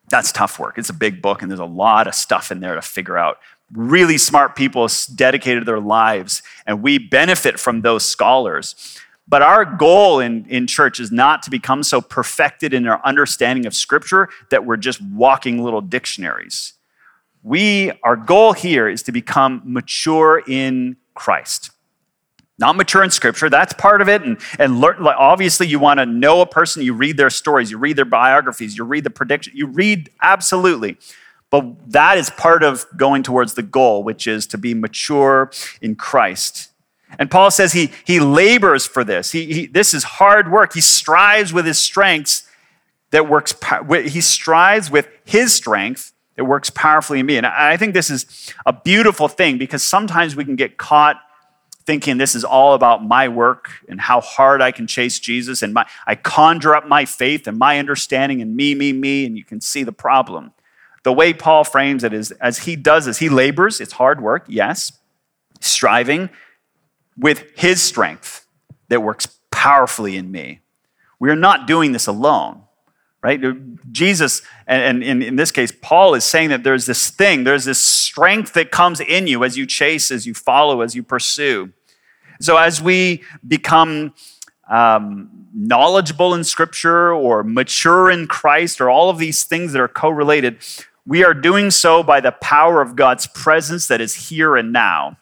That's 0.09 0.31
tough 0.31 0.59
work. 0.59 0.77
It's 0.77 0.89
a 0.89 0.93
big 0.93 1.21
book, 1.21 1.41
and 1.41 1.49
there's 1.49 1.59
a 1.59 1.65
lot 1.65 2.07
of 2.07 2.15
stuff 2.15 2.51
in 2.51 2.59
there 2.59 2.75
to 2.75 2.81
figure 2.81 3.17
out. 3.17 3.37
Really 3.71 4.17
smart 4.17 4.55
people 4.55 4.87
dedicated 5.15 5.65
their 5.65 5.79
lives, 5.79 6.43
and 6.67 6.81
we 6.81 6.97
benefit 6.97 7.59
from 7.59 7.81
those 7.81 8.05
scholars. 8.05 8.99
But 9.27 9.41
our 9.41 9.65
goal 9.65 10.19
in, 10.19 10.45
in 10.45 10.67
church 10.67 10.99
is 10.99 11.11
not 11.11 11.41
to 11.43 11.49
become 11.49 11.81
so 11.81 11.99
perfected 11.99 12.73
in 12.73 12.87
our 12.87 13.01
understanding 13.03 13.65
of 13.65 13.73
Scripture 13.73 14.29
that 14.51 14.65
we're 14.65 14.77
just 14.77 15.01
walking 15.01 15.63
little 15.63 15.81
dictionaries. 15.81 16.73
We, 17.41 17.91
our 18.03 18.15
goal 18.15 18.53
here 18.53 18.87
is 18.87 19.01
to 19.03 19.11
become 19.11 19.61
mature 19.65 20.43
in 20.47 20.97
Christ. 21.15 21.71
Not 22.57 22.77
mature 22.77 23.03
in 23.03 23.11
Scripture, 23.11 23.49
that's 23.49 23.73
part 23.73 24.01
of 24.01 24.07
it. 24.07 24.21
And, 24.21 24.37
and 24.57 24.79
learn, 24.79 25.03
like 25.03 25.17
obviously, 25.17 25.67
you 25.67 25.77
want 25.77 25.99
to 25.99 26.05
know 26.05 26.41
a 26.41 26.45
person, 26.45 26.83
you 26.83 26.93
read 26.93 27.17
their 27.17 27.29
stories, 27.29 27.69
you 27.69 27.77
read 27.77 27.97
their 27.97 28.05
biographies, 28.05 28.77
you 28.77 28.85
read 28.85 29.03
the 29.03 29.09
prediction, 29.09 29.53
you 29.55 29.67
read 29.67 30.09
absolutely. 30.21 30.97
But 31.49 31.91
that 31.91 32.17
is 32.17 32.29
part 32.29 32.63
of 32.63 32.85
going 32.95 33.23
towards 33.23 33.53
the 33.53 33.63
goal, 33.63 34.03
which 34.03 34.25
is 34.25 34.47
to 34.47 34.57
be 34.57 34.73
mature 34.73 35.51
in 35.81 35.95
Christ. 35.95 36.71
And 37.19 37.29
Paul 37.29 37.51
says 37.51 37.73
he, 37.73 37.91
he 38.05 38.19
labors 38.19 38.85
for 38.85 39.03
this. 39.03 39.31
He, 39.31 39.53
he, 39.53 39.65
this 39.67 39.93
is 39.93 40.03
hard 40.03 40.51
work. 40.51 40.73
He 40.73 40.81
strives 40.81 41.53
with 41.53 41.65
his 41.65 41.77
strengths 41.77 42.49
that 43.11 43.29
works, 43.29 43.53
he 44.11 44.21
strives 44.21 44.91
with 44.91 45.07
his 45.23 45.53
strength 45.53 46.13
that 46.35 46.43
works 46.43 46.69
powerfully 46.69 47.19
in 47.19 47.25
me. 47.25 47.37
And 47.37 47.45
I 47.45 47.77
think 47.77 47.93
this 47.93 48.09
is 48.09 48.53
a 48.65 48.73
beautiful 48.73 49.27
thing 49.27 49.57
because 49.57 49.83
sometimes 49.83 50.35
we 50.35 50.43
can 50.43 50.55
get 50.55 50.77
caught 50.77 51.21
thinking 51.85 52.17
this 52.17 52.35
is 52.35 52.43
all 52.43 52.73
about 52.73 53.05
my 53.05 53.27
work 53.27 53.69
and 53.87 54.01
how 54.01 54.21
hard 54.21 54.61
I 54.61 54.71
can 54.71 54.87
chase 54.87 55.19
Jesus. 55.19 55.61
And 55.61 55.73
my, 55.73 55.85
I 56.07 56.15
conjure 56.15 56.75
up 56.75 56.87
my 56.87 57.05
faith 57.05 57.47
and 57.47 57.57
my 57.57 57.79
understanding 57.79 58.41
and 58.41 58.55
me, 58.55 58.73
me, 58.73 58.91
me, 58.91 59.25
and 59.25 59.37
you 59.37 59.43
can 59.43 59.61
see 59.61 59.83
the 59.83 59.91
problem. 59.91 60.51
The 61.03 61.13
way 61.13 61.33
Paul 61.33 61.63
frames 61.63 62.03
it 62.03 62.13
is 62.13 62.31
as 62.31 62.59
he 62.59 62.75
does 62.75 63.05
is 63.05 63.19
he 63.19 63.29
labors, 63.29 63.79
it's 63.79 63.93
hard 63.93 64.21
work, 64.21 64.45
yes 64.47 64.93
striving 65.65 66.29
with 67.17 67.43
his 67.55 67.81
strength 67.81 68.45
that 68.89 69.01
works 69.01 69.27
powerfully 69.51 70.17
in 70.17 70.31
me. 70.31 70.61
We 71.19 71.29
are 71.29 71.35
not 71.35 71.67
doing 71.67 71.91
this 71.91 72.07
alone, 72.07 72.63
right? 73.25 73.41
Jesus, 73.91 74.43
and 74.67 75.03
in 75.03 75.35
this 75.35 75.51
case, 75.51 75.73
Paul 75.81 76.13
is 76.13 76.23
saying 76.23 76.49
that 76.49 76.63
there's 76.63 76.85
this 76.85 77.09
thing, 77.09 77.43
there's 77.43 77.65
this 77.65 77.83
strength 77.83 78.53
that 78.53 78.69
comes 78.69 78.99
in 78.99 79.25
you 79.25 79.43
as 79.43 79.57
you 79.57 79.65
chase, 79.65 80.11
as 80.11 80.27
you 80.27 80.35
follow, 80.35 80.81
as 80.81 80.95
you 80.95 81.01
pursue. 81.01 81.73
So 82.39 82.57
as 82.57 82.83
we 82.83 83.23
become 83.47 84.13
um, 84.69 85.47
knowledgeable 85.55 86.35
in 86.35 86.43
Scripture 86.43 87.11
or 87.11 87.43
mature 87.43 88.11
in 88.11 88.27
Christ 88.27 88.79
or 88.79 88.91
all 88.91 89.09
of 89.09 89.17
these 89.17 89.43
things 89.43 89.73
that 89.73 89.81
are 89.81 89.87
correlated, 89.87 90.59
we 91.07 91.23
are 91.23 91.33
doing 91.33 91.71
so 91.71 92.03
by 92.03 92.19
the 92.19 92.31
power 92.31 92.79
of 92.79 92.95
God's 92.95 93.25
presence 93.25 93.87
that 93.87 94.01
is 94.01 94.29
here 94.29 94.55
and 94.55 94.71
now. 94.71 95.17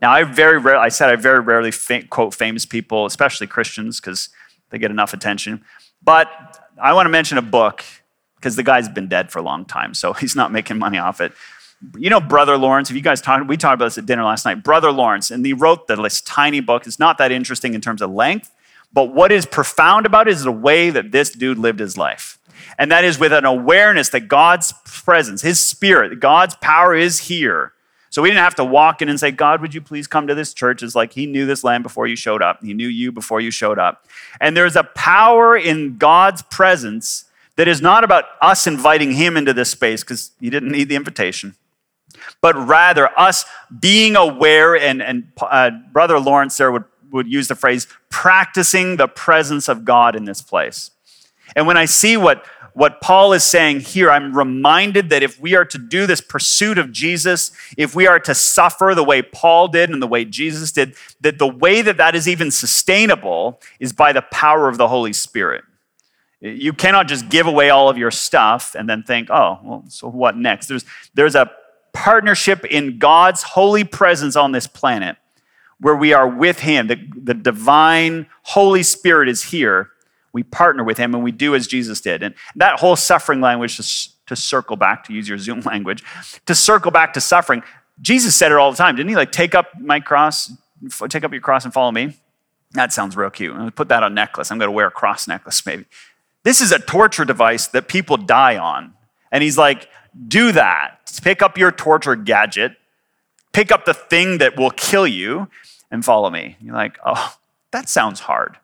Now, 0.00 0.12
I 0.12 0.22
very 0.22 0.58
rare, 0.58 0.76
I 0.76 0.90
said 0.90 1.10
I 1.10 1.16
very 1.16 1.40
rarely 1.40 1.72
quote 2.08 2.34
famous 2.34 2.64
people, 2.66 3.04
especially 3.04 3.48
Christians, 3.48 4.00
because 4.00 4.28
they 4.70 4.78
get 4.78 4.92
enough 4.92 5.12
attention. 5.12 5.64
But 6.02 6.28
I 6.80 6.92
want 6.92 7.06
to 7.06 7.10
mention 7.10 7.38
a 7.38 7.42
book 7.42 7.84
because 8.36 8.56
the 8.56 8.62
guy's 8.62 8.88
been 8.88 9.08
dead 9.08 9.30
for 9.30 9.38
a 9.38 9.42
long 9.42 9.64
time, 9.64 9.94
so 9.94 10.12
he's 10.20 10.36
not 10.36 10.52
making 10.52 10.78
money 10.78 10.98
off 10.98 11.20
it. 11.20 11.32
You 11.96 12.10
know, 12.10 12.20
Brother 12.20 12.58
Lawrence. 12.58 12.90
If 12.90 12.96
you 12.96 13.02
guys 13.02 13.20
talked, 13.22 13.46
we 13.46 13.56
talked 13.56 13.74
about 13.74 13.86
this 13.86 13.98
at 13.98 14.06
dinner 14.06 14.24
last 14.24 14.44
night. 14.44 14.62
Brother 14.62 14.92
Lawrence, 14.92 15.30
and 15.30 15.44
he 15.44 15.54
wrote 15.54 15.86
this 15.86 16.20
tiny 16.20 16.60
book. 16.60 16.86
It's 16.86 16.98
not 16.98 17.16
that 17.18 17.32
interesting 17.32 17.72
in 17.72 17.80
terms 17.80 18.02
of 18.02 18.10
length, 18.10 18.50
but 18.92 19.14
what 19.14 19.32
is 19.32 19.46
profound 19.46 20.04
about 20.04 20.28
it 20.28 20.32
is 20.32 20.44
the 20.44 20.52
way 20.52 20.90
that 20.90 21.10
this 21.10 21.30
dude 21.30 21.58
lived 21.58 21.78
his 21.78 21.96
life. 21.96 22.38
And 22.78 22.90
that 22.90 23.04
is 23.04 23.18
with 23.18 23.32
an 23.32 23.44
awareness 23.44 24.10
that 24.10 24.28
God's 24.28 24.74
presence, 24.84 25.42
His 25.42 25.58
Spirit, 25.58 26.20
God's 26.20 26.56
power 26.56 26.94
is 26.94 27.20
here. 27.20 27.72
So 28.10 28.22
we 28.22 28.28
didn't 28.28 28.42
have 28.42 28.56
to 28.56 28.64
walk 28.64 29.02
in 29.02 29.08
and 29.08 29.18
say, 29.18 29.30
God, 29.30 29.60
would 29.60 29.72
you 29.72 29.80
please 29.80 30.08
come 30.08 30.26
to 30.26 30.34
this 30.34 30.52
church? 30.52 30.82
It's 30.82 30.96
like 30.96 31.12
He 31.12 31.26
knew 31.26 31.46
this 31.46 31.62
land 31.62 31.84
before 31.84 32.08
you 32.08 32.16
showed 32.16 32.42
up. 32.42 32.62
He 32.62 32.74
knew 32.74 32.88
you 32.88 33.12
before 33.12 33.40
you 33.40 33.52
showed 33.52 33.78
up. 33.78 34.06
And 34.40 34.56
there's 34.56 34.74
a 34.74 34.82
power 34.82 35.56
in 35.56 35.96
God's 35.96 36.42
presence 36.42 37.26
that 37.54 37.68
is 37.68 37.80
not 37.80 38.02
about 38.02 38.24
us 38.42 38.66
inviting 38.66 39.12
Him 39.12 39.36
into 39.36 39.52
this 39.52 39.70
space 39.70 40.02
because 40.02 40.32
He 40.40 40.50
didn't 40.50 40.72
need 40.72 40.88
the 40.88 40.96
invitation, 40.96 41.54
but 42.40 42.56
rather 42.56 43.16
us 43.16 43.44
being 43.78 44.16
aware. 44.16 44.76
And, 44.76 45.00
and 45.00 45.28
uh, 45.40 45.70
Brother 45.92 46.18
Lawrence 46.18 46.56
there 46.56 46.72
would, 46.72 46.84
would 47.12 47.28
use 47.28 47.46
the 47.46 47.54
phrase, 47.54 47.86
practicing 48.08 48.96
the 48.96 49.06
presence 49.06 49.68
of 49.68 49.84
God 49.84 50.16
in 50.16 50.24
this 50.24 50.42
place. 50.42 50.90
And 51.56 51.66
when 51.66 51.76
I 51.76 51.84
see 51.84 52.16
what 52.16 52.44
what 52.72 53.00
Paul 53.00 53.32
is 53.32 53.44
saying 53.44 53.80
here, 53.80 54.10
I'm 54.10 54.36
reminded 54.36 55.10
that 55.10 55.22
if 55.22 55.40
we 55.40 55.54
are 55.54 55.64
to 55.64 55.78
do 55.78 56.06
this 56.06 56.20
pursuit 56.20 56.78
of 56.78 56.92
Jesus, 56.92 57.50
if 57.76 57.94
we 57.94 58.06
are 58.06 58.20
to 58.20 58.34
suffer 58.34 58.92
the 58.94 59.04
way 59.04 59.22
Paul 59.22 59.68
did 59.68 59.90
and 59.90 60.00
the 60.00 60.06
way 60.06 60.24
Jesus 60.24 60.72
did, 60.72 60.94
that 61.20 61.38
the 61.38 61.48
way 61.48 61.82
that 61.82 61.96
that 61.96 62.14
is 62.14 62.28
even 62.28 62.50
sustainable 62.50 63.60
is 63.78 63.92
by 63.92 64.12
the 64.12 64.22
power 64.22 64.68
of 64.68 64.78
the 64.78 64.88
Holy 64.88 65.12
Spirit. 65.12 65.64
You 66.40 66.72
cannot 66.72 67.06
just 67.06 67.28
give 67.28 67.46
away 67.46 67.70
all 67.70 67.88
of 67.90 67.98
your 67.98 68.10
stuff 68.10 68.74
and 68.74 68.88
then 68.88 69.02
think, 69.02 69.28
oh, 69.30 69.58
well, 69.62 69.84
so 69.88 70.08
what 70.08 70.36
next? 70.36 70.68
There's, 70.68 70.84
there's 71.12 71.34
a 71.34 71.50
partnership 71.92 72.64
in 72.64 72.98
God's 72.98 73.42
holy 73.42 73.84
presence 73.84 74.36
on 74.36 74.52
this 74.52 74.66
planet 74.66 75.16
where 75.80 75.96
we 75.96 76.12
are 76.12 76.28
with 76.28 76.60
Him. 76.60 76.86
The, 76.86 76.96
the 77.14 77.34
divine 77.34 78.26
Holy 78.42 78.82
Spirit 78.82 79.28
is 79.28 79.44
here 79.44 79.90
we 80.32 80.42
partner 80.42 80.84
with 80.84 80.98
him 80.98 81.14
and 81.14 81.24
we 81.24 81.32
do 81.32 81.54
as 81.54 81.66
Jesus 81.66 82.00
did. 82.00 82.22
And 82.22 82.34
that 82.56 82.80
whole 82.80 82.96
suffering 82.96 83.40
language, 83.40 83.76
to, 84.26 84.36
circle 84.36 84.76
back, 84.76 85.04
to 85.04 85.12
use 85.12 85.28
your 85.28 85.38
Zoom 85.38 85.60
language, 85.64 86.04
to 86.46 86.54
circle 86.54 86.90
back 86.90 87.12
to 87.14 87.20
suffering, 87.20 87.62
Jesus 88.00 88.36
said 88.36 88.52
it 88.52 88.58
all 88.58 88.70
the 88.70 88.76
time, 88.76 88.96
didn't 88.96 89.10
he? 89.10 89.16
Like, 89.16 89.32
take 89.32 89.54
up 89.54 89.68
my 89.78 90.00
cross, 90.00 90.52
take 91.08 91.24
up 91.24 91.32
your 91.32 91.40
cross 91.40 91.64
and 91.64 91.74
follow 91.74 91.92
me. 91.92 92.16
That 92.72 92.92
sounds 92.92 93.16
real 93.16 93.30
cute. 93.30 93.52
I'm 93.52 93.58
gonna 93.58 93.70
put 93.72 93.88
that 93.88 94.02
on 94.02 94.14
necklace. 94.14 94.50
I'm 94.50 94.58
going 94.58 94.68
to 94.68 94.72
wear 94.72 94.86
a 94.86 94.92
cross 94.92 95.26
necklace, 95.26 95.66
maybe. 95.66 95.84
This 96.44 96.60
is 96.60 96.72
a 96.72 96.78
torture 96.78 97.24
device 97.24 97.66
that 97.68 97.88
people 97.88 98.16
die 98.16 98.56
on. 98.56 98.94
And 99.32 99.42
he's 99.42 99.58
like, 99.58 99.88
do 100.28 100.52
that. 100.52 100.98
Pick 101.22 101.42
up 101.42 101.58
your 101.58 101.72
torture 101.72 102.16
gadget, 102.16 102.76
pick 103.52 103.70
up 103.70 103.84
the 103.84 103.94
thing 103.94 104.38
that 104.38 104.56
will 104.56 104.70
kill 104.70 105.06
you, 105.06 105.48
and 105.90 106.04
follow 106.04 106.30
me. 106.30 106.56
You're 106.60 106.74
like, 106.74 106.98
oh, 107.04 107.34
that 107.72 107.88
sounds 107.88 108.20
hard. 108.20 108.58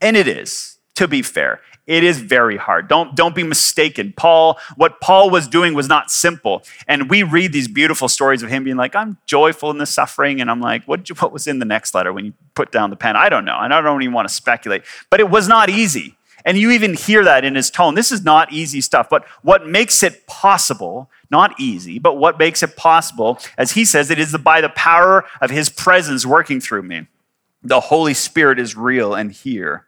And 0.00 0.16
it 0.16 0.28
is 0.28 0.71
to 0.94 1.08
be 1.08 1.22
fair. 1.22 1.60
It 1.86 2.04
is 2.04 2.20
very 2.20 2.56
hard. 2.56 2.86
Don't, 2.86 3.16
don't 3.16 3.34
be 3.34 3.42
mistaken. 3.42 4.14
Paul, 4.16 4.58
what 4.76 5.00
Paul 5.00 5.30
was 5.30 5.48
doing 5.48 5.74
was 5.74 5.88
not 5.88 6.12
simple. 6.12 6.62
And 6.86 7.10
we 7.10 7.24
read 7.24 7.52
these 7.52 7.66
beautiful 7.66 8.08
stories 8.08 8.42
of 8.44 8.50
him 8.50 8.62
being 8.62 8.76
like, 8.76 8.94
I'm 8.94 9.18
joyful 9.26 9.70
in 9.70 9.78
the 9.78 9.86
suffering. 9.86 10.40
And 10.40 10.48
I'm 10.48 10.60
like, 10.60 10.84
what, 10.84 11.08
you, 11.08 11.14
what 11.18 11.32
was 11.32 11.46
in 11.46 11.58
the 11.58 11.64
next 11.64 11.94
letter 11.94 12.12
when 12.12 12.24
you 12.24 12.34
put 12.54 12.70
down 12.70 12.90
the 12.90 12.96
pen? 12.96 13.16
I 13.16 13.28
don't 13.28 13.44
know. 13.44 13.58
And 13.58 13.74
I 13.74 13.80
don't 13.80 14.02
even 14.02 14.14
want 14.14 14.28
to 14.28 14.34
speculate. 14.34 14.84
But 15.10 15.20
it 15.20 15.28
was 15.28 15.48
not 15.48 15.70
easy. 15.70 16.16
And 16.44 16.56
you 16.56 16.70
even 16.70 16.94
hear 16.94 17.24
that 17.24 17.44
in 17.44 17.54
his 17.54 17.70
tone. 17.70 17.94
This 17.94 18.10
is 18.10 18.24
not 18.24 18.52
easy 18.52 18.80
stuff. 18.80 19.08
But 19.08 19.24
what 19.42 19.66
makes 19.66 20.02
it 20.02 20.26
possible, 20.26 21.10
not 21.30 21.58
easy, 21.58 21.98
but 21.98 22.16
what 22.16 22.38
makes 22.38 22.62
it 22.62 22.76
possible, 22.76 23.38
as 23.56 23.72
he 23.72 23.84
says, 23.84 24.10
it 24.10 24.18
is 24.18 24.36
by 24.38 24.60
the 24.60 24.68
power 24.70 25.24
of 25.40 25.50
his 25.50 25.68
presence 25.68 26.26
working 26.26 26.60
through 26.60 26.82
me. 26.82 27.06
The 27.62 27.80
Holy 27.80 28.14
Spirit 28.14 28.58
is 28.58 28.76
real 28.76 29.14
and 29.14 29.30
here. 29.30 29.86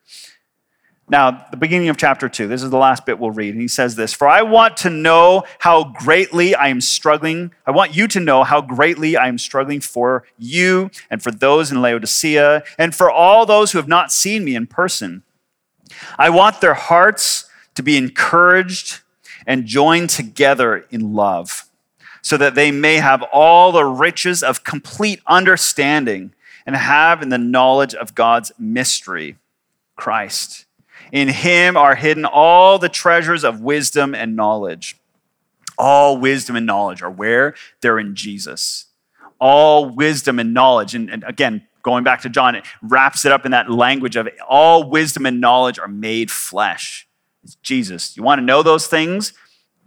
Now, 1.09 1.47
the 1.51 1.59
beginning 1.59 1.90
of 1.90 1.99
chapter 1.99 2.31
two, 2.31 2.49
this 2.49 2.62
is 2.62 2.71
the 2.71 2.79
last 2.79 3.05
bit 3.05 3.19
we'll 3.19 3.31
read. 3.31 3.53
And 3.53 3.61
he 3.61 3.69
says 3.69 3.95
this 3.95 4.14
For 4.14 4.27
I 4.27 4.43
want 4.43 4.77
to 4.79 4.90
know 4.90 5.45
how 5.59 5.85
greatly 5.85 6.55
I 6.55 6.69
am 6.69 6.81
struggling. 6.81 7.53
I 7.67 7.73
want 7.73 7.95
you 7.95 8.09
to 8.09 8.21
know 8.21 8.43
how 8.43 8.62
greatly 8.62 9.17
I 9.17 9.29
am 9.29 9.37
struggling 9.37 9.81
for 9.81 10.25
you 10.38 10.90
and 11.11 11.23
for 11.23 11.31
those 11.31 11.71
in 11.71 11.83
Laodicea 11.83 12.62
and 12.79 12.95
for 12.95 13.11
all 13.11 13.45
those 13.45 13.73
who 13.73 13.79
have 13.79 13.88
not 13.88 14.12
seen 14.12 14.45
me 14.45 14.55
in 14.55 14.67
person. 14.67 15.23
I 16.19 16.31
want 16.31 16.62
their 16.62 16.75
hearts 16.75 17.51
to 17.75 17.83
be 17.83 17.99
encouraged 17.99 19.01
and 19.47 19.67
joined 19.67 20.09
together 20.09 20.87
in 20.90 21.12
love, 21.12 21.69
so 22.23 22.38
that 22.38 22.55
they 22.55 22.71
may 22.71 22.97
have 22.97 23.23
all 23.25 23.73
the 23.73 23.85
riches 23.85 24.43
of 24.43 24.64
complete 24.64 25.21
understanding 25.27 26.33
and 26.64 26.75
have 26.75 27.21
in 27.21 27.29
the 27.29 27.37
knowledge 27.37 27.95
of 27.95 28.14
God's 28.14 28.53
mystery, 28.59 29.37
Christ 29.97 30.64
in 31.12 31.29
him 31.29 31.77
are 31.77 31.95
hidden 31.95 32.25
all 32.25 32.79
the 32.79 32.88
treasures 32.88 33.45
of 33.45 33.61
wisdom 33.61 34.14
and 34.14 34.37
knowledge. 34.37 34.97
All 35.77 36.19
wisdom 36.19 36.57
and 36.57 36.67
knowledge 36.67 37.03
are 37.03 37.11
where? 37.11 37.55
They're 37.81 37.99
in 37.99 38.14
Jesus. 38.14 38.87
All 39.40 39.88
wisdom 39.88 40.38
and 40.38 40.55
knowledge. 40.55 40.95
And, 40.95 41.11
and 41.11 41.25
again, 41.25 41.67
going 41.83 42.05
back 42.05 42.23
to 42.23 42.29
John, 42.29 42.55
it 42.55 42.64
wraps 42.83 43.25
it 43.25 43.33
up 43.33 43.45
in 43.45 43.53
that 43.53 43.71
language 43.71 44.17
of 44.17 44.29
all 44.49 44.88
wisdom 44.88 45.27
and 45.27 45.40
knowledge 45.40 45.79
are 45.79 45.88
made 45.88 46.31
flesh. 46.31 47.09
It's 47.43 47.57
Jesus. 47.57 48.17
You 48.17 48.23
want 48.23 48.38
to 48.38 48.45
know 48.45 48.62
those 48.62 48.87
things? 48.87 49.33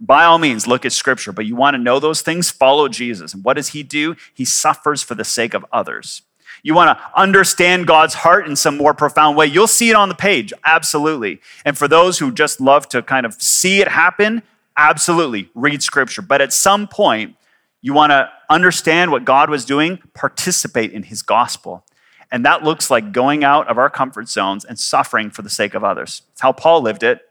By 0.00 0.24
all 0.24 0.38
means, 0.38 0.66
look 0.68 0.86
at 0.86 0.92
scripture, 0.92 1.32
but 1.32 1.44
you 1.44 1.56
want 1.56 1.74
to 1.74 1.78
know 1.78 1.98
those 1.98 2.22
things? 2.22 2.50
Follow 2.50 2.86
Jesus. 2.88 3.34
And 3.34 3.44
what 3.44 3.54
does 3.54 3.68
he 3.68 3.82
do? 3.82 4.14
He 4.32 4.44
suffers 4.44 5.02
for 5.02 5.16
the 5.16 5.24
sake 5.24 5.54
of 5.54 5.66
others. 5.72 6.22
You 6.62 6.74
want 6.74 6.96
to 6.96 7.04
understand 7.14 7.86
God's 7.86 8.14
heart 8.14 8.46
in 8.46 8.56
some 8.56 8.76
more 8.76 8.94
profound 8.94 9.36
way. 9.36 9.46
You'll 9.46 9.66
see 9.66 9.90
it 9.90 9.96
on 9.96 10.08
the 10.08 10.14
page, 10.14 10.52
absolutely. 10.64 11.40
And 11.64 11.76
for 11.76 11.88
those 11.88 12.18
who 12.18 12.32
just 12.32 12.60
love 12.60 12.88
to 12.90 13.02
kind 13.02 13.24
of 13.24 13.40
see 13.40 13.80
it 13.80 13.88
happen, 13.88 14.42
absolutely, 14.76 15.50
read 15.54 15.82
scripture. 15.82 16.22
But 16.22 16.40
at 16.40 16.52
some 16.52 16.88
point, 16.88 17.36
you 17.80 17.92
want 17.92 18.10
to 18.10 18.30
understand 18.50 19.10
what 19.10 19.24
God 19.24 19.50
was 19.50 19.64
doing, 19.64 19.98
participate 20.14 20.92
in 20.92 21.04
his 21.04 21.22
gospel. 21.22 21.84
And 22.30 22.44
that 22.44 22.62
looks 22.62 22.90
like 22.90 23.12
going 23.12 23.44
out 23.44 23.68
of 23.68 23.78
our 23.78 23.88
comfort 23.88 24.28
zones 24.28 24.64
and 24.64 24.78
suffering 24.78 25.30
for 25.30 25.42
the 25.42 25.50
sake 25.50 25.74
of 25.74 25.84
others. 25.84 26.22
It's 26.32 26.40
how 26.40 26.52
Paul 26.52 26.82
lived 26.82 27.02
it. 27.02 27.22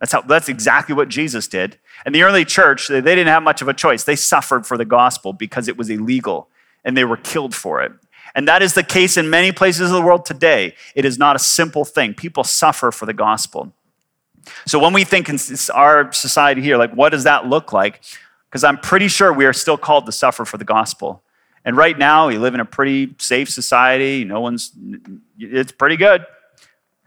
That's, 0.00 0.12
how, 0.12 0.22
that's 0.22 0.48
exactly 0.48 0.94
what 0.94 1.08
Jesus 1.08 1.48
did. 1.48 1.76
And 2.06 2.14
the 2.14 2.22
early 2.22 2.44
church, 2.44 2.88
they 2.88 3.00
didn't 3.00 3.26
have 3.26 3.42
much 3.42 3.60
of 3.60 3.68
a 3.68 3.74
choice. 3.74 4.04
They 4.04 4.16
suffered 4.16 4.66
for 4.66 4.78
the 4.78 4.84
gospel 4.84 5.32
because 5.32 5.68
it 5.68 5.76
was 5.76 5.90
illegal 5.90 6.48
and 6.84 6.96
they 6.96 7.04
were 7.04 7.16
killed 7.16 7.54
for 7.54 7.82
it. 7.82 7.92
And 8.38 8.46
that 8.46 8.62
is 8.62 8.74
the 8.74 8.84
case 8.84 9.16
in 9.16 9.30
many 9.30 9.50
places 9.50 9.90
of 9.90 9.96
the 9.96 10.00
world 10.00 10.24
today. 10.24 10.76
It 10.94 11.04
is 11.04 11.18
not 11.18 11.34
a 11.34 11.40
simple 11.40 11.84
thing. 11.84 12.14
People 12.14 12.44
suffer 12.44 12.92
for 12.92 13.04
the 13.04 13.12
gospel. 13.12 13.72
So 14.64 14.78
when 14.78 14.92
we 14.92 15.02
think 15.02 15.28
in 15.28 15.38
our 15.74 16.12
society 16.12 16.62
here, 16.62 16.76
like 16.76 16.92
what 16.92 17.08
does 17.08 17.24
that 17.24 17.46
look 17.46 17.72
like? 17.72 18.00
Because 18.48 18.62
I'm 18.62 18.78
pretty 18.78 19.08
sure 19.08 19.32
we 19.32 19.44
are 19.44 19.52
still 19.52 19.76
called 19.76 20.06
to 20.06 20.12
suffer 20.12 20.44
for 20.44 20.56
the 20.56 20.64
gospel. 20.64 21.20
And 21.64 21.76
right 21.76 21.98
now, 21.98 22.28
we 22.28 22.38
live 22.38 22.54
in 22.54 22.60
a 22.60 22.64
pretty 22.64 23.12
safe 23.18 23.50
society. 23.50 24.22
No 24.22 24.40
one's, 24.40 24.70
it's 25.36 25.72
pretty 25.72 25.96
good. 25.96 26.24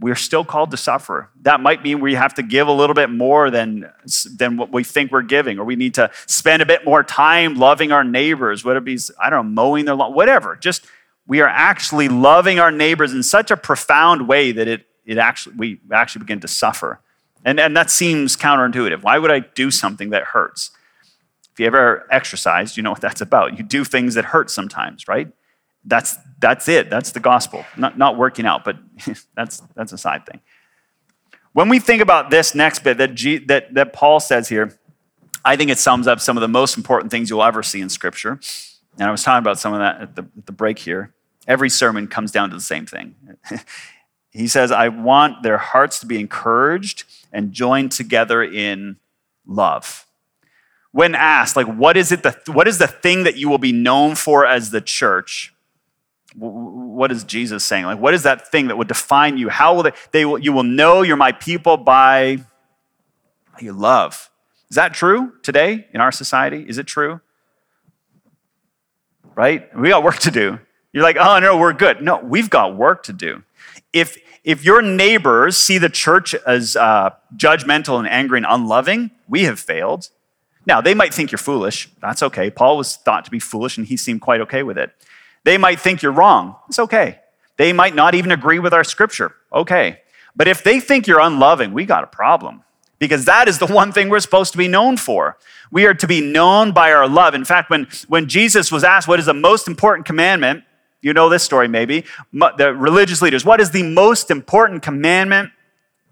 We're 0.02 0.16
still 0.16 0.44
called 0.44 0.72
to 0.72 0.78
suffer. 0.78 1.30
That 1.44 1.62
might 1.62 1.82
mean 1.82 2.02
we 2.02 2.16
have 2.16 2.34
to 2.34 2.44
give 2.44 2.68
a 2.68 2.74
little 2.74 2.94
bit 2.94 3.10
more 3.10 3.50
than, 3.50 3.90
than 4.36 4.58
what 4.58 4.74
we 4.74 4.84
think 4.84 5.14
we're 5.14 5.22
giving, 5.22 5.60
or 5.60 5.64
we 5.64 5.78
need 5.78 5.94
to 5.94 6.12
spend 6.26 6.62
a 6.62 6.66
bit 6.66 6.84
more 6.84 7.04
time 7.06 7.56
loving 7.56 7.94
our 7.94 8.04
neighbors, 8.04 8.66
whatever 8.66 8.84
it 8.84 8.98
be, 8.98 9.00
I 9.18 9.30
don't 9.30 9.46
know, 9.46 9.52
mowing 9.62 9.86
their 9.86 9.96
lawn, 9.96 10.14
whatever. 10.14 10.58
Just 10.58 10.86
we 11.28 11.42
are 11.42 11.48
actually 11.48 12.10
loving 12.10 12.60
our 12.60 12.72
neighbors 12.72 13.14
in 13.14 13.24
such 13.24 13.52
a 13.52 13.58
profound 13.58 14.28
way 14.28 14.52
that 14.52 14.68
it, 14.68 14.86
it 15.06 15.18
actually, 15.18 15.56
we 15.56 15.80
actually 15.92 16.20
begin 16.20 16.40
to 16.42 16.48
suffer. 16.48 17.00
And, 17.44 17.60
and 17.60 17.76
that 17.76 17.90
seems 17.90 18.36
counterintuitive. 18.36 19.04
Why 19.04 19.18
would 19.18 19.32
I 19.32 19.40
do 19.40 19.72
something 19.72 20.10
that 20.12 20.24
hurts? 20.24 20.72
If 21.54 21.60
you 21.60 21.66
ever 21.66 22.08
exercised, 22.12 22.78
you 22.78 22.84
know 22.84 22.92
what 22.92 23.02
that's 23.02 23.22
about. 23.22 23.58
You 23.58 23.64
do 23.64 23.84
things 23.84 24.16
that 24.16 24.26
hurt 24.26 24.50
sometimes, 24.50 25.08
right? 25.08 25.32
That's, 25.84 26.18
that's 26.40 26.68
it. 26.68 26.90
That's 26.90 27.12
the 27.12 27.20
gospel. 27.20 27.66
Not, 27.76 27.98
not 27.98 28.18
working 28.18 28.46
out, 28.46 28.64
but 28.64 28.78
that's, 29.36 29.62
that's 29.76 29.92
a 29.92 29.98
side 29.98 30.26
thing. 30.26 30.42
When 31.54 31.68
we 31.68 31.80
think 31.80 32.02
about 32.02 32.30
this 32.30 32.56
next 32.56 32.84
bit 32.84 32.98
that, 33.00 33.16
G, 33.16 33.40
that, 33.40 33.74
that 33.74 33.92
Paul 33.92 34.20
says 34.20 34.48
here, 34.48 34.78
I 35.44 35.56
think 35.56 35.72
it 35.72 35.80
sums 35.80 36.08
up 36.08 36.20
some 36.20 36.38
of 36.38 36.42
the 36.42 36.48
most 36.48 36.78
important 36.78 37.12
things 37.12 37.30
you'll 37.30 37.44
ever 37.44 37.64
see 37.64 37.82
in 37.82 37.90
Scripture. 37.90 38.40
And 39.02 39.08
I 39.08 39.12
was 39.12 39.24
talking 39.24 39.40
about 39.40 39.58
some 39.58 39.74
of 39.74 39.80
that 39.80 40.00
at 40.00 40.16
the, 40.16 40.22
at 40.38 40.46
the 40.46 40.52
break 40.52 40.78
here. 40.78 41.12
Every 41.48 41.72
sermon 41.72 42.08
comes 42.08 42.32
down 42.32 42.52
to 42.52 42.56
the 42.56 42.62
same 42.62 42.86
thing. 42.86 43.16
he 44.30 44.48
says, 44.48 44.72
I 44.72 44.90
want 44.90 45.42
their 45.42 45.58
hearts 45.58 45.98
to 46.02 46.06
be 46.06 46.20
encouraged 46.20 47.06
and 47.34 47.52
joined 47.52 47.92
together 47.94 48.44
in 48.44 48.98
love. 49.48 50.06
When 50.92 51.16
asked, 51.16 51.56
like, 51.56 51.66
what 51.66 51.98
is 51.98 52.12
it, 52.12 52.22
the, 52.22 52.40
what 52.54 52.68
is 52.68 52.78
the 52.78 52.86
thing 52.86 53.24
that 53.24 53.38
you 53.38 53.50
will 53.50 53.58
be 53.58 53.72
known 53.72 54.14
for 54.14 54.46
as 54.46 54.70
the 54.70 54.82
church? 54.82 55.52
What 56.36 57.12
is 57.12 57.24
Jesus 57.24 57.64
saying? 57.64 57.86
Like, 57.86 58.00
what 58.00 58.14
is 58.14 58.22
that 58.22 58.52
thing 58.52 58.68
that 58.68 58.78
would 58.78 58.88
define 58.88 59.36
you? 59.36 59.50
How 59.50 59.74
will 59.74 59.82
they, 59.82 59.94
they 60.12 60.26
will, 60.26 60.38
you 60.38 60.54
will 60.54 60.62
know 60.62 61.02
you're 61.02 61.18
my 61.18 61.32
people 61.32 61.76
by 61.76 62.38
your 63.60 63.74
love. 63.74 64.30
Is 64.70 64.76
that 64.76 64.94
true 64.94 65.34
today 65.42 65.88
in 65.92 66.02
our 66.02 66.12
society? 66.12 66.64
Is 66.70 66.78
it 66.78 66.86
true? 66.86 67.20
Right? 69.42 69.76
We 69.76 69.90
got 69.90 70.04
work 70.04 70.20
to 70.20 70.30
do. 70.30 70.60
You're 70.94 71.02
like, 71.02 71.18
oh, 71.20 71.40
no, 71.40 71.58
we're 71.58 71.74
good. 71.74 72.00
No, 72.00 72.20
we've 72.20 72.48
got 72.48 72.76
work 72.76 73.02
to 73.06 73.14
do. 73.14 73.42
If, 73.92 74.20
if 74.44 74.64
your 74.64 74.84
neighbors 74.84 75.58
see 75.58 75.80
the 75.80 75.90
church 75.90 76.36
as 76.46 76.76
uh, 76.76 77.10
judgmental 77.36 77.98
and 77.98 78.08
angry 78.08 78.38
and 78.38 78.46
unloving, 78.48 79.10
we 79.28 79.46
have 79.46 79.60
failed. 79.60 80.10
Now, 80.68 80.80
they 80.80 80.94
might 80.94 81.12
think 81.12 81.32
you're 81.32 81.40
foolish. 81.40 81.90
That's 82.04 82.22
okay. 82.22 82.52
Paul 82.52 82.78
was 82.78 82.98
thought 82.98 83.26
to 83.26 83.32
be 83.32 83.40
foolish, 83.40 83.80
and 83.80 83.88
he 83.88 83.98
seemed 83.98 84.22
quite 84.22 84.42
okay 84.42 84.62
with 84.62 84.78
it. 84.78 84.92
They 85.44 85.58
might 85.58 85.80
think 85.80 86.04
you're 86.04 86.12
wrong. 86.12 86.56
It's 86.68 86.78
okay. 86.78 87.18
They 87.58 87.74
might 87.74 87.96
not 87.96 88.14
even 88.14 88.32
agree 88.32 88.60
with 88.60 88.76
our 88.76 88.84
scripture. 88.84 89.34
Okay. 89.52 90.02
But 90.36 90.50
if 90.50 90.64
they 90.64 90.80
think 90.80 91.08
you're 91.08 91.20
unloving, 91.20 91.74
we 91.74 91.86
got 91.86 92.04
a 92.04 92.08
problem 92.08 92.62
because 93.02 93.26
that 93.26 93.48
is 93.48 93.58
the 93.58 93.66
one 93.66 93.92
thing 93.92 94.10
we're 94.10 94.20
supposed 94.20 94.52
to 94.52 94.60
be 94.60 94.68
known 94.68 94.96
for. 94.96 95.36
We 95.72 95.88
are 95.88 95.94
to 95.96 96.06
be 96.06 96.22
known 96.22 96.72
by 96.72 96.94
our 96.94 97.08
love. 97.08 97.34
In 97.34 97.44
fact, 97.44 97.72
when, 97.72 97.88
when 98.08 98.28
Jesus 98.28 98.72
was 98.72 98.84
asked 98.84 99.08
what 99.08 99.20
is 99.20 99.26
the 99.26 99.34
most 99.34 99.68
important 99.68 100.06
commandment, 100.06 100.64
you 101.02 101.12
know 101.12 101.28
this 101.28 101.42
story 101.42 101.68
maybe. 101.68 102.06
The 102.32 102.76
religious 102.78 103.20
leaders, 103.20 103.44
what 103.44 103.60
is 103.60 103.72
the 103.72 103.82
most 103.82 104.30
important 104.30 104.84
commandment? 104.84 105.50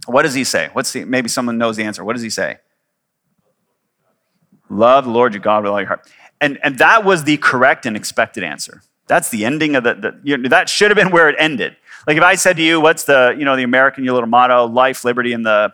What 0.08 0.24
does 0.24 0.34
he 0.34 0.44
say? 0.44 0.70
What's 0.74 0.92
the, 0.92 1.06
maybe 1.06 1.30
someone 1.30 1.60
knows 1.60 1.78
the 1.78 1.84
answer. 1.84 2.04
What 2.04 2.14
does 2.14 2.24
he 2.24 2.32
say? 2.32 2.58
Love 4.68 5.06
the 5.06 5.12
Lord 5.12 5.36
your 5.36 5.44
God 5.44 5.62
with 5.62 5.72
all 5.72 5.80
your 5.80 5.90
heart. 5.90 6.10
And, 6.42 6.58
and 6.64 6.80
that 6.80 7.06
was 7.06 7.24
the 7.24 7.38
correct 7.38 7.86
and 7.86 7.96
expected 7.96 8.44
answer. 8.44 8.82
That's 9.06 9.30
the 9.30 9.46
ending 9.46 9.76
of 9.76 9.84
the, 9.84 9.94
the 9.94 10.20
you 10.24 10.38
know, 10.38 10.50
that 10.50 10.70
should 10.70 10.90
have 10.90 10.96
been 10.96 11.12
where 11.12 11.30
it 11.30 11.36
ended. 11.38 11.76
Like 12.08 12.18
if 12.18 12.24
I 12.24 12.34
said 12.34 12.58
to 12.58 12.64
you, 12.64 12.82
what's 12.82 13.04
the, 13.04 13.36
you 13.38 13.46
know, 13.46 13.56
the 13.56 13.64
American, 13.64 14.04
your 14.04 14.16
little 14.16 14.30
motto, 14.30 14.66
life, 14.66 15.06
liberty, 15.06 15.34
and 15.34 15.46
the, 15.46 15.72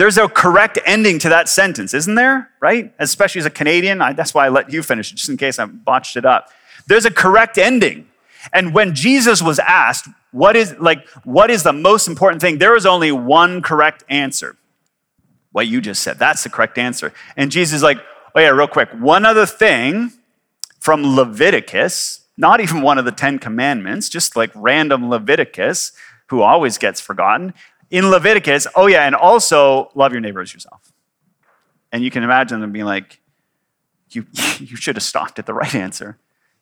there's 0.00 0.16
a 0.16 0.28
correct 0.28 0.78
ending 0.86 1.18
to 1.18 1.28
that 1.28 1.46
sentence, 1.46 1.92
isn't 1.92 2.14
there? 2.14 2.48
Right? 2.58 2.90
Especially 2.98 3.40
as 3.40 3.44
a 3.44 3.50
Canadian, 3.50 4.00
I, 4.00 4.14
that's 4.14 4.32
why 4.32 4.46
I 4.46 4.48
let 4.48 4.72
you 4.72 4.82
finish, 4.82 5.12
just 5.12 5.28
in 5.28 5.36
case 5.36 5.58
I 5.58 5.66
botched 5.66 6.16
it 6.16 6.24
up. 6.24 6.48
There's 6.86 7.04
a 7.04 7.10
correct 7.10 7.58
ending. 7.58 8.08
And 8.54 8.72
when 8.72 8.94
Jesus 8.94 9.42
was 9.42 9.58
asked, 9.58 10.08
what 10.30 10.56
is 10.56 10.74
like 10.78 11.06
what 11.24 11.50
is 11.50 11.64
the 11.64 11.74
most 11.74 12.08
important 12.08 12.40
thing? 12.40 12.56
There 12.56 12.72
was 12.72 12.86
only 12.86 13.12
one 13.12 13.60
correct 13.60 14.02
answer. 14.08 14.56
What 15.52 15.66
you 15.66 15.82
just 15.82 16.02
said. 16.02 16.18
That's 16.18 16.44
the 16.44 16.48
correct 16.48 16.78
answer. 16.78 17.12
And 17.36 17.52
Jesus 17.52 17.74
is 17.74 17.82
like, 17.82 17.98
oh 18.34 18.40
yeah, 18.40 18.48
real 18.48 18.68
quick. 18.68 18.88
One 18.92 19.26
other 19.26 19.44
thing 19.44 20.12
from 20.78 21.14
Leviticus, 21.14 22.22
not 22.38 22.60
even 22.60 22.80
one 22.80 22.96
of 22.96 23.04
the 23.04 23.12
10 23.12 23.38
commandments, 23.38 24.08
just 24.08 24.34
like 24.34 24.50
random 24.54 25.10
Leviticus, 25.10 25.92
who 26.28 26.40
always 26.40 26.78
gets 26.78 27.02
forgotten. 27.02 27.52
In 27.90 28.08
Leviticus, 28.10 28.66
oh 28.76 28.86
yeah, 28.86 29.06
and 29.06 29.14
also 29.14 29.90
love 29.94 30.12
your 30.12 30.20
neighbor 30.20 30.40
as 30.40 30.54
yourself. 30.54 30.92
And 31.92 32.04
you 32.04 32.10
can 32.10 32.22
imagine 32.22 32.60
them 32.60 32.72
being 32.72 32.84
like, 32.84 33.20
you, 34.10 34.26
you 34.58 34.76
should 34.76 34.96
have 34.96 35.02
stopped 35.02 35.38
at 35.38 35.46
the 35.46 35.54
right 35.54 35.74
answer 35.74 36.18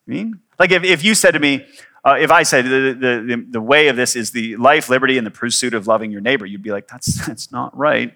You 0.07 0.15
mean? 0.15 0.41
Like 0.59 0.71
if, 0.71 0.85
if 0.85 1.05
you 1.05 1.15
said 1.15 1.33
to 1.33 1.41
me, 1.41 1.67
uh, 2.05 2.17
if 2.19 2.31
I 2.31 2.43
said 2.43 2.65
the, 2.65 2.97
the, 2.99 3.47
the 3.51 3.61
way 3.61 3.89
of 3.89 3.97
this 3.97 4.17
is 4.17 4.31
the 4.31 4.57
life, 4.57 4.89
liberty, 4.89 5.19
and 5.19 5.27
the 5.27 5.31
pursuit 5.31 5.75
of 5.75 5.87
loving 5.87 6.11
your 6.11 6.21
neighbor, 6.21 6.47
you'd 6.47 6.63
be 6.63 6.73
like, 6.73 6.89
that's, 6.89 7.27
that's 7.27 7.53
not 7.53 7.77
right. 7.77 8.15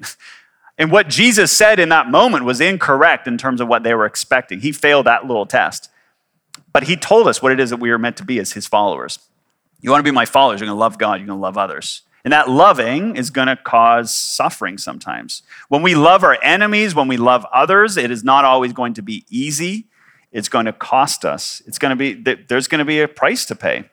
And 0.78 0.90
what 0.90 1.08
Jesus 1.08 1.52
said 1.52 1.78
in 1.78 1.90
that 1.90 2.08
moment 2.08 2.44
was 2.44 2.60
incorrect 2.60 3.26
in 3.26 3.36
terms 3.36 3.60
of 3.60 3.68
what 3.68 3.82
they 3.82 3.94
were 3.94 4.06
expecting. 4.06 4.60
He 4.60 4.72
failed 4.72 5.06
that 5.06 5.26
little 5.26 5.46
test. 5.46 5.90
But 6.72 6.84
he 6.84 6.96
told 6.96 7.28
us 7.28 7.42
what 7.42 7.52
it 7.52 7.60
is 7.60 7.70
that 7.70 7.76
we 7.76 7.90
are 7.90 7.98
meant 7.98 8.16
to 8.16 8.24
be 8.24 8.38
as 8.38 8.52
his 8.52 8.66
followers. 8.66 9.18
You 9.80 9.90
want 9.90 10.00
to 10.00 10.10
be 10.10 10.14
my 10.14 10.24
followers, 10.24 10.60
you're 10.60 10.66
going 10.66 10.76
to 10.76 10.80
love 10.80 10.96
God, 10.96 11.20
you're 11.20 11.26
going 11.26 11.38
to 11.38 11.42
love 11.42 11.58
others. 11.58 12.02
And 12.24 12.32
that 12.32 12.48
loving 12.48 13.16
is 13.16 13.30
going 13.30 13.48
to 13.48 13.56
cause 13.56 14.12
suffering 14.14 14.78
sometimes. 14.78 15.42
When 15.68 15.82
we 15.82 15.94
love 15.94 16.22
our 16.22 16.38
enemies, 16.42 16.94
when 16.94 17.08
we 17.08 17.16
love 17.16 17.44
others, 17.52 17.96
it 17.96 18.10
is 18.10 18.22
not 18.22 18.44
always 18.44 18.72
going 18.72 18.94
to 18.94 19.02
be 19.02 19.24
easy 19.28 19.86
it's 20.32 20.48
going 20.48 20.64
to 20.64 20.72
cost 20.72 21.24
us. 21.24 21.62
It's 21.66 21.78
going 21.78 21.96
to 21.96 21.96
be, 21.96 22.34
there's 22.48 22.66
going 22.66 22.78
to 22.80 22.84
be 22.84 23.00
a 23.00 23.08
price 23.08 23.44
to 23.46 23.54
pay. 23.54 23.84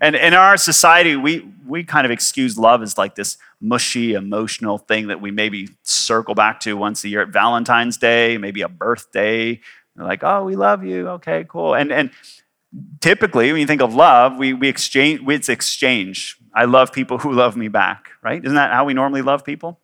And 0.00 0.14
in 0.14 0.34
our 0.34 0.56
society, 0.56 1.16
we, 1.16 1.50
we 1.66 1.82
kind 1.82 2.04
of 2.04 2.12
excuse 2.12 2.56
love 2.56 2.82
as 2.82 2.96
like 2.96 3.16
this 3.16 3.36
mushy, 3.60 4.12
emotional 4.12 4.78
thing 4.78 5.08
that 5.08 5.20
we 5.20 5.30
maybe 5.32 5.70
circle 5.82 6.34
back 6.34 6.60
to 6.60 6.76
once 6.76 7.02
a 7.02 7.08
year 7.08 7.22
at 7.22 7.28
Valentine's 7.30 7.96
Day, 7.96 8.38
maybe 8.38 8.60
a 8.60 8.68
birthday. 8.68 9.60
They're 9.96 10.06
like, 10.06 10.22
oh, 10.22 10.44
we 10.44 10.54
love 10.54 10.84
you. 10.84 11.08
Okay, 11.08 11.44
cool. 11.48 11.74
And, 11.74 11.90
and 11.90 12.10
typically, 13.00 13.50
when 13.50 13.60
you 13.60 13.66
think 13.66 13.82
of 13.82 13.92
love, 13.94 14.36
we, 14.36 14.52
we 14.52 14.68
exchange, 14.68 15.22
it's 15.26 15.48
exchange. 15.48 16.37
I 16.58 16.64
love 16.64 16.92
people 16.92 17.18
who 17.18 17.32
love 17.32 17.56
me 17.56 17.68
back, 17.68 18.10
right? 18.22 18.44
Isn't 18.44 18.56
that 18.56 18.72
how 18.72 18.84
we 18.84 18.94
normally 18.94 19.22
love 19.22 19.44
people? 19.44 19.78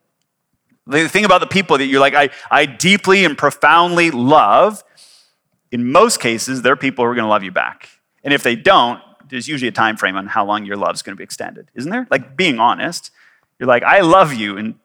The 0.86 1.08
thing 1.08 1.24
about 1.24 1.40
the 1.40 1.46
people 1.46 1.78
that 1.78 1.86
you're 1.86 2.00
like, 2.00 2.14
I, 2.14 2.30
I 2.50 2.66
deeply 2.66 3.24
and 3.24 3.38
profoundly 3.38 4.10
love 4.10 4.84
in 5.74 5.90
most 5.90 6.20
cases, 6.20 6.62
they're 6.62 6.76
people 6.76 7.04
who 7.04 7.10
are 7.10 7.16
going 7.16 7.24
to 7.24 7.28
love 7.28 7.42
you 7.42 7.50
back. 7.50 7.88
And 8.22 8.32
if 8.32 8.44
they 8.44 8.54
don't, 8.54 9.00
there's 9.28 9.48
usually 9.48 9.66
a 9.66 9.72
time 9.72 9.96
frame 9.96 10.14
on 10.14 10.28
how 10.28 10.44
long 10.44 10.64
your 10.64 10.76
love 10.76 10.94
is 10.94 11.02
going 11.02 11.14
to 11.14 11.18
be 11.18 11.24
extended, 11.24 11.68
isn't 11.74 11.90
there? 11.90 12.06
Like 12.12 12.36
being 12.36 12.60
honest, 12.60 13.10
you're 13.58 13.66
like, 13.66 13.82
I 13.82 14.00
love 14.02 14.32
you, 14.32 14.56
and 14.56 14.76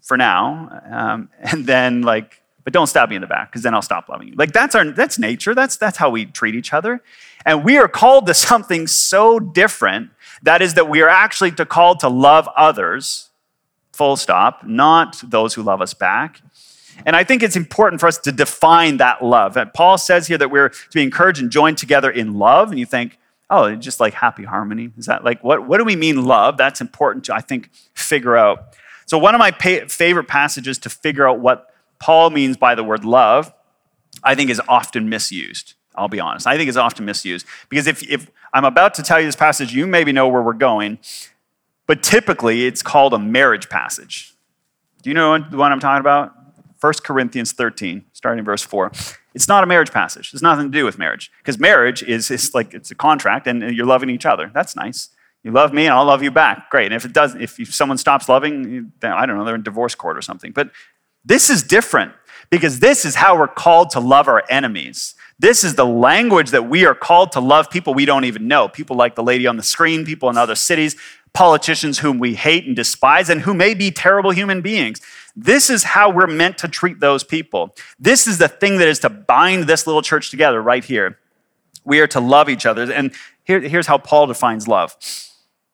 for 0.00 0.16
now, 0.16 0.82
um, 0.90 1.28
and 1.38 1.64
then 1.64 2.02
like, 2.02 2.42
but 2.64 2.72
don't 2.72 2.88
stab 2.88 3.08
me 3.08 3.14
in 3.14 3.20
the 3.20 3.28
back 3.28 3.52
because 3.52 3.62
then 3.62 3.72
I'll 3.72 3.82
stop 3.82 4.08
loving 4.08 4.28
you. 4.28 4.34
Like 4.34 4.52
that's 4.52 4.74
our 4.74 4.84
that's 4.90 5.16
nature. 5.16 5.54
That's 5.54 5.76
that's 5.76 5.96
how 5.96 6.10
we 6.10 6.26
treat 6.26 6.56
each 6.56 6.72
other, 6.72 7.02
and 7.46 7.64
we 7.64 7.78
are 7.78 7.86
called 7.86 8.26
to 8.26 8.34
something 8.34 8.88
so 8.88 9.38
different. 9.38 10.10
That 10.42 10.62
is 10.62 10.74
that 10.74 10.88
we 10.88 11.02
are 11.02 11.08
actually 11.08 11.52
to 11.52 11.66
called 11.66 12.00
to 12.00 12.08
love 12.08 12.48
others, 12.56 13.30
full 13.92 14.16
stop, 14.16 14.64
not 14.64 15.22
those 15.24 15.54
who 15.54 15.62
love 15.62 15.80
us 15.80 15.94
back. 15.94 16.40
And 17.06 17.16
I 17.16 17.24
think 17.24 17.42
it's 17.42 17.56
important 17.56 18.00
for 18.00 18.06
us 18.06 18.18
to 18.18 18.32
define 18.32 18.98
that 18.98 19.24
love. 19.24 19.56
And 19.56 19.72
Paul 19.72 19.98
says 19.98 20.26
here 20.26 20.38
that 20.38 20.50
we're 20.50 20.68
to 20.68 20.92
be 20.92 21.02
encouraged 21.02 21.40
and 21.40 21.50
joined 21.50 21.78
together 21.78 22.10
in 22.10 22.34
love. 22.34 22.70
And 22.70 22.78
you 22.78 22.86
think, 22.86 23.18
oh, 23.50 23.74
just 23.76 24.00
like 24.00 24.14
happy 24.14 24.44
harmony. 24.44 24.90
Is 24.96 25.06
that 25.06 25.24
like, 25.24 25.42
what, 25.42 25.66
what 25.66 25.78
do 25.78 25.84
we 25.84 25.96
mean 25.96 26.24
love? 26.24 26.56
That's 26.56 26.80
important 26.80 27.24
to, 27.26 27.34
I 27.34 27.40
think, 27.40 27.70
figure 27.94 28.36
out. 28.36 28.76
So, 29.06 29.18
one 29.18 29.34
of 29.34 29.38
my 29.38 29.50
pa- 29.50 29.86
favorite 29.88 30.28
passages 30.28 30.78
to 30.78 30.90
figure 30.90 31.28
out 31.28 31.40
what 31.40 31.72
Paul 31.98 32.30
means 32.30 32.56
by 32.56 32.74
the 32.74 32.84
word 32.84 33.04
love, 33.04 33.52
I 34.22 34.34
think 34.34 34.50
is 34.50 34.60
often 34.68 35.08
misused. 35.08 35.74
I'll 35.94 36.08
be 36.08 36.20
honest. 36.20 36.46
I 36.46 36.56
think 36.56 36.68
it's 36.68 36.78
often 36.78 37.04
misused. 37.04 37.46
Because 37.68 37.86
if, 37.86 38.02
if 38.10 38.30
I'm 38.52 38.64
about 38.64 38.94
to 38.94 39.02
tell 39.02 39.20
you 39.20 39.26
this 39.26 39.36
passage, 39.36 39.74
you 39.74 39.86
maybe 39.86 40.12
know 40.12 40.28
where 40.28 40.42
we're 40.42 40.52
going, 40.52 40.98
but 41.86 42.02
typically 42.02 42.66
it's 42.66 42.82
called 42.82 43.14
a 43.14 43.18
marriage 43.18 43.68
passage. 43.68 44.34
Do 45.02 45.10
you 45.10 45.14
know 45.14 45.38
the 45.38 45.56
one 45.56 45.72
I'm 45.72 45.80
talking 45.80 46.00
about? 46.00 46.32
1 46.80 46.92
Corinthians 47.04 47.52
13, 47.52 48.04
starting 48.12 48.44
verse 48.44 48.62
4. 48.62 48.90
It's 49.34 49.48
not 49.48 49.62
a 49.62 49.66
marriage 49.66 49.92
passage. 49.92 50.32
It's 50.32 50.42
nothing 50.42 50.70
to 50.70 50.78
do 50.78 50.84
with 50.84 50.98
marriage. 50.98 51.30
Because 51.38 51.58
marriage 51.58 52.02
is, 52.02 52.30
is 52.30 52.54
like 52.54 52.74
it's 52.74 52.90
a 52.90 52.94
contract 52.94 53.46
and 53.46 53.62
you're 53.74 53.86
loving 53.86 54.10
each 54.10 54.26
other. 54.26 54.50
That's 54.52 54.76
nice. 54.76 55.10
You 55.42 55.50
love 55.50 55.72
me 55.72 55.86
and 55.86 55.94
I'll 55.94 56.04
love 56.04 56.22
you 56.22 56.30
back. 56.30 56.70
Great. 56.70 56.86
And 56.86 56.94
if 56.94 57.04
it 57.04 57.12
doesn't, 57.12 57.40
if 57.40 57.74
someone 57.74 57.98
stops 57.98 58.28
loving, 58.28 58.92
I 59.02 59.26
don't 59.26 59.36
know, 59.36 59.44
they're 59.44 59.54
in 59.54 59.62
divorce 59.62 59.94
court 59.94 60.16
or 60.16 60.22
something. 60.22 60.52
But 60.52 60.70
this 61.24 61.50
is 61.50 61.62
different 61.62 62.12
because 62.50 62.80
this 62.80 63.04
is 63.04 63.14
how 63.14 63.38
we're 63.38 63.48
called 63.48 63.90
to 63.90 64.00
love 64.00 64.28
our 64.28 64.44
enemies. 64.48 65.14
This 65.42 65.64
is 65.64 65.74
the 65.74 65.84
language 65.84 66.50
that 66.50 66.68
we 66.68 66.86
are 66.86 66.94
called 66.94 67.32
to 67.32 67.40
love 67.40 67.68
people 67.68 67.94
we 67.94 68.04
don't 68.04 68.24
even 68.24 68.46
know. 68.46 68.68
People 68.68 68.94
like 68.94 69.16
the 69.16 69.24
lady 69.24 69.48
on 69.48 69.56
the 69.56 69.62
screen, 69.64 70.04
people 70.04 70.30
in 70.30 70.38
other 70.38 70.54
cities, 70.54 70.94
politicians 71.32 71.98
whom 71.98 72.20
we 72.20 72.36
hate 72.36 72.64
and 72.64 72.76
despise, 72.76 73.28
and 73.28 73.40
who 73.40 73.52
may 73.52 73.74
be 73.74 73.90
terrible 73.90 74.30
human 74.30 74.60
beings. 74.60 75.00
This 75.34 75.68
is 75.68 75.82
how 75.82 76.10
we're 76.10 76.28
meant 76.28 76.58
to 76.58 76.68
treat 76.68 77.00
those 77.00 77.24
people. 77.24 77.74
This 77.98 78.28
is 78.28 78.38
the 78.38 78.46
thing 78.46 78.78
that 78.78 78.86
is 78.86 79.00
to 79.00 79.08
bind 79.10 79.64
this 79.64 79.84
little 79.84 80.00
church 80.00 80.30
together 80.30 80.62
right 80.62 80.84
here. 80.84 81.18
We 81.84 81.98
are 81.98 82.06
to 82.06 82.20
love 82.20 82.48
each 82.48 82.64
other. 82.64 82.92
And 82.92 83.12
here, 83.42 83.58
here's 83.58 83.88
how 83.88 83.98
Paul 83.98 84.28
defines 84.28 84.68
love 84.68 84.96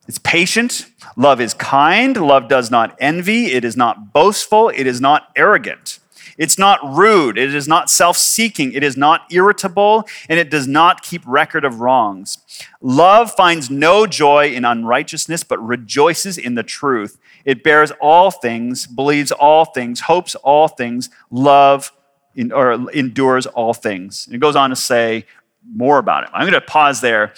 it's 0.06 0.18
patient, 0.18 0.86
love 1.14 1.42
is 1.42 1.52
kind, 1.52 2.16
love 2.16 2.48
does 2.48 2.70
not 2.70 2.96
envy, 2.98 3.52
it 3.52 3.66
is 3.66 3.76
not 3.76 4.14
boastful, 4.14 4.70
it 4.70 4.86
is 4.86 4.98
not 4.98 5.28
arrogant. 5.36 5.98
It's 6.38 6.56
not 6.56 6.78
rude. 6.96 7.36
It 7.36 7.52
is 7.52 7.66
not 7.66 7.90
self 7.90 8.16
seeking. 8.16 8.72
It 8.72 8.84
is 8.84 8.96
not 8.96 9.26
irritable. 9.30 10.08
And 10.28 10.38
it 10.38 10.50
does 10.50 10.68
not 10.68 11.02
keep 11.02 11.22
record 11.26 11.64
of 11.64 11.80
wrongs. 11.80 12.38
Love 12.80 13.32
finds 13.32 13.68
no 13.68 14.06
joy 14.06 14.52
in 14.52 14.64
unrighteousness, 14.64 15.42
but 15.42 15.58
rejoices 15.58 16.38
in 16.38 16.54
the 16.54 16.62
truth. 16.62 17.18
It 17.44 17.64
bears 17.64 17.90
all 18.00 18.30
things, 18.30 18.86
believes 18.86 19.32
all 19.32 19.64
things, 19.64 20.00
hopes 20.00 20.36
all 20.36 20.68
things, 20.68 21.10
love 21.30 21.92
in, 22.36 22.52
or 22.52 22.90
endures 22.92 23.46
all 23.46 23.74
things. 23.74 24.26
And 24.26 24.34
it 24.36 24.38
goes 24.38 24.54
on 24.54 24.70
to 24.70 24.76
say 24.76 25.26
more 25.68 25.98
about 25.98 26.24
it. 26.24 26.30
I'm 26.32 26.42
going 26.42 26.52
to 26.52 26.60
pause 26.60 27.00
there. 27.00 27.34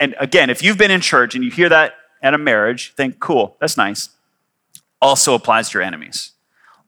And 0.00 0.14
again, 0.18 0.48
if 0.48 0.62
you've 0.62 0.78
been 0.78 0.90
in 0.90 1.00
church 1.00 1.34
and 1.34 1.44
you 1.44 1.50
hear 1.50 1.68
that 1.68 1.94
at 2.22 2.34
a 2.34 2.38
marriage, 2.38 2.94
think, 2.94 3.20
cool, 3.20 3.56
that's 3.60 3.76
nice. 3.76 4.08
Also 5.00 5.34
applies 5.34 5.68
to 5.70 5.78
your 5.78 5.82
enemies. 5.82 6.32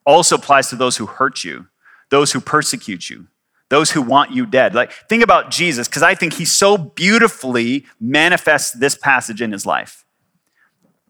Also 0.05 0.36
applies 0.36 0.68
to 0.70 0.76
those 0.76 0.96
who 0.96 1.07
hurt 1.07 1.44
you, 1.44 1.66
those 2.11 2.32
who 2.32 2.40
persecute 2.40 3.11
you, 3.11 3.26
those 3.68 3.92
who 3.92 4.03
want 4.03 4.32
you 4.32 4.46
dead. 4.46 4.74
Like, 4.74 4.92
think 5.09 5.22
about 5.22 5.51
Jesus, 5.51 5.88
because 5.88 6.03
I 6.03 6.14
think 6.14 6.34
he 6.34 6.44
so 6.44 6.76
beautifully 6.76 7.86
manifests 8.01 8.72
this 8.72 8.96
passage 8.96 9.40
in 9.40 9.53
his 9.53 9.64
life. 9.64 10.05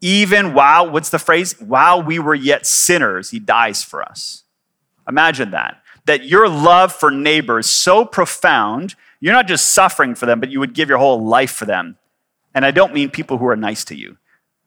Even 0.01 0.55
while, 0.55 0.91
what's 0.91 1.11
the 1.11 1.19
phrase? 1.19 1.61
While 1.61 2.03
we 2.03 2.19
were 2.19 2.35
yet 2.35 2.67
sinners, 2.67 3.31
he 3.31 3.39
dies 3.39 3.83
for 3.83 4.03
us. 4.03 4.45
Imagine 5.09 5.51
that. 5.51 5.83
That 6.07 6.25
your 6.25 6.49
love 6.49 6.93
for 6.93 7.11
neighbor 7.11 7.59
is 7.59 7.71
so 7.71 8.05
profound, 8.05 8.95
you're 9.21 9.35
not 9.35 9.47
just 9.47 9.71
suffering 9.71 10.15
for 10.15 10.27
them, 10.27 10.41
but 10.41 10.51
you 10.51 10.61
would 10.61 10.73
give 10.73 10.89
your 10.89 10.99
whole 10.99 11.25
life 11.25 11.53
for 11.53 11.67
them. 11.67 11.99
And 12.55 12.65
I 12.65 12.71
don't 12.71 12.95
mean 12.95 13.11
people 13.11 13.39
who 13.39 13.47
are 13.47 13.57
nice 13.57 13.85
to 13.87 13.95
you, 13.95 14.17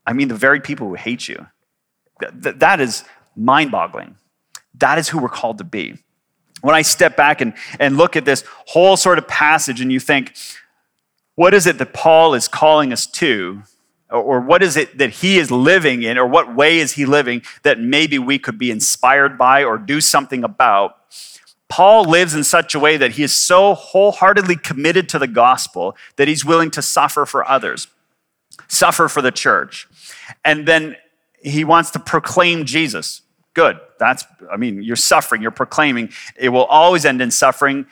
I 0.06 0.14
mean 0.14 0.28
the 0.28 0.36
very 0.36 0.60
people 0.60 0.88
who 0.88 0.96
hate 0.96 1.28
you. 1.28 1.48
that 2.20 2.80
is 2.80 3.04
mind 3.36 3.72
boggling. 3.72 4.16
That 4.76 4.98
is 4.98 5.10
who 5.10 5.20
we're 5.20 5.30
called 5.30 5.58
to 5.60 5.64
be. 5.64 5.98
When 6.62 6.76
I 6.76 6.82
step 6.82 7.18
back 7.18 7.42
and, 7.42 7.54
and 7.80 7.98
look 7.98 8.16
at 8.16 8.26
this 8.26 8.44
whole 8.68 8.96
sort 8.96 9.18
of 9.18 9.28
passage 9.28 9.82
and 9.82 9.92
you 9.92 10.00
think, 10.00 10.34
what 11.36 11.54
is 11.54 11.68
it 11.68 11.78
that 11.78 11.94
Paul 11.94 12.34
is 12.34 12.48
calling 12.48 12.94
us 12.94 13.06
to? 13.08 13.64
Or 14.10 14.40
what 14.40 14.62
is 14.62 14.78
it 14.78 15.00
that 15.00 15.10
he 15.10 15.40
is 15.40 15.50
living 15.50 16.04
in, 16.04 16.20
or 16.20 16.28
what 16.28 16.56
way 16.56 16.78
is 16.78 16.94
he 16.94 17.06
living 17.06 17.42
that 17.64 17.80
maybe 17.80 18.20
we 18.20 18.38
could 18.38 18.60
be 18.60 18.70
inspired 18.70 19.40
by 19.40 19.64
or 19.64 19.80
do 19.80 20.00
something 20.00 20.44
about? 20.44 20.98
Paul 21.68 22.04
lives 22.06 22.36
in 22.36 22.44
such 22.44 22.76
a 22.76 22.80
way 22.80 22.98
that 22.98 23.14
he 23.14 23.24
is 23.24 23.34
so 23.34 23.74
wholeheartedly 23.74 24.58
committed 24.58 25.10
to 25.10 25.18
the 25.18 25.26
gospel 25.26 25.98
that 26.18 26.28
he's 26.28 26.46
willing 26.46 26.70
to 26.72 26.84
suffer 26.84 27.26
for 27.26 27.50
others, 27.50 27.88
suffer 28.68 29.08
for 29.08 29.24
the 29.24 29.32
church. 29.32 29.88
And 30.46 30.68
then 30.68 30.96
he 31.42 31.64
wants 31.64 31.90
to 31.92 32.00
proclaim 32.00 32.66
Jesus. 32.66 33.23
Good. 33.54 33.80
That's, 34.00 34.26
I 34.52 34.58
mean, 34.58 34.82
you're 34.82 34.96
suffering, 34.96 35.42
you're 35.42 35.52
proclaiming. 35.52 36.10
It 36.36 36.50
will 36.50 36.66
always 36.66 37.06
end 37.06 37.22
in 37.22 37.32
suffering. 37.32 37.86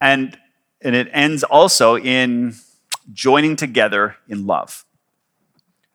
And, 0.00 0.36
and 0.80 0.94
it 0.94 1.08
ends 1.12 1.44
also 1.44 1.96
in 1.96 2.54
joining 3.12 3.56
together 3.56 4.16
in 4.28 4.46
love. 4.46 4.84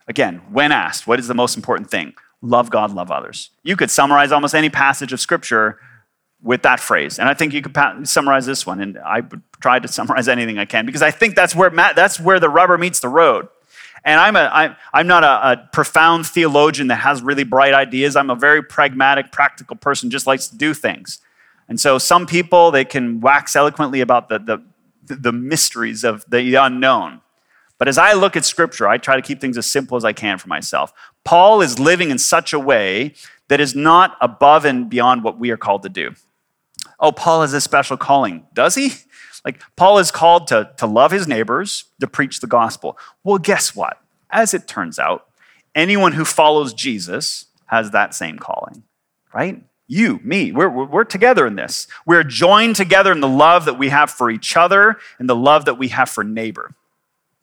Again, 0.07 0.41
when 0.51 0.71
asked, 0.71 1.07
what 1.07 1.19
is 1.19 1.27
the 1.27 1.33
most 1.33 1.55
important 1.55 1.89
thing? 1.89 2.13
Love 2.41 2.69
God, 2.69 2.91
love 2.91 3.11
others. 3.11 3.51
You 3.63 3.75
could 3.75 3.89
summarize 3.89 4.31
almost 4.31 4.53
any 4.53 4.69
passage 4.69 5.13
of 5.13 5.19
scripture 5.19 5.79
with 6.41 6.61
that 6.63 6.79
phrase. 6.79 7.19
And 7.19 7.29
I 7.29 7.33
think 7.33 7.53
you 7.53 7.61
could 7.61 8.07
summarize 8.07 8.45
this 8.45 8.65
one. 8.65 8.81
And 8.81 8.97
I 8.97 9.21
would 9.21 9.41
try 9.61 9.79
to 9.79 9.87
summarize 9.87 10.27
anything 10.27 10.57
I 10.57 10.65
can 10.65 10.85
because 10.85 11.01
I 11.01 11.11
think 11.11 11.35
that's 11.35 11.55
where, 11.55 11.69
that's 11.69 12.19
where 12.19 12.39
the 12.39 12.49
rubber 12.49 12.77
meets 12.77 12.99
the 12.99 13.07
road. 13.07 13.47
And 14.05 14.19
I'm, 14.19 14.35
a, 14.35 14.49
I'm, 14.51 14.75
I'm 14.93 15.07
not 15.07 15.23
a, 15.23 15.51
a 15.51 15.69
profound 15.71 16.27
theologian 16.27 16.87
that 16.87 16.97
has 16.97 17.21
really 17.21 17.43
bright 17.43 17.73
ideas. 17.73 18.15
I'm 18.15 18.29
a 18.29 18.35
very 18.35 18.61
pragmatic, 18.61 19.31
practical 19.31 19.75
person, 19.75 20.09
just 20.09 20.27
likes 20.27 20.47
to 20.49 20.57
do 20.57 20.73
things. 20.73 21.19
And 21.69 21.79
so 21.79 21.97
some 21.97 22.25
people, 22.25 22.71
they 22.71 22.83
can 22.83 23.21
wax 23.21 23.55
eloquently 23.55 24.01
about 24.01 24.27
the, 24.27 24.39
the, 24.39 25.15
the 25.15 25.31
mysteries 25.31 26.03
of 26.03 26.25
the 26.27 26.55
unknown. 26.55 27.21
But 27.77 27.87
as 27.87 27.97
I 27.97 28.13
look 28.13 28.35
at 28.35 28.45
scripture, 28.45 28.87
I 28.87 28.97
try 28.97 29.15
to 29.15 29.21
keep 29.21 29.39
things 29.39 29.57
as 29.57 29.65
simple 29.65 29.95
as 29.97 30.05
I 30.05 30.13
can 30.13 30.37
for 30.37 30.47
myself. 30.47 30.93
Paul 31.23 31.61
is 31.61 31.79
living 31.79 32.11
in 32.11 32.17
such 32.17 32.53
a 32.53 32.59
way 32.59 33.13
that 33.47 33.59
is 33.59 33.75
not 33.75 34.17
above 34.19 34.65
and 34.65 34.89
beyond 34.89 35.23
what 35.23 35.39
we 35.39 35.49
are 35.51 35.57
called 35.57 35.83
to 35.83 35.89
do 35.89 36.13
oh, 37.03 37.11
Paul 37.11 37.41
has 37.41 37.53
a 37.53 37.61
special 37.61 37.97
calling. 37.97 38.45
Does 38.53 38.75
he? 38.75 38.93
Like, 39.45 39.61
Paul 39.75 39.99
is 39.99 40.11
called 40.11 40.47
to, 40.47 40.71
to 40.77 40.85
love 40.85 41.11
his 41.11 41.27
neighbors, 41.27 41.85
to 41.99 42.07
preach 42.07 42.39
the 42.39 42.47
gospel. 42.47 42.97
Well, 43.23 43.37
guess 43.37 43.75
what? 43.75 44.01
As 44.29 44.53
it 44.53 44.67
turns 44.67 44.97
out, 44.97 45.27
anyone 45.75 46.13
who 46.13 46.25
follows 46.25 46.73
Jesus 46.73 47.47
has 47.65 47.91
that 47.91 48.13
same 48.13 48.37
calling, 48.37 48.83
right? 49.33 49.61
You, 49.87 50.19
me, 50.23 50.51
we're, 50.51 50.69
we're 50.69 51.03
together 51.03 51.45
in 51.45 51.55
this. 51.55 51.87
We're 52.05 52.23
joined 52.23 52.75
together 52.75 53.11
in 53.11 53.19
the 53.19 53.27
love 53.27 53.65
that 53.65 53.77
we 53.77 53.89
have 53.89 54.09
for 54.09 54.31
each 54.31 54.55
other 54.55 54.97
and 55.19 55.29
the 55.29 55.35
love 55.35 55.65
that 55.65 55.77
we 55.77 55.89
have 55.89 56.09
for 56.09 56.23
neighbor. 56.23 56.73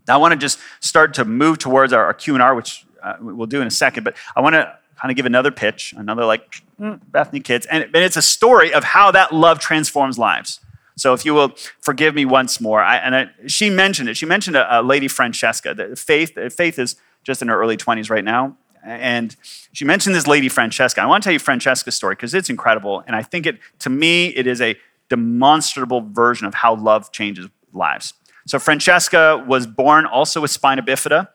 Now, 0.08 0.14
I 0.14 0.16
want 0.16 0.32
to 0.32 0.38
just 0.38 0.58
start 0.80 1.14
to 1.14 1.24
move 1.24 1.58
towards 1.58 1.92
our, 1.92 2.04
our 2.06 2.14
Q&R, 2.14 2.54
which 2.54 2.86
uh, 3.02 3.16
we'll 3.20 3.46
do 3.46 3.60
in 3.60 3.66
a 3.66 3.70
second, 3.70 4.04
but 4.04 4.16
I 4.34 4.40
want 4.40 4.54
to 4.54 4.76
kind 5.00 5.10
of 5.10 5.16
give 5.16 5.26
another 5.26 5.50
pitch, 5.50 5.94
another 5.96 6.24
like 6.24 6.62
mm, 6.80 7.00
Bethany 7.10 7.40
kids, 7.40 7.66
and, 7.66 7.84
and 7.84 7.96
it's 7.96 8.16
a 8.16 8.22
story 8.22 8.72
of 8.72 8.84
how 8.84 9.10
that 9.10 9.32
love 9.32 9.58
transforms 9.58 10.18
lives. 10.18 10.60
So 11.00 11.14
if 11.14 11.24
you 11.24 11.32
will 11.32 11.54
forgive 11.80 12.14
me 12.14 12.26
once 12.26 12.60
more, 12.60 12.82
I, 12.82 12.96
and 12.96 13.16
I, 13.16 13.30
she 13.46 13.70
mentioned 13.70 14.10
it. 14.10 14.16
She 14.18 14.26
mentioned 14.26 14.54
a, 14.54 14.80
a 14.80 14.82
lady 14.82 15.08
Francesca. 15.08 15.74
The 15.74 15.96
Faith, 15.96 16.36
Faith 16.52 16.78
is 16.78 16.96
just 17.24 17.40
in 17.40 17.48
her 17.48 17.58
early 17.58 17.78
20s 17.78 18.10
right 18.10 18.24
now. 18.24 18.56
And 18.84 19.34
she 19.72 19.84
mentioned 19.84 20.14
this 20.14 20.26
lady 20.26 20.48
Francesca. 20.48 21.00
I 21.00 21.06
want 21.06 21.22
to 21.22 21.26
tell 21.26 21.32
you 21.32 21.38
Francesca's 21.38 21.94
story 21.94 22.16
because 22.16 22.34
it's 22.34 22.50
incredible. 22.50 23.02
And 23.06 23.16
I 23.16 23.22
think 23.22 23.46
it, 23.46 23.58
to 23.80 23.90
me, 23.90 24.28
it 24.28 24.46
is 24.46 24.60
a 24.60 24.76
demonstrable 25.08 26.02
version 26.02 26.46
of 26.46 26.54
how 26.54 26.74
love 26.74 27.12
changes 27.12 27.48
lives. 27.72 28.12
So 28.46 28.58
Francesca 28.58 29.42
was 29.46 29.66
born 29.66 30.04
also 30.04 30.42
with 30.42 30.50
spina 30.50 30.82
bifida. 30.82 31.28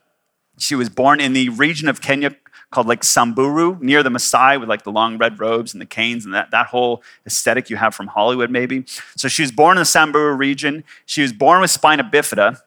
She 0.57 0.75
was 0.75 0.89
born 0.89 1.19
in 1.19 1.33
the 1.33 1.49
region 1.49 1.87
of 1.87 2.01
Kenya 2.01 2.35
called 2.75 2.87
like 2.87 3.05
Samburu 3.05 3.77
near 3.79 4.03
the 4.03 4.09
Maasai 4.09 4.59
with 4.59 4.67
like 4.67 4.83
the 4.83 4.91
long 4.91 5.17
red 5.17 5.39
robes 5.39 5.73
and 5.73 5.79
the 5.79 5.85
canes 5.85 6.25
and 6.25 6.33
that, 6.33 6.51
that 6.51 6.67
whole 6.67 7.01
aesthetic 7.25 7.69
you 7.69 7.77
have 7.77 7.95
from 7.95 8.07
Hollywood, 8.07 8.51
maybe. 8.51 8.83
So 9.15 9.29
she 9.29 9.43
was 9.43 9.51
born 9.53 9.77
in 9.77 9.81
the 9.81 9.85
Samburu 9.85 10.33
region. 10.33 10.83
She 11.05 11.21
was 11.21 11.31
born 11.31 11.61
with 11.61 11.71
spina 11.71 12.03
bifida. 12.03 12.59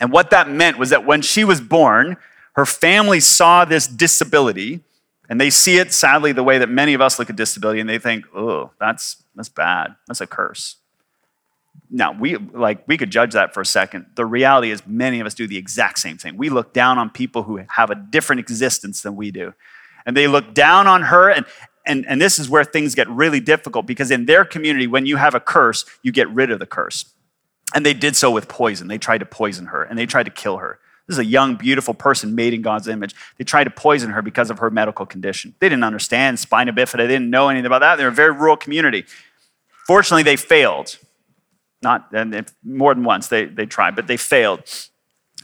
And 0.00 0.12
what 0.12 0.28
that 0.30 0.50
meant 0.50 0.78
was 0.78 0.90
that 0.90 1.06
when 1.06 1.22
she 1.22 1.44
was 1.44 1.62
born, 1.62 2.18
her 2.56 2.66
family 2.66 3.20
saw 3.20 3.64
this 3.64 3.86
disability 3.86 4.80
and 5.30 5.40
they 5.40 5.48
see 5.48 5.78
it 5.78 5.94
sadly 5.94 6.32
the 6.32 6.44
way 6.44 6.58
that 6.58 6.68
many 6.68 6.92
of 6.92 7.00
us 7.00 7.18
look 7.18 7.30
at 7.30 7.36
disability 7.36 7.80
and 7.80 7.88
they 7.88 7.98
think, 7.98 8.26
oh, 8.36 8.72
that's, 8.78 9.22
that's 9.34 9.48
bad. 9.48 9.96
That's 10.06 10.20
a 10.20 10.26
curse. 10.26 10.76
Now, 11.90 12.12
we 12.12 12.36
like 12.36 12.86
we 12.86 12.96
could 12.96 13.10
judge 13.10 13.32
that 13.32 13.54
for 13.54 13.60
a 13.60 13.66
second. 13.66 14.06
The 14.14 14.26
reality 14.26 14.70
is 14.70 14.86
many 14.86 15.20
of 15.20 15.26
us 15.26 15.34
do 15.34 15.46
the 15.46 15.56
exact 15.56 15.98
same 15.98 16.18
thing. 16.18 16.36
We 16.36 16.50
look 16.50 16.72
down 16.72 16.98
on 16.98 17.10
people 17.10 17.44
who 17.44 17.60
have 17.70 17.90
a 17.90 17.94
different 17.94 18.40
existence 18.40 19.02
than 19.02 19.16
we 19.16 19.30
do. 19.30 19.54
And 20.04 20.16
they 20.16 20.26
look 20.26 20.54
down 20.54 20.86
on 20.86 21.02
her 21.02 21.30
and 21.30 21.46
and, 21.88 22.06
and 22.06 22.20
this 22.20 22.38
is 22.38 22.50
where 22.50 22.64
things 22.64 22.94
get 22.94 23.08
really 23.08 23.40
difficult 23.40 23.86
because 23.86 24.10
in 24.10 24.26
their 24.26 24.44
community, 24.44 24.86
when 24.86 25.06
you 25.06 25.16
have 25.16 25.34
a 25.34 25.40
curse, 25.40 25.86
you 26.02 26.12
get 26.12 26.28
rid 26.28 26.50
of 26.50 26.58
the 26.58 26.66
curse. 26.66 27.06
And 27.74 27.84
they 27.84 27.94
did 27.94 28.14
so 28.14 28.30
with 28.30 28.46
poison. 28.46 28.88
They 28.88 28.98
tried 28.98 29.18
to 29.18 29.26
poison 29.26 29.66
her 29.66 29.84
and 29.84 29.98
they 29.98 30.04
tried 30.04 30.24
to 30.24 30.30
kill 30.30 30.58
her. 30.58 30.78
This 31.06 31.14
is 31.14 31.20
a 31.20 31.24
young, 31.24 31.56
beautiful 31.56 31.94
person 31.94 32.34
made 32.34 32.52
in 32.52 32.60
God's 32.60 32.86
image. 32.86 33.14
They 33.38 33.44
tried 33.44 33.64
to 33.64 33.70
poison 33.70 34.10
her 34.10 34.20
because 34.20 34.50
of 34.50 34.58
her 34.58 34.70
medical 34.70 35.06
condition. 35.06 35.54
They 35.58 35.70
didn't 35.70 35.84
understand 35.84 36.38
spina 36.38 36.74
bifida. 36.74 36.98
They 36.98 37.06
didn't 37.06 37.30
know 37.30 37.48
anything 37.48 37.64
about 37.64 37.80
that. 37.80 37.96
They're 37.96 38.08
a 38.08 38.12
very 38.12 38.32
rural 38.32 38.58
community. 38.58 39.06
Fortunately, 39.86 40.22
they 40.22 40.36
failed. 40.36 40.98
Not 41.82 42.08
and 42.12 42.50
more 42.64 42.94
than 42.94 43.04
once 43.04 43.28
they, 43.28 43.44
they 43.44 43.66
tried, 43.66 43.94
but 43.94 44.06
they 44.06 44.16
failed. 44.16 44.62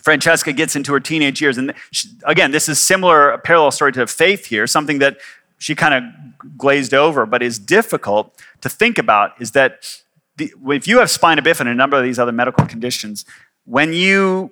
Francesca 0.03 0.53
gets 0.53 0.77
into 0.77 0.93
her 0.93 1.01
teenage 1.01 1.41
years, 1.41 1.57
and 1.57 1.73
she, 1.91 2.09
again, 2.25 2.51
this 2.51 2.69
is 2.69 2.79
similar, 2.79 3.31
a 3.31 3.39
parallel 3.39 3.71
story 3.71 3.93
to 3.93 4.07
faith 4.07 4.47
here, 4.47 4.67
something 4.67 4.99
that 4.99 5.19
she 5.59 5.75
kind 5.75 5.95
of 5.95 6.59
glazed 6.59 6.93
over, 6.93 7.25
but 7.25 7.43
is 7.43 7.59
difficult 7.59 8.39
to 8.61 8.69
think 8.69 8.99
about 8.99 9.33
is 9.41 9.53
that 9.53 10.03
the, 10.37 10.53
if 10.67 10.89
you 10.89 10.99
have 10.99 11.11
spina 11.11 11.41
bifida 11.41 11.61
and 11.61 11.69
a 11.71 11.75
number 11.75 11.97
of 11.97 12.03
these 12.03 12.19
other 12.19 12.33
medical 12.33 12.67
conditions, 12.67 13.25
when 13.65 13.93
you 13.93 14.51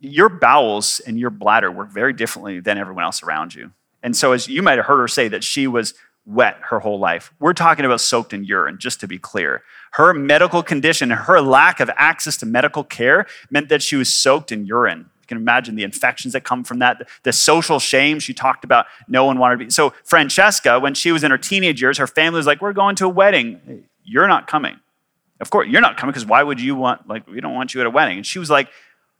your 0.00 0.30
bowels 0.30 1.00
and 1.06 1.18
your 1.18 1.30
bladder 1.30 1.70
work 1.70 1.90
very 1.90 2.12
differently 2.12 2.58
than 2.58 2.78
everyone 2.78 3.04
else 3.04 3.22
around 3.22 3.54
you. 3.54 3.70
And 4.02 4.16
so, 4.16 4.32
as 4.32 4.48
you 4.48 4.62
might 4.62 4.78
have 4.78 4.86
heard 4.86 4.98
her 4.98 5.08
say, 5.08 5.28
that 5.28 5.44
she 5.44 5.66
was 5.66 5.94
wet 6.24 6.56
her 6.62 6.80
whole 6.80 6.98
life. 6.98 7.32
We're 7.38 7.52
talking 7.52 7.84
about 7.84 8.00
soaked 8.00 8.32
in 8.32 8.44
urine, 8.44 8.78
just 8.78 9.00
to 9.00 9.06
be 9.06 9.18
clear. 9.18 9.62
Her 9.92 10.14
medical 10.14 10.62
condition, 10.62 11.10
her 11.10 11.40
lack 11.40 11.80
of 11.80 11.90
access 11.96 12.36
to 12.38 12.46
medical 12.46 12.84
care 12.84 13.26
meant 13.50 13.68
that 13.68 13.82
she 13.82 13.96
was 13.96 14.12
soaked 14.12 14.52
in 14.52 14.64
urine. 14.64 15.10
You 15.20 15.26
can 15.26 15.36
imagine 15.36 15.74
the 15.74 15.82
infections 15.82 16.32
that 16.32 16.44
come 16.44 16.64
from 16.64 16.78
that, 16.78 17.08
the 17.24 17.32
social 17.32 17.78
shame 17.78 18.20
she 18.20 18.32
talked 18.32 18.64
about, 18.64 18.86
no 19.08 19.24
one 19.24 19.38
wanted 19.38 19.58
to 19.58 19.64
be. 19.64 19.70
So, 19.70 19.92
Francesca, 20.04 20.78
when 20.78 20.94
she 20.94 21.12
was 21.12 21.24
in 21.24 21.30
her 21.30 21.38
teenage 21.38 21.82
years, 21.82 21.98
her 21.98 22.06
family 22.06 22.36
was 22.36 22.46
like, 22.46 22.60
We're 22.60 22.72
going 22.72 22.96
to 22.96 23.06
a 23.06 23.08
wedding. 23.08 23.84
You're 24.04 24.28
not 24.28 24.46
coming. 24.46 24.78
Of 25.40 25.50
course, 25.50 25.68
you're 25.68 25.80
not 25.80 25.96
coming 25.96 26.12
because 26.12 26.26
why 26.26 26.42
would 26.42 26.60
you 26.60 26.74
want, 26.76 27.08
like, 27.08 27.26
we 27.26 27.40
don't 27.40 27.54
want 27.54 27.74
you 27.74 27.80
at 27.80 27.86
a 27.86 27.90
wedding. 27.90 28.18
And 28.18 28.26
she 28.26 28.38
was 28.38 28.50
like, 28.50 28.68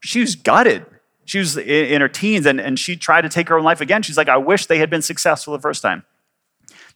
She 0.01 0.21
was 0.21 0.37
gutted. 0.37 0.87
She 1.25 1.39
was 1.39 1.57
in 1.57 2.01
her 2.01 2.09
teens 2.09 2.45
and, 2.47 2.61
and 2.61 2.77
she 2.77 2.97
tried 2.97 3.23
to 3.23 3.29
take 3.29 3.49
her 3.49 3.57
own 3.57 3.63
life 3.63 3.81
again. 3.81 4.03
She's 4.03 4.17
like, 4.17 4.29
I 4.29 4.37
wish 4.37 4.67
they 4.67 4.79
had 4.79 4.91
been 4.91 5.03
successful 5.03 5.53
the 5.53 5.61
first 5.61 5.81
time. 5.81 6.05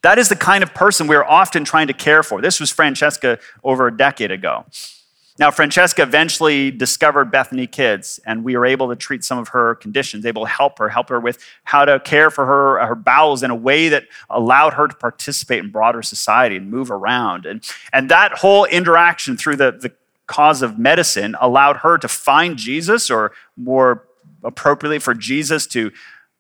That 0.04 0.18
is 0.18 0.28
the 0.28 0.36
kind 0.36 0.62
of 0.62 0.74
person 0.74 1.06
we're 1.06 1.24
often 1.24 1.64
trying 1.64 1.86
to 1.86 1.94
care 1.94 2.22
for. 2.22 2.42
This 2.42 2.60
was 2.60 2.70
Francesca 2.70 3.38
over 3.64 3.86
a 3.86 3.96
decade 3.96 4.30
ago. 4.30 4.66
Now, 5.38 5.50
Francesca 5.50 6.02
eventually 6.02 6.70
discovered 6.70 7.30
Bethany 7.30 7.66
Kids, 7.66 8.20
and 8.26 8.44
we 8.44 8.54
were 8.54 8.66
able 8.66 8.90
to 8.90 8.96
treat 8.96 9.24
some 9.24 9.38
of 9.38 9.48
her 9.48 9.76
conditions, 9.76 10.26
able 10.26 10.42
to 10.42 10.50
help 10.50 10.78
her, 10.78 10.90
help 10.90 11.08
her 11.08 11.18
with 11.18 11.38
how 11.64 11.86
to 11.86 11.98
care 12.00 12.30
for 12.30 12.44
her, 12.44 12.80
uh, 12.80 12.86
her 12.86 12.94
bowels 12.94 13.42
in 13.42 13.50
a 13.50 13.54
way 13.54 13.88
that 13.88 14.04
allowed 14.28 14.74
her 14.74 14.88
to 14.88 14.94
participate 14.94 15.60
in 15.60 15.70
broader 15.70 16.02
society 16.02 16.58
and 16.58 16.70
move 16.70 16.90
around. 16.90 17.46
And, 17.46 17.66
and 17.90 18.10
that 18.10 18.32
whole 18.32 18.66
interaction 18.66 19.38
through 19.38 19.56
the, 19.56 19.72
the 19.72 19.90
cause 20.26 20.60
of 20.60 20.78
medicine 20.78 21.34
allowed 21.40 21.78
her 21.78 21.96
to 21.96 22.08
find 22.08 22.58
Jesus, 22.58 23.10
or 23.10 23.32
more 23.56 24.04
appropriately, 24.44 24.98
for 24.98 25.14
Jesus 25.14 25.66
to 25.68 25.92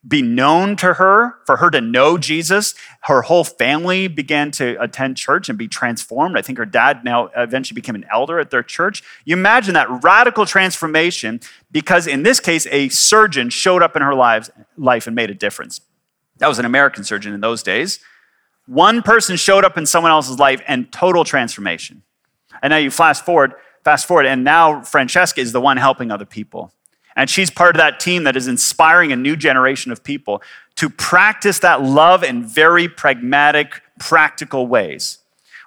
be 0.06 0.20
known 0.20 0.76
to 0.76 0.94
her, 0.94 1.36
for 1.46 1.56
her 1.56 1.70
to 1.70 1.80
know 1.80 2.18
Jesus. 2.18 2.74
Her 3.02 3.22
whole 3.22 3.44
family 3.44 4.06
began 4.06 4.50
to 4.52 4.76
attend 4.82 5.16
church 5.16 5.48
and 5.48 5.56
be 5.56 5.66
transformed. 5.66 6.36
I 6.36 6.42
think 6.42 6.58
her 6.58 6.66
dad 6.66 7.04
now 7.04 7.30
eventually 7.36 7.74
became 7.74 7.94
an 7.94 8.04
elder 8.12 8.38
at 8.38 8.50
their 8.50 8.62
church. 8.62 9.02
You 9.24 9.34
imagine 9.34 9.72
that 9.74 9.88
radical 10.04 10.44
transformation 10.44 11.40
because, 11.70 12.06
in 12.06 12.22
this 12.22 12.38
case, 12.38 12.66
a 12.70 12.90
surgeon 12.90 13.48
showed 13.48 13.82
up 13.82 13.96
in 13.96 14.02
her 14.02 14.14
life 14.14 14.50
and 15.06 15.14
made 15.14 15.30
a 15.30 15.34
difference. 15.34 15.80
That 16.38 16.48
was 16.48 16.58
an 16.58 16.64
American 16.64 17.04
surgeon 17.04 17.32
in 17.32 17.40
those 17.40 17.62
days. 17.62 18.00
One 18.66 19.02
person 19.02 19.36
showed 19.36 19.64
up 19.64 19.78
in 19.78 19.86
someone 19.86 20.10
else's 20.12 20.38
life 20.38 20.62
and 20.66 20.90
total 20.92 21.24
transformation. 21.24 22.02
And 22.62 22.70
now 22.70 22.76
you 22.76 22.90
fast 22.90 23.24
forward, 23.24 23.54
fast 23.84 24.06
forward, 24.06 24.26
and 24.26 24.44
now 24.44 24.82
Francesca 24.82 25.40
is 25.40 25.52
the 25.52 25.60
one 25.60 25.76
helping 25.76 26.10
other 26.10 26.24
people. 26.26 26.72
And 27.16 27.30
she's 27.30 27.50
part 27.50 27.76
of 27.76 27.78
that 27.78 28.00
team 28.00 28.24
that 28.24 28.36
is 28.36 28.48
inspiring 28.48 29.12
a 29.12 29.16
new 29.16 29.36
generation 29.36 29.92
of 29.92 30.02
people 30.02 30.42
to 30.76 30.90
practice 30.90 31.60
that 31.60 31.82
love 31.82 32.24
in 32.24 32.44
very 32.44 32.88
pragmatic, 32.88 33.82
practical 33.98 34.66
ways. 34.66 35.18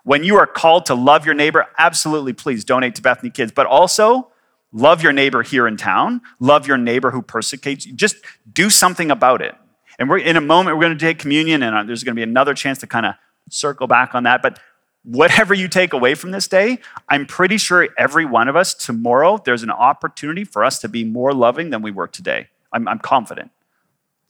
When 0.03 0.23
you 0.23 0.37
are 0.37 0.47
called 0.47 0.85
to 0.87 0.95
love 0.95 1.25
your 1.25 1.35
neighbor, 1.35 1.67
absolutely 1.77 2.33
please 2.33 2.63
donate 2.63 2.95
to 2.95 3.01
Bethany 3.01 3.29
Kids, 3.29 3.51
but 3.51 3.65
also 3.65 4.29
love 4.71 5.01
your 5.01 5.13
neighbor 5.13 5.43
here 5.43 5.67
in 5.67 5.77
town, 5.77 6.21
love 6.39 6.67
your 6.67 6.77
neighbor 6.77 7.11
who 7.11 7.21
persecutes 7.21 7.85
you. 7.85 7.93
Just 7.93 8.17
do 8.51 8.69
something 8.69 9.11
about 9.11 9.41
it. 9.41 9.55
And 9.99 10.09
we're 10.09 10.19
in 10.19 10.37
a 10.37 10.41
moment, 10.41 10.77
we're 10.77 10.83
going 10.83 10.97
to 10.97 11.05
take 11.05 11.19
communion, 11.19 11.63
and 11.63 11.75
uh, 11.75 11.83
there's 11.83 12.03
going 12.03 12.15
to 12.15 12.19
be 12.19 12.23
another 12.23 12.53
chance 12.53 12.79
to 12.79 12.87
kind 12.87 13.05
of 13.05 13.15
circle 13.49 13.87
back 13.87 14.13
on 14.13 14.23
that. 14.23 14.41
But 14.41 14.59
whatever 15.03 15.53
you 15.53 15.67
take 15.67 15.93
away 15.93 16.15
from 16.15 16.31
this 16.31 16.47
day, 16.47 16.79
I'm 17.07 17.25
pretty 17.25 17.57
sure 17.57 17.89
every 17.97 18.25
one 18.25 18.47
of 18.47 18.55
us 18.55 18.73
tomorrow, 18.73 19.41
there's 19.43 19.63
an 19.63 19.71
opportunity 19.71 20.43
for 20.43 20.63
us 20.63 20.79
to 20.79 20.89
be 20.89 21.03
more 21.03 21.33
loving 21.33 21.69
than 21.69 21.81
we 21.81 21.91
were 21.91 22.07
today. 22.07 22.47
I'm, 22.73 22.87
I'm 22.87 22.99
confident. 22.99 23.51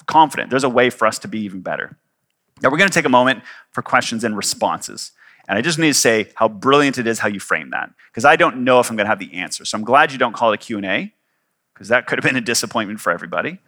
Confident. 0.05 0.49
There's 0.49 0.63
a 0.63 0.69
way 0.69 0.89
for 0.89 1.07
us 1.07 1.19
to 1.19 1.27
be 1.27 1.39
even 1.41 1.61
better. 1.61 1.97
Now, 2.61 2.69
we're 2.69 2.77
going 2.77 2.89
to 2.89 2.93
take 2.93 3.05
a 3.05 3.09
moment 3.09 3.43
for 3.71 3.81
questions 3.81 4.23
and 4.23 4.35
responses. 4.35 5.11
And 5.47 5.57
I 5.57 5.61
just 5.61 5.79
need 5.79 5.87
to 5.87 5.93
say 5.93 6.29
how 6.35 6.47
brilliant 6.47 6.97
it 6.97 7.07
is 7.07 7.19
how 7.19 7.27
you 7.27 7.39
frame 7.39 7.69
that, 7.71 7.89
because 8.11 8.25
I 8.25 8.35
don't 8.35 8.63
know 8.63 8.79
if 8.79 8.89
I'm 8.89 8.97
going 8.97 9.05
to 9.05 9.09
have 9.09 9.19
the 9.19 9.33
answer. 9.33 9.65
So 9.65 9.77
I'm 9.77 9.83
glad 9.83 10.11
you 10.11 10.17
don't 10.17 10.33
call 10.33 10.51
it 10.51 10.55
a 10.55 10.57
Q&A, 10.57 11.13
because 11.73 11.87
that 11.87 12.07
could 12.07 12.19
have 12.19 12.23
been 12.23 12.35
a 12.35 12.41
disappointment 12.41 12.99
for 12.99 13.11
everybody. 13.11 13.59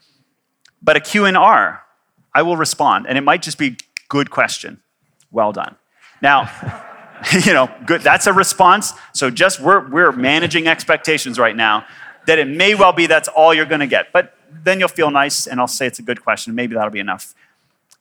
But 0.81 0.97
a 0.97 0.99
Q&R, 0.99 1.83
I 2.33 2.41
will 2.41 2.57
respond, 2.57 3.05
and 3.07 3.17
it 3.17 3.21
might 3.21 3.41
just 3.41 3.57
be 3.57 3.77
good 4.09 4.29
question. 4.29 4.81
Well 5.31 5.51
done. 5.51 5.75
Now, 6.21 6.49
you 7.45 7.53
know, 7.53 7.69
good. 7.85 8.01
That's 8.01 8.27
a 8.27 8.33
response. 8.33 8.93
So 9.13 9.29
just 9.29 9.59
we're, 9.59 9.87
we're 9.89 10.11
managing 10.11 10.67
expectations 10.67 11.39
right 11.39 11.55
now 11.55 11.85
that 12.25 12.39
it 12.39 12.47
may 12.47 12.75
well 12.75 12.93
be 12.93 13.07
that's 13.07 13.27
all 13.27 13.53
you're 13.53 13.65
going 13.65 13.79
to 13.79 13.87
get. 13.87 14.11
But 14.11 14.35
then 14.51 14.79
you'll 14.79 14.87
feel 14.87 15.11
nice 15.11 15.47
and 15.47 15.59
I'll 15.59 15.67
say 15.67 15.87
it's 15.87 15.99
a 15.99 16.03
good 16.03 16.23
question. 16.23 16.55
Maybe 16.55 16.75
that'll 16.75 16.91
be 16.91 16.99
enough. 16.99 17.33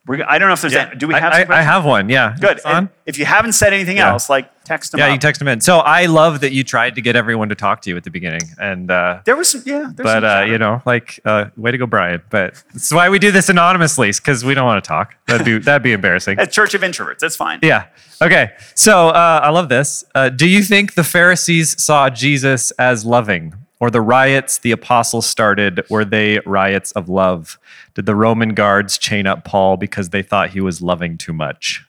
We're, 0.07 0.25
I 0.27 0.39
don't 0.39 0.47
know 0.47 0.53
if 0.53 0.61
there's, 0.61 0.73
yeah, 0.73 0.87
any, 0.87 0.95
do 0.95 1.07
we 1.07 1.13
have 1.13 1.33
I, 1.33 1.45
I, 1.59 1.61
have 1.61 1.85
one, 1.85 2.09
yeah. 2.09 2.35
Good. 2.39 2.61
If 3.05 3.19
you 3.19 3.25
haven't 3.25 3.51
said 3.51 3.73
anything 3.73 3.97
yeah. 3.97 4.09
else, 4.09 4.27
like 4.29 4.49
text 4.63 4.91
them 4.91 4.99
Yeah, 4.99 5.07
up. 5.07 5.13
you 5.13 5.19
text 5.19 5.37
them 5.39 5.47
in. 5.47 5.61
So 5.61 5.79
I 5.79 6.07
love 6.07 6.39
that 6.39 6.51
you 6.51 6.63
tried 6.63 6.95
to 6.95 7.01
get 7.01 7.15
everyone 7.15 7.49
to 7.49 7.55
talk 7.55 7.81
to 7.81 7.89
you 7.91 7.97
at 7.97 8.03
the 8.03 8.09
beginning. 8.09 8.41
And 8.59 8.89
uh, 8.89 9.21
there 9.25 9.35
was 9.35 9.49
some, 9.49 9.61
yeah. 9.65 9.91
But, 9.95 10.23
uh, 10.23 10.45
you 10.47 10.57
know, 10.57 10.81
like, 10.85 11.19
uh, 11.25 11.45
way 11.57 11.71
to 11.71 11.77
go, 11.77 11.85
Brian. 11.85 12.23
But 12.31 12.63
this 12.73 12.85
is 12.85 12.93
why 12.93 13.09
we 13.09 13.19
do 13.19 13.31
this 13.31 13.49
anonymously, 13.49 14.11
because 14.11 14.43
we 14.43 14.55
don't 14.55 14.65
want 14.65 14.83
to 14.83 14.87
talk. 14.87 15.15
That'd 15.27 15.45
be, 15.45 15.59
that'd 15.59 15.83
be 15.83 15.91
embarrassing. 15.91 16.39
A 16.39 16.47
church 16.47 16.73
of 16.73 16.81
introverts. 16.81 17.19
That's 17.19 17.35
fine. 17.35 17.59
Yeah. 17.61 17.87
Okay. 18.21 18.51
So 18.73 19.09
uh, 19.09 19.41
I 19.43 19.49
love 19.49 19.69
this. 19.69 20.05
Uh, 20.15 20.29
do 20.29 20.47
you 20.47 20.63
think 20.63 20.95
the 20.95 21.03
Pharisees 21.03 21.79
saw 21.81 22.09
Jesus 22.09 22.71
as 22.71 23.05
loving? 23.05 23.53
Or 23.79 23.89
the 23.89 24.01
riots 24.01 24.57
the 24.57 24.71
apostles 24.71 25.25
started, 25.25 25.81
were 25.89 26.03
they 26.03 26.39
riots 26.45 26.91
of 26.93 27.07
love? 27.07 27.57
Did 27.93 28.05
the 28.05 28.15
Roman 28.15 28.53
guards 28.53 28.97
chain 28.97 29.25
up 29.25 29.45
Paul 29.45 29.77
because 29.77 30.09
they 30.09 30.21
thought 30.21 30.49
he 30.49 30.59
was 30.59 30.81
loving 30.81 31.17
too 31.17 31.31
much? 31.31 31.85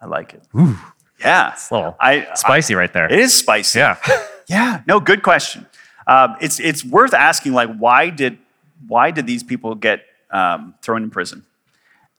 I 0.00 0.06
like 0.06 0.32
it. 0.32 0.42
Ooh. 0.58 0.78
Yeah. 1.20 1.52
It's 1.52 1.70
a 1.70 1.74
little 1.74 1.96
I, 2.00 2.26
spicy 2.34 2.74
I, 2.74 2.78
right 2.78 2.92
there. 2.92 3.12
It 3.12 3.18
is 3.18 3.34
spicy. 3.34 3.80
Yeah. 3.80 3.98
yeah. 4.48 4.82
No, 4.86 4.98
good 4.98 5.22
question. 5.22 5.66
Um, 6.06 6.36
it's, 6.40 6.58
it's 6.58 6.84
worth 6.84 7.12
asking, 7.12 7.52
like, 7.52 7.76
why 7.76 8.10
did, 8.10 8.38
why 8.86 9.10
did 9.10 9.26
these 9.26 9.42
people 9.42 9.74
get 9.74 10.04
um, 10.30 10.74
thrown 10.80 11.02
in 11.02 11.10
prison? 11.10 11.44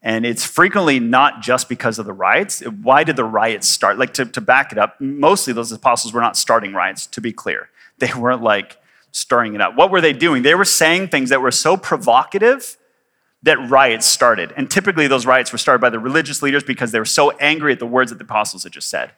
And 0.04 0.26
it's 0.26 0.46
frequently 0.46 1.00
not 1.00 1.42
just 1.42 1.70
because 1.70 1.98
of 1.98 2.06
the 2.06 2.14
riots. 2.14 2.62
Why 2.62 3.04
did 3.04 3.16
the 3.16 3.24
riots 3.24 3.68
start? 3.68 3.98
Like, 3.98 4.14
to, 4.16 4.26
to 4.26 4.42
back 4.42 4.72
it 4.72 4.78
up, 4.78 5.00
mostly 5.02 5.54
those 5.54 5.72
apostles 5.72 6.14
were 6.14 6.22
not 6.22 6.38
starting 6.38 6.74
riots, 6.74 7.08
to 7.08 7.22
be 7.22 7.34
clear. 7.34 7.70
They 7.98 8.14
weren't 8.16 8.44
like 8.44 8.78
stirring 9.18 9.56
it 9.56 9.62
up. 9.62 9.76
What 9.76 9.92
were 9.92 10.02
they 10.02 10.14
doing? 10.14 10.44
They 10.44 10.56
were 10.56 10.66
saying 10.66 11.10
things 11.10 11.30
that 11.30 11.42
were 11.42 11.52
so 11.52 11.76
provocative 11.78 12.78
that 13.44 13.58
riots 13.70 14.06
started. 14.06 14.54
And 14.58 14.70
typically, 14.70 15.08
those 15.08 15.26
riots 15.26 15.52
were 15.52 15.58
started 15.58 15.80
by 15.80 15.90
the 15.90 16.00
religious 16.00 16.42
leaders 16.42 16.64
because 16.64 16.92
they 16.92 17.00
were 17.00 17.06
so 17.06 17.32
angry 17.38 17.74
at 17.74 17.80
the 17.80 17.86
words 17.86 18.12
that 18.12 18.18
the 18.18 18.26
apostles 18.26 18.64
had 18.64 18.72
just 18.72 18.90
said. 18.90 19.12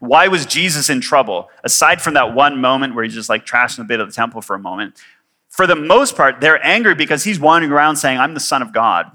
Why 0.00 0.28
was 0.28 0.44
Jesus 0.44 0.90
in 0.90 1.00
trouble? 1.00 1.48
Aside 1.64 2.02
from 2.02 2.14
that 2.14 2.34
one 2.34 2.60
moment 2.60 2.94
where 2.94 3.04
he's 3.04 3.14
just 3.14 3.28
like 3.28 3.46
trashing 3.46 3.78
a 3.78 3.84
bit 3.84 4.00
of 4.00 4.08
the 4.08 4.12
temple 4.12 4.42
for 4.42 4.54
a 4.54 4.58
moment, 4.58 5.00
for 5.48 5.66
the 5.66 5.76
most 5.76 6.16
part, 6.16 6.40
they're 6.40 6.64
angry 6.64 6.94
because 6.94 7.24
he's 7.24 7.40
wandering 7.40 7.72
around 7.72 7.96
saying, 7.96 8.18
I'm 8.18 8.34
the 8.34 8.40
Son 8.40 8.60
of 8.60 8.72
God. 8.72 9.10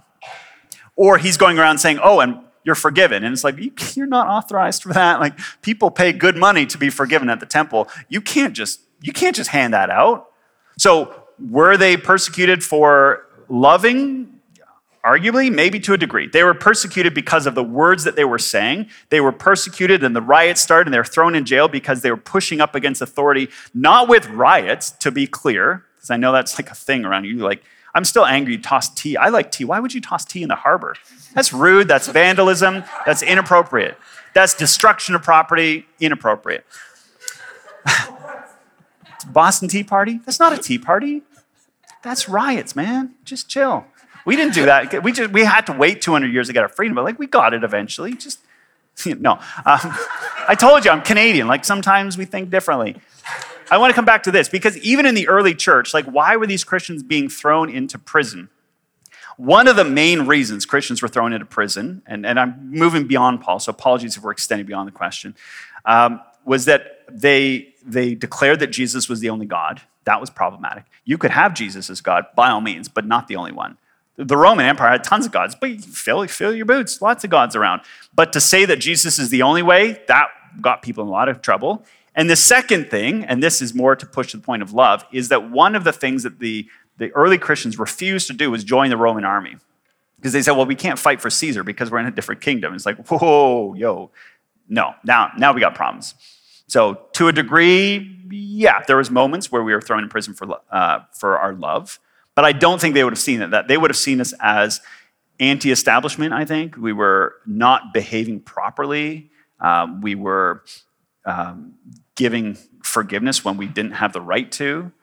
Or 0.96 1.18
he's 1.18 1.38
going 1.38 1.60
around 1.60 1.78
saying, 1.78 2.00
Oh, 2.04 2.20
and 2.20 2.40
you're 2.64 2.76
forgiven. 2.76 3.24
And 3.24 3.34
it's 3.34 3.44
like, 3.44 3.96
you're 3.96 4.08
not 4.08 4.28
authorized 4.28 4.84
for 4.84 4.94
that. 4.94 5.20
Like, 5.20 5.38
people 5.62 5.92
pay 5.92 6.14
good 6.14 6.38
money 6.38 6.66
to 6.68 6.78
be 6.78 6.90
forgiven 6.90 7.30
at 7.30 7.40
the 7.40 7.46
temple. 7.46 7.88
You 8.08 8.22
can't 8.22 8.54
just, 8.54 8.82
you 9.02 9.14
can't 9.14 9.36
just 9.36 9.50
hand 9.50 9.74
that 9.74 9.90
out. 9.90 10.31
So, 10.78 11.24
were 11.40 11.78
they 11.78 11.98
persecuted 11.98 12.64
for 12.64 13.26
loving? 13.50 14.28
Arguably, 15.04 15.52
maybe 15.52 15.80
to 15.80 15.94
a 15.94 15.98
degree. 15.98 16.28
They 16.28 16.44
were 16.44 16.54
persecuted 16.54 17.16
because 17.16 17.48
of 17.48 17.56
the 17.56 17.64
words 17.64 18.04
that 18.04 18.16
they 18.16 18.24
were 18.24 18.38
saying. 18.38 18.88
They 19.10 19.20
were 19.20 19.32
persecuted 19.32 20.04
and 20.04 20.16
the 20.16 20.22
riots 20.22 20.62
started 20.62 20.88
and 20.88 20.94
they 20.94 21.00
were 21.00 21.04
thrown 21.04 21.34
in 21.34 21.44
jail 21.44 21.68
because 21.68 22.02
they 22.02 22.12
were 22.12 22.18
pushing 22.18 22.62
up 22.62 22.76
against 22.76 23.02
authority, 23.02 23.50
not 23.74 24.08
with 24.08 24.30
riots, 24.30 24.92
to 24.92 25.10
be 25.10 25.26
clear, 25.26 25.86
because 25.96 26.12
I 26.12 26.18
know 26.18 26.32
that's 26.32 26.60
like 26.60 26.70
a 26.70 26.76
thing 26.76 27.04
around 27.04 27.26
you. 27.26 27.38
Like, 27.38 27.64
I'm 27.96 28.06
still 28.06 28.26
angry 28.26 28.54
you 28.54 28.62
tea. 28.96 29.18
I 29.18 29.30
like 29.30 29.52
tea. 29.52 29.66
Why 29.66 29.80
would 29.80 29.94
you 29.94 30.02
toss 30.02 30.24
tea 30.24 30.44
in 30.44 30.50
the 30.50 30.56
harbor? 30.56 30.96
That's 31.34 31.52
rude. 31.52 31.88
That's 31.88 32.08
vandalism. 32.08 32.84
That's 33.06 33.24
inappropriate. 33.24 33.98
That's 34.34 34.54
destruction 34.54 35.16
of 35.16 35.24
property. 35.24 35.88
Inappropriate. 36.00 36.66
Boston 39.24 39.68
Tea 39.68 39.84
Party? 39.84 40.20
That's 40.26 40.40
not 40.40 40.54
a 40.54 40.58
tea 40.58 40.78
party. 40.78 41.24
That's 42.04 42.28
riots, 42.28 42.76
man. 42.76 43.16
Just 43.24 43.50
chill. 43.50 43.86
We 44.26 44.36
didn't 44.36 44.54
do 44.54 44.66
that. 44.66 45.04
We 45.04 45.12
just 45.12 45.32
we 45.32 45.44
had 45.44 45.66
to 45.68 45.74
wait 45.74 46.02
200 46.02 46.32
years 46.32 46.48
to 46.48 46.54
get 46.54 46.64
our 46.64 46.70
freedom, 46.70 46.96
but 46.96 47.04
like 47.04 47.20
we 47.20 47.28
got 47.28 47.54
it 47.54 47.64
eventually. 47.64 48.14
Just 48.14 48.40
no. 49.06 49.34
Um, 49.66 49.96
I 50.48 50.56
told 50.58 50.86
you 50.86 50.92
I'm 50.92 51.02
Canadian. 51.02 51.48
Like 51.48 51.66
sometimes 51.66 52.18
we 52.18 52.26
think 52.26 52.50
differently. 52.50 52.98
I 53.70 53.78
want 53.78 53.92
to 53.92 53.96
come 53.96 54.06
back 54.06 54.24
to 54.24 54.32
this 54.32 54.50
because 54.50 54.78
even 54.80 55.06
in 55.06 55.16
the 55.16 55.28
early 55.28 55.56
church, 55.56 55.94
like 55.94 56.06
why 56.06 56.36
were 56.36 56.46
these 56.46 56.64
Christians 56.64 57.04
being 57.04 57.30
thrown 57.30 57.70
into 57.70 57.98
prison? 57.98 58.50
One 59.38 59.68
of 59.68 59.76
the 59.76 59.86
main 59.86 60.28
reasons 60.28 60.66
Christians 60.66 61.02
were 61.02 61.08
thrown 61.08 61.34
into 61.34 61.46
prison, 61.46 62.04
and, 62.06 62.26
and 62.26 62.40
I'm 62.40 62.70
moving 62.70 63.08
beyond 63.08 63.42
Paul, 63.42 63.60
so 63.60 63.72
apologies 63.72 64.18
if 64.18 64.24
we're 64.24 64.32
extending 64.32 64.68
beyond 64.68 64.88
the 64.88 64.92
question, 64.92 65.36
um, 65.86 66.22
was 66.46 66.66
that 66.66 67.06
they, 67.10 67.74
they 67.86 68.16
declared 68.16 68.60
that 68.60 68.68
Jesus 68.68 69.10
was 69.10 69.20
the 69.20 69.30
only 69.30 69.46
God. 69.46 69.82
That 70.06 70.20
was 70.20 70.30
problematic. 70.30 70.86
You 71.06 71.18
could 71.18 71.32
have 71.32 71.54
Jesus 71.54 71.90
as 71.90 72.02
God 72.02 72.26
by 72.36 72.50
all 72.50 72.62
means, 72.62 72.88
but 72.88 73.06
not 73.06 73.28
the 73.28 73.36
only 73.36 73.52
one. 73.52 73.78
The 74.18 74.38
Roman 74.38 74.66
Empire 74.66 74.92
had 74.92 75.04
tons 75.04 75.26
of 75.26 75.32
gods, 75.32 75.56
but 75.56 75.82
fill, 75.82 76.26
fill 76.28 76.54
your 76.54 76.66
boots, 76.66 77.02
lots 77.02 77.24
of 77.24 77.30
gods 77.30 77.56
around. 77.56 77.82
But 78.14 78.34
to 78.34 78.42
say 78.42 78.66
that 78.66 78.78
Jesus 78.78 79.18
is 79.18 79.30
the 79.30 79.42
only 79.42 79.62
way, 79.62 80.02
that 80.08 80.28
got 80.60 80.82
people 80.82 81.04
in 81.04 81.08
a 81.08 81.12
lot 81.12 81.30
of 81.30 81.42
trouble. 81.42 81.86
And 82.14 82.30
the 82.30 82.36
second 82.36 82.90
thing, 82.90 83.24
and 83.24 83.42
this 83.42 83.62
is 83.62 83.74
more 83.74 83.96
to 83.96 84.06
push 84.06 84.32
to 84.32 84.38
the 84.38 84.44
point 84.44 84.62
of 84.62 84.74
love, 84.74 85.06
is 85.12 85.30
that 85.30 85.50
one 85.50 85.76
of 85.76 85.84
the 85.84 85.94
things 85.94 86.24
that 86.24 86.40
the, 86.40 86.68
the 86.98 87.10
early 87.12 87.38
Christians 87.38 87.80
refused 87.80 88.28
to 88.28 88.34
do 88.34 88.52
was 88.52 88.64
join 88.64 88.90
the 88.90 88.98
Roman 88.98 89.24
army. 89.24 89.56
Because 90.18 90.34
they 90.34 90.42
said, 90.42 90.52
well, 90.52 90.68
we 90.68 90.76
can't 90.76 91.00
fight 91.00 91.20
for 91.20 91.32
Caesar 91.32 91.64
because 91.64 91.90
we're 91.90 92.00
in 92.00 92.06
a 92.06 92.12
different 92.12 92.42
kingdom. 92.42 92.76
It's 92.76 92.86
like, 92.86 93.08
whoa, 93.08 93.74
yo. 93.74 94.12
No, 94.72 94.96
now, 95.04 95.32
now 95.38 95.52
we 95.52 95.60
got 95.60 95.76
problems. 95.76 96.16
So, 96.68 97.02
to 97.14 97.28
a 97.28 97.34
degree, 97.34 98.18
yeah, 98.32 98.82
there 98.88 98.96
was 98.96 99.12
moments 99.12 99.52
where 99.52 99.62
we 99.62 99.74
were 99.74 99.82
thrown 99.82 100.02
in 100.02 100.08
prison 100.08 100.34
for, 100.34 100.60
uh, 100.72 101.00
for 101.12 101.38
our 101.38 101.54
love, 101.54 102.00
but 102.36 102.46
I 102.46 102.54
don't 102.54 102.80
think 102.80 102.94
they 102.94 103.04
would 103.04 103.12
have 103.12 103.20
seen 103.20 103.42
it 103.42 103.52
that. 103.52 103.68
They 103.68 103.78
would 103.78 103.90
have 103.90 103.98
seen 103.98 104.22
us 104.22 104.34
as 104.40 104.80
anti 105.42 105.72
establishment, 105.72 106.34
I 106.34 106.46
think. 106.46 106.78
We 106.78 106.94
were 106.94 107.36
not 107.46 107.94
behaving 107.94 108.40
properly. 108.40 109.30
Um, 109.60 110.00
we 110.00 110.16
were 110.16 110.64
um, 111.26 111.74
giving 112.16 112.58
forgiveness 112.82 113.44
when 113.44 113.58
we 113.58 113.68
didn't 113.68 113.94
have 113.94 114.14
the 114.14 114.22
right 114.22 114.50
to. 114.54 114.94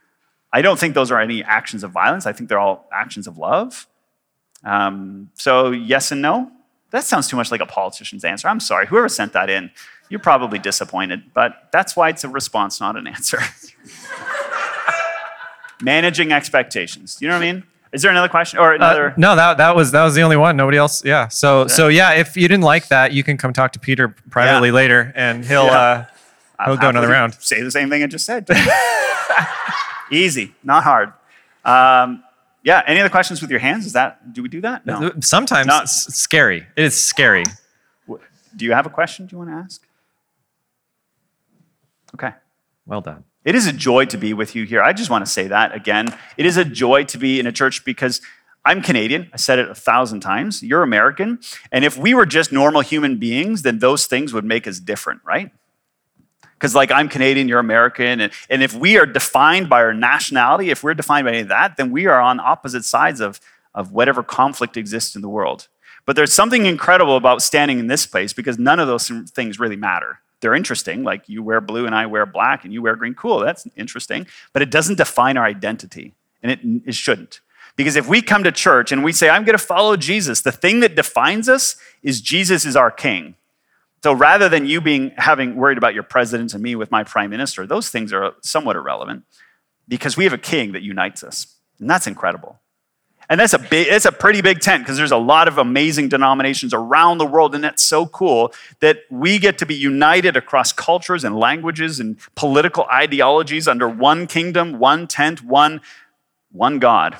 I 0.50 0.62
don't 0.62 0.78
think 0.78 0.94
those 0.94 1.10
are 1.10 1.20
any 1.20 1.44
actions 1.44 1.84
of 1.84 1.90
violence. 1.90 2.24
I 2.24 2.32
think 2.32 2.48
they're 2.48 2.58
all 2.58 2.88
actions 2.90 3.26
of 3.26 3.36
love. 3.36 3.86
Um, 4.64 5.28
so, 5.34 5.72
yes 5.72 6.10
and 6.10 6.22
no. 6.22 6.50
That 6.90 7.04
sounds 7.04 7.28
too 7.28 7.36
much 7.36 7.50
like 7.50 7.60
a 7.60 7.66
politician's 7.66 8.24
answer. 8.24 8.48
I'm 8.48 8.60
sorry. 8.60 8.86
Whoever 8.86 9.08
sent 9.08 9.32
that 9.34 9.50
in, 9.50 9.70
you're 10.08 10.20
probably 10.20 10.58
disappointed, 10.58 11.34
but 11.34 11.68
that's 11.70 11.94
why 11.94 12.08
it's 12.08 12.24
a 12.24 12.28
response, 12.28 12.80
not 12.80 12.96
an 12.96 13.06
answer. 13.06 13.38
Managing 15.82 16.32
expectations. 16.32 17.18
You 17.20 17.28
know 17.28 17.34
what 17.38 17.42
I 17.46 17.52
mean? 17.52 17.62
Is 17.92 18.02
there 18.02 18.10
another 18.10 18.28
question 18.28 18.58
or 18.58 18.72
another? 18.74 19.10
Uh, 19.10 19.14
no, 19.16 19.36
that 19.36 19.58
that 19.58 19.76
was 19.76 19.92
that 19.92 20.02
was 20.02 20.14
the 20.14 20.22
only 20.22 20.36
one. 20.36 20.56
Nobody 20.56 20.76
else. 20.76 21.04
Yeah. 21.04 21.28
So 21.28 21.60
Okay. 21.60 21.68
so 21.72 21.88
yeah, 21.88 22.12
if 22.14 22.36
you 22.36 22.46
didn't 22.48 22.64
like 22.64 22.88
that, 22.88 23.12
you 23.12 23.22
can 23.22 23.36
come 23.38 23.52
talk 23.52 23.72
to 23.72 23.78
Peter 23.78 24.08
privately 24.30 24.68
Yeah. 24.70 24.74
later, 24.74 25.12
and 25.14 25.44
he'll 25.44 25.66
Yeah. 25.66 25.72
uh, 25.78 26.04
he'll 26.64 26.74
I'm 26.74 26.80
go 26.80 26.88
another 26.88 27.08
round. 27.08 27.34
Say 27.40 27.62
the 27.62 27.70
same 27.70 27.88
thing 27.88 28.02
I 28.02 28.06
just 28.08 28.26
said. 28.26 28.46
Easy, 30.10 30.54
not 30.64 30.82
hard. 30.84 31.12
Um, 31.64 32.24
yeah. 32.68 32.82
Any 32.86 33.00
other 33.00 33.08
questions 33.08 33.40
with 33.40 33.50
your 33.50 33.60
hands? 33.60 33.86
Is 33.86 33.94
that? 33.94 34.34
Do 34.34 34.42
we 34.42 34.50
do 34.50 34.60
that? 34.60 34.84
No. 34.84 35.06
Uh, 35.06 35.10
sometimes 35.20 35.66
Not- 35.66 35.84
it's 35.84 36.14
scary. 36.14 36.66
It 36.76 36.84
is 36.84 36.94
scary. 36.94 37.44
Do 38.56 38.64
you 38.64 38.72
have 38.72 38.86
a 38.86 38.90
question? 38.90 39.26
Do 39.26 39.34
you 39.34 39.38
want 39.38 39.50
to 39.50 39.56
ask? 39.56 39.82
Okay. 42.14 42.32
Well 42.86 43.00
done. 43.00 43.24
It 43.44 43.54
is 43.54 43.66
a 43.66 43.72
joy 43.72 44.04
to 44.06 44.18
be 44.18 44.34
with 44.34 44.54
you 44.54 44.64
here. 44.64 44.82
I 44.82 44.92
just 44.92 45.08
want 45.08 45.24
to 45.24 45.30
say 45.30 45.48
that 45.48 45.74
again. 45.74 46.08
It 46.36 46.44
is 46.44 46.58
a 46.58 46.64
joy 46.64 47.04
to 47.04 47.18
be 47.18 47.40
in 47.40 47.46
a 47.46 47.52
church 47.52 47.84
because 47.84 48.20
I'm 48.66 48.82
Canadian. 48.82 49.30
I 49.32 49.38
said 49.38 49.58
it 49.58 49.70
a 49.70 49.74
thousand 49.74 50.20
times. 50.20 50.62
You're 50.62 50.82
American. 50.82 51.38
And 51.72 51.84
if 51.86 51.96
we 51.96 52.12
were 52.12 52.26
just 52.26 52.52
normal 52.52 52.82
human 52.82 53.18
beings, 53.18 53.62
then 53.62 53.78
those 53.78 54.06
things 54.06 54.34
would 54.34 54.44
make 54.44 54.66
us 54.66 54.78
different, 54.78 55.22
right? 55.24 55.50
Because, 56.58 56.74
like, 56.74 56.90
I'm 56.90 57.08
Canadian, 57.08 57.46
you're 57.46 57.60
American. 57.60 58.20
And, 58.20 58.32
and 58.50 58.64
if 58.64 58.74
we 58.74 58.98
are 58.98 59.06
defined 59.06 59.68
by 59.68 59.80
our 59.80 59.94
nationality, 59.94 60.70
if 60.70 60.82
we're 60.82 60.94
defined 60.94 61.24
by 61.24 61.30
any 61.30 61.40
of 61.42 61.48
that, 61.48 61.76
then 61.76 61.92
we 61.92 62.06
are 62.06 62.20
on 62.20 62.40
opposite 62.40 62.84
sides 62.84 63.20
of, 63.20 63.40
of 63.74 63.92
whatever 63.92 64.24
conflict 64.24 64.76
exists 64.76 65.14
in 65.14 65.22
the 65.22 65.28
world. 65.28 65.68
But 66.04 66.16
there's 66.16 66.32
something 66.32 66.66
incredible 66.66 67.16
about 67.16 67.42
standing 67.42 67.78
in 67.78 67.86
this 67.86 68.06
place 68.06 68.32
because 68.32 68.58
none 68.58 68.80
of 68.80 68.88
those 68.88 69.08
things 69.30 69.60
really 69.60 69.76
matter. 69.76 70.18
They're 70.40 70.54
interesting, 70.54 71.04
like 71.04 71.28
you 71.28 71.42
wear 71.42 71.60
blue 71.60 71.86
and 71.86 71.94
I 71.94 72.06
wear 72.06 72.26
black 72.26 72.64
and 72.64 72.72
you 72.72 72.82
wear 72.82 72.96
green. 72.96 73.14
Cool, 73.14 73.40
that's 73.40 73.66
interesting. 73.76 74.26
But 74.52 74.62
it 74.62 74.70
doesn't 74.70 74.96
define 74.96 75.36
our 75.36 75.44
identity, 75.44 76.14
and 76.42 76.50
it, 76.50 76.60
it 76.86 76.94
shouldn't. 76.94 77.40
Because 77.76 77.94
if 77.94 78.08
we 78.08 78.22
come 78.22 78.42
to 78.42 78.50
church 78.50 78.90
and 78.90 79.04
we 79.04 79.12
say, 79.12 79.28
I'm 79.28 79.44
going 79.44 79.56
to 79.56 79.64
follow 79.64 79.96
Jesus, 79.96 80.40
the 80.40 80.50
thing 80.50 80.80
that 80.80 80.96
defines 80.96 81.48
us 81.48 81.76
is 82.02 82.20
Jesus 82.20 82.64
is 82.64 82.74
our 82.74 82.90
king. 82.90 83.36
So 84.02 84.12
rather 84.12 84.48
than 84.48 84.66
you 84.66 84.80
being 84.80 85.12
having 85.16 85.56
worried 85.56 85.78
about 85.78 85.94
your 85.94 86.04
president 86.04 86.54
and 86.54 86.62
me 86.62 86.76
with 86.76 86.90
my 86.90 87.04
prime 87.04 87.30
minister, 87.30 87.66
those 87.66 87.90
things 87.90 88.12
are 88.12 88.34
somewhat 88.42 88.76
irrelevant 88.76 89.24
because 89.88 90.16
we 90.16 90.24
have 90.24 90.32
a 90.32 90.38
king 90.38 90.72
that 90.72 90.82
unites 90.82 91.24
us. 91.24 91.56
And 91.80 91.90
that's 91.90 92.06
incredible. 92.06 92.60
And 93.30 93.38
that's 93.38 93.52
a 93.52 93.58
big, 93.58 93.88
it's 93.88 94.06
a 94.06 94.12
pretty 94.12 94.40
big 94.40 94.60
tent 94.60 94.84
because 94.84 94.96
there's 94.96 95.12
a 95.12 95.18
lot 95.18 95.48
of 95.48 95.58
amazing 95.58 96.08
denominations 96.08 96.72
around 96.72 97.18
the 97.18 97.26
world, 97.26 97.54
and 97.54 97.62
that's 97.62 97.82
so 97.82 98.06
cool 98.06 98.54
that 98.80 99.00
we 99.10 99.38
get 99.38 99.58
to 99.58 99.66
be 99.66 99.74
united 99.74 100.34
across 100.34 100.72
cultures 100.72 101.24
and 101.24 101.38
languages 101.38 102.00
and 102.00 102.18
political 102.36 102.84
ideologies 102.84 103.68
under 103.68 103.86
one 103.86 104.26
kingdom, 104.26 104.78
one 104.78 105.06
tent, 105.06 105.42
one, 105.44 105.82
one 106.52 106.78
God, 106.78 107.18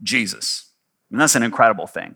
Jesus. 0.00 0.70
And 1.10 1.20
that's 1.20 1.34
an 1.34 1.42
incredible 1.42 1.88
thing. 1.88 2.14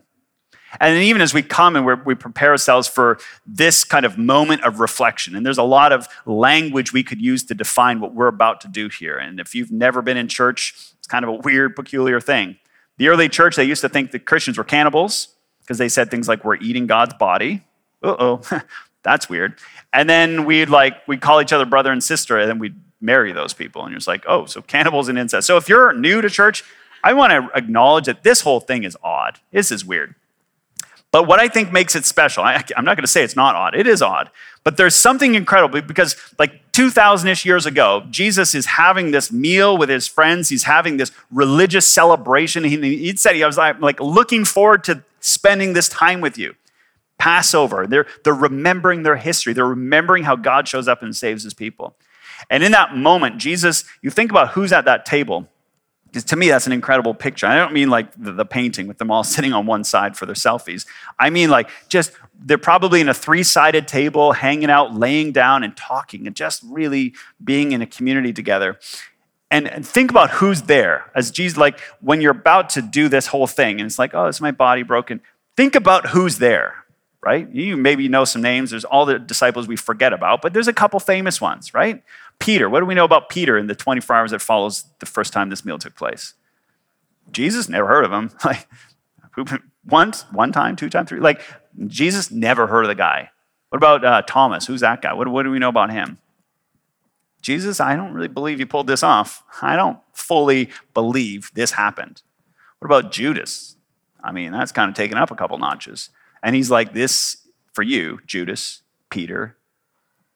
And 0.79 0.95
then 0.95 1.03
even 1.03 1.21
as 1.21 1.33
we 1.33 1.41
come 1.41 1.75
and 1.75 2.05
we 2.05 2.15
prepare 2.15 2.51
ourselves 2.51 2.87
for 2.87 3.19
this 3.45 3.83
kind 3.83 4.05
of 4.05 4.17
moment 4.17 4.63
of 4.63 4.79
reflection, 4.79 5.35
and 5.35 5.45
there's 5.45 5.57
a 5.57 5.63
lot 5.63 5.91
of 5.91 6.07
language 6.25 6.93
we 6.93 7.03
could 7.03 7.21
use 7.21 7.43
to 7.45 7.53
define 7.53 7.99
what 7.99 8.13
we're 8.13 8.27
about 8.27 8.61
to 8.61 8.67
do 8.67 8.87
here. 8.87 9.17
And 9.17 9.39
if 9.39 9.53
you've 9.53 9.71
never 9.71 10.01
been 10.01 10.17
in 10.17 10.27
church, 10.27 10.73
it's 10.97 11.07
kind 11.07 11.25
of 11.25 11.29
a 11.29 11.33
weird, 11.33 11.75
peculiar 11.75 12.21
thing. 12.21 12.57
The 12.97 13.09
early 13.09 13.29
church, 13.29 13.55
they 13.55 13.63
used 13.63 13.81
to 13.81 13.89
think 13.89 14.11
that 14.11 14.25
Christians 14.25 14.57
were 14.57 14.63
cannibals 14.63 15.29
because 15.61 15.77
they 15.77 15.89
said 15.89 16.09
things 16.09 16.27
like, 16.27 16.45
we're 16.45 16.57
eating 16.57 16.87
God's 16.87 17.13
body. 17.15 17.63
Uh 18.03 18.15
oh, 18.17 18.61
that's 19.03 19.29
weird. 19.29 19.55
And 19.93 20.09
then 20.09 20.45
we'd 20.45 20.69
like, 20.69 21.07
we'd 21.07 21.21
call 21.21 21.41
each 21.41 21.53
other 21.53 21.65
brother 21.65 21.91
and 21.91 22.03
sister, 22.03 22.37
and 22.37 22.49
then 22.49 22.59
we'd 22.59 22.75
marry 23.01 23.33
those 23.33 23.53
people. 23.53 23.81
And 23.81 23.91
you're 23.91 23.97
just 23.97 24.07
like, 24.07 24.23
oh, 24.27 24.45
so 24.45 24.61
cannibals 24.61 25.09
and 25.09 25.17
incest. 25.17 25.47
So 25.47 25.57
if 25.57 25.67
you're 25.67 25.91
new 25.93 26.21
to 26.21 26.29
church, 26.29 26.63
I 27.03 27.13
want 27.13 27.31
to 27.31 27.57
acknowledge 27.57 28.05
that 28.05 28.23
this 28.23 28.41
whole 28.41 28.59
thing 28.59 28.83
is 28.83 28.95
odd. 29.03 29.39
This 29.51 29.71
is 29.71 29.83
weird. 29.83 30.15
But 31.11 31.27
what 31.27 31.39
I 31.39 31.49
think 31.49 31.73
makes 31.73 31.95
it 31.95 32.05
special, 32.05 32.43
I, 32.43 32.63
am 32.75 32.85
not 32.85 32.95
going 32.95 33.03
to 33.03 33.07
say 33.07 33.23
it's 33.23 33.35
not 33.35 33.55
odd, 33.55 33.75
it 33.75 33.85
is 33.85 34.01
odd. 34.01 34.31
But 34.63 34.77
there's 34.77 34.95
something 34.95 35.35
incredible 35.35 35.81
because, 35.81 36.15
like 36.39 36.71
2,000 36.71 37.27
ish 37.27 37.45
years 37.45 37.65
ago, 37.65 38.03
Jesus 38.09 38.55
is 38.55 38.65
having 38.65 39.11
this 39.11 39.31
meal 39.31 39.77
with 39.77 39.89
his 39.89 40.07
friends. 40.07 40.49
He's 40.49 40.63
having 40.63 40.97
this 40.97 41.11
religious 41.31 41.87
celebration. 41.87 42.63
He, 42.63 42.77
he 42.77 43.15
said, 43.17 43.35
he 43.35 43.43
was 43.43 43.57
like, 43.57 43.81
like 43.81 43.99
looking 43.99 44.45
forward 44.45 44.83
to 44.85 45.03
spending 45.19 45.73
this 45.73 45.89
time 45.89 46.21
with 46.21 46.37
you. 46.37 46.55
Passover. 47.17 47.85
They're, 47.85 48.07
they're 48.23 48.33
remembering 48.33 49.03
their 49.03 49.17
history, 49.17 49.53
they're 49.53 49.65
remembering 49.65 50.23
how 50.23 50.35
God 50.35 50.67
shows 50.67 50.87
up 50.87 51.03
and 51.03 51.15
saves 51.15 51.43
his 51.43 51.53
people. 51.53 51.95
And 52.49 52.63
in 52.63 52.71
that 52.71 52.95
moment, 52.95 53.37
Jesus, 53.37 53.83
you 54.01 54.09
think 54.09 54.31
about 54.31 54.49
who's 54.49 54.71
at 54.71 54.85
that 54.85 55.05
table. 55.05 55.47
Because 56.11 56.25
to 56.25 56.35
me, 56.35 56.49
that's 56.49 56.67
an 56.67 56.73
incredible 56.73 57.13
picture. 57.13 57.47
I 57.47 57.55
don't 57.55 57.71
mean 57.71 57.89
like 57.89 58.11
the, 58.21 58.33
the, 58.33 58.45
painting 58.45 58.85
with 58.85 58.97
them 58.97 59.09
all 59.09 59.23
sitting 59.35 59.53
on 59.53 59.65
one 59.65 59.85
side 59.85 60.17
for 60.17 60.25
their 60.25 60.35
selfies. 60.35 60.85
I 61.17 61.29
mean 61.29 61.49
like 61.49 61.69
just 61.87 62.11
they're 62.43 62.57
probably 62.57 62.99
in 62.99 63.07
a 63.07 63.13
three 63.13 63.43
sided 63.43 63.87
table, 63.87 64.33
hanging 64.33 64.69
out, 64.69 64.93
laying 64.93 65.31
down, 65.31 65.63
and 65.63 65.77
talking, 65.77 66.27
and 66.27 66.35
just 66.35 66.63
really 66.65 67.13
being 67.43 67.71
in 67.71 67.81
a 67.81 67.85
community 67.85 68.33
together. 68.33 68.77
And, 69.51 69.67
and 69.67 69.85
think 69.85 70.11
about 70.11 70.31
who's 70.31 70.63
there 70.63 71.11
as 71.13 71.29
Jesus, 71.29 71.57
like 71.57 71.79
when 71.99 72.21
you're 72.21 72.31
about 72.31 72.69
to 72.71 72.81
do 72.81 73.09
this 73.09 73.27
whole 73.27 73.47
thing, 73.47 73.79
and 73.79 73.87
it's 73.87 73.99
like, 73.99 74.13
oh, 74.13 74.27
is 74.27 74.41
my 74.41 74.51
body 74.51 74.83
broken? 74.83 75.21
Think 75.55 75.75
about 75.75 76.07
who's 76.07 76.37
there, 76.37 76.75
right? 77.23 77.49
You 77.51 77.77
maybe 77.77 78.07
know 78.07 78.25
some 78.25 78.41
names. 78.41 78.71
There's 78.71 78.85
all 78.85 79.05
the 79.05 79.19
disciples 79.19 79.67
we 79.67 79.75
forget 79.75 80.13
about, 80.13 80.41
but 80.41 80.53
there's 80.53 80.69
a 80.69 80.73
couple 80.73 80.99
famous 80.99 81.39
ones, 81.41 81.73
right? 81.73 82.01
Peter, 82.41 82.69
what 82.69 82.79
do 82.79 82.85
we 82.87 82.95
know 82.95 83.05
about 83.05 83.29
Peter 83.29 83.57
in 83.57 83.67
the 83.67 83.75
24 83.75 84.15
hours 84.15 84.31
that 84.31 84.41
follows 84.41 84.85
the 84.99 85.05
first 85.05 85.31
time 85.31 85.49
this 85.49 85.63
meal 85.63 85.77
took 85.77 85.95
place? 85.95 86.33
Jesus 87.31 87.69
never 87.69 87.87
heard 87.87 88.03
of 88.03 88.11
him. 88.11 88.31
Like 88.43 88.67
once, 89.85 90.23
one 90.31 90.51
time, 90.51 90.75
two 90.75 90.89
times, 90.89 91.07
three. 91.07 91.21
Like 91.21 91.41
Jesus 91.87 92.31
never 92.31 92.67
heard 92.67 92.83
of 92.83 92.89
the 92.89 92.95
guy. 92.95 93.29
What 93.69 93.77
about 93.77 94.03
uh, 94.03 94.21
Thomas? 94.23 94.67
Who's 94.67 94.81
that 94.81 95.01
guy? 95.01 95.13
What, 95.13 95.29
what 95.29 95.43
do 95.43 95.51
we 95.51 95.59
know 95.59 95.69
about 95.69 95.91
him? 95.91 96.17
Jesus, 97.41 97.79
I 97.79 97.95
don't 97.95 98.13
really 98.13 98.27
believe 98.27 98.59
you 98.59 98.67
pulled 98.67 98.87
this 98.87 99.03
off. 99.03 99.43
I 99.61 99.75
don't 99.75 99.99
fully 100.11 100.69
believe 100.93 101.51
this 101.53 101.71
happened. 101.71 102.21
What 102.79 102.87
about 102.87 103.11
Judas? 103.11 103.77
I 104.23 104.31
mean, 104.31 104.51
that's 104.51 104.71
kind 104.71 104.89
of 104.89 104.95
taken 104.95 105.17
up 105.17 105.31
a 105.31 105.35
couple 105.35 105.57
notches. 105.57 106.09
And 106.43 106.55
he's 106.55 106.69
like, 106.69 106.93
This 106.93 107.47
for 107.73 107.83
you, 107.83 108.19
Judas, 108.25 108.81
Peter, 109.09 109.55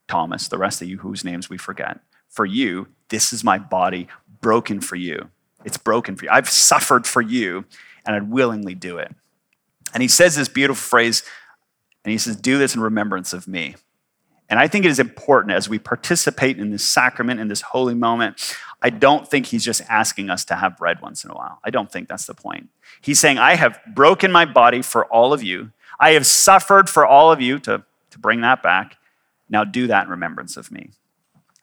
Thomas, 0.07 0.47
the 0.47 0.57
rest 0.57 0.81
of 0.81 0.87
you 0.87 0.99
whose 0.99 1.23
names 1.23 1.49
we 1.49 1.57
forget. 1.57 1.99
For 2.29 2.45
you, 2.45 2.87
this 3.09 3.33
is 3.33 3.43
my 3.43 3.57
body 3.57 4.07
broken 4.41 4.81
for 4.81 4.95
you. 4.95 5.29
It's 5.63 5.77
broken 5.77 6.15
for 6.15 6.25
you. 6.25 6.31
I've 6.31 6.49
suffered 6.49 7.07
for 7.07 7.21
you, 7.21 7.65
and 8.05 8.15
I'd 8.15 8.29
willingly 8.29 8.75
do 8.75 8.97
it. 8.97 9.13
And 9.93 10.01
he 10.01 10.07
says 10.07 10.35
this 10.35 10.49
beautiful 10.49 10.81
phrase, 10.81 11.23
and 12.03 12.11
he 12.11 12.17
says, 12.17 12.35
Do 12.35 12.57
this 12.57 12.75
in 12.75 12.81
remembrance 12.81 13.33
of 13.33 13.47
me. 13.47 13.75
And 14.47 14.59
I 14.59 14.67
think 14.67 14.85
it 14.85 14.91
is 14.91 14.99
important 14.99 15.53
as 15.53 15.67
we 15.67 15.79
participate 15.79 16.59
in 16.59 16.69
this 16.69 16.87
sacrament, 16.87 17.39
in 17.39 17.47
this 17.47 17.61
holy 17.61 17.95
moment. 17.95 18.55
I 18.81 18.91
don't 18.91 19.27
think 19.27 19.47
he's 19.47 19.65
just 19.65 19.81
asking 19.89 20.29
us 20.29 20.45
to 20.45 20.55
have 20.55 20.77
bread 20.77 21.01
once 21.01 21.23
in 21.23 21.31
a 21.31 21.33
while. 21.33 21.59
I 21.63 21.71
don't 21.71 21.91
think 21.91 22.07
that's 22.07 22.27
the 22.27 22.35
point. 22.35 22.69
He's 23.01 23.19
saying, 23.19 23.39
I 23.39 23.55
have 23.55 23.79
broken 23.87 24.31
my 24.31 24.45
body 24.45 24.83
for 24.83 25.05
all 25.05 25.33
of 25.33 25.41
you. 25.41 25.71
I 25.99 26.11
have 26.11 26.27
suffered 26.27 26.89
for 26.89 27.05
all 27.05 27.31
of 27.31 27.41
you 27.41 27.57
to, 27.59 27.83
to 28.11 28.19
bring 28.19 28.41
that 28.41 28.61
back. 28.61 28.97
Now 29.49 29.63
do 29.63 29.87
that 29.87 30.05
in 30.05 30.09
remembrance 30.09 30.57
of 30.57 30.71
me. 30.71 30.91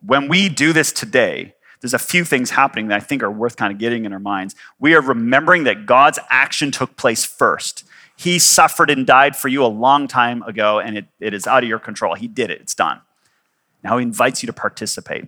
When 0.00 0.28
we 0.28 0.48
do 0.48 0.72
this 0.72 0.92
today, 0.92 1.54
there's 1.80 1.94
a 1.94 1.98
few 1.98 2.24
things 2.24 2.50
happening 2.50 2.88
that 2.88 3.00
I 3.00 3.04
think 3.04 3.22
are 3.22 3.30
worth 3.30 3.56
kind 3.56 3.72
of 3.72 3.78
getting 3.78 4.04
in 4.04 4.12
our 4.12 4.20
minds. 4.20 4.54
We 4.78 4.94
are 4.94 5.00
remembering 5.00 5.64
that 5.64 5.84
God's 5.84 6.18
action 6.30 6.70
took 6.70 6.96
place 6.96 7.24
first. 7.24 7.84
He 8.16 8.38
suffered 8.38 8.88
and 8.88 9.06
died 9.06 9.34
for 9.34 9.48
you 9.48 9.64
a 9.64 9.66
long 9.66 10.06
time 10.06 10.42
ago, 10.42 10.78
and 10.78 10.96
it, 10.96 11.06
it 11.18 11.34
is 11.34 11.46
out 11.46 11.64
of 11.64 11.68
your 11.68 11.80
control. 11.80 12.14
He 12.14 12.28
did 12.28 12.50
it, 12.50 12.60
it's 12.60 12.74
done. 12.74 13.00
Now 13.82 13.98
he 13.98 14.04
invites 14.04 14.42
you 14.42 14.46
to 14.46 14.52
participate. 14.52 15.26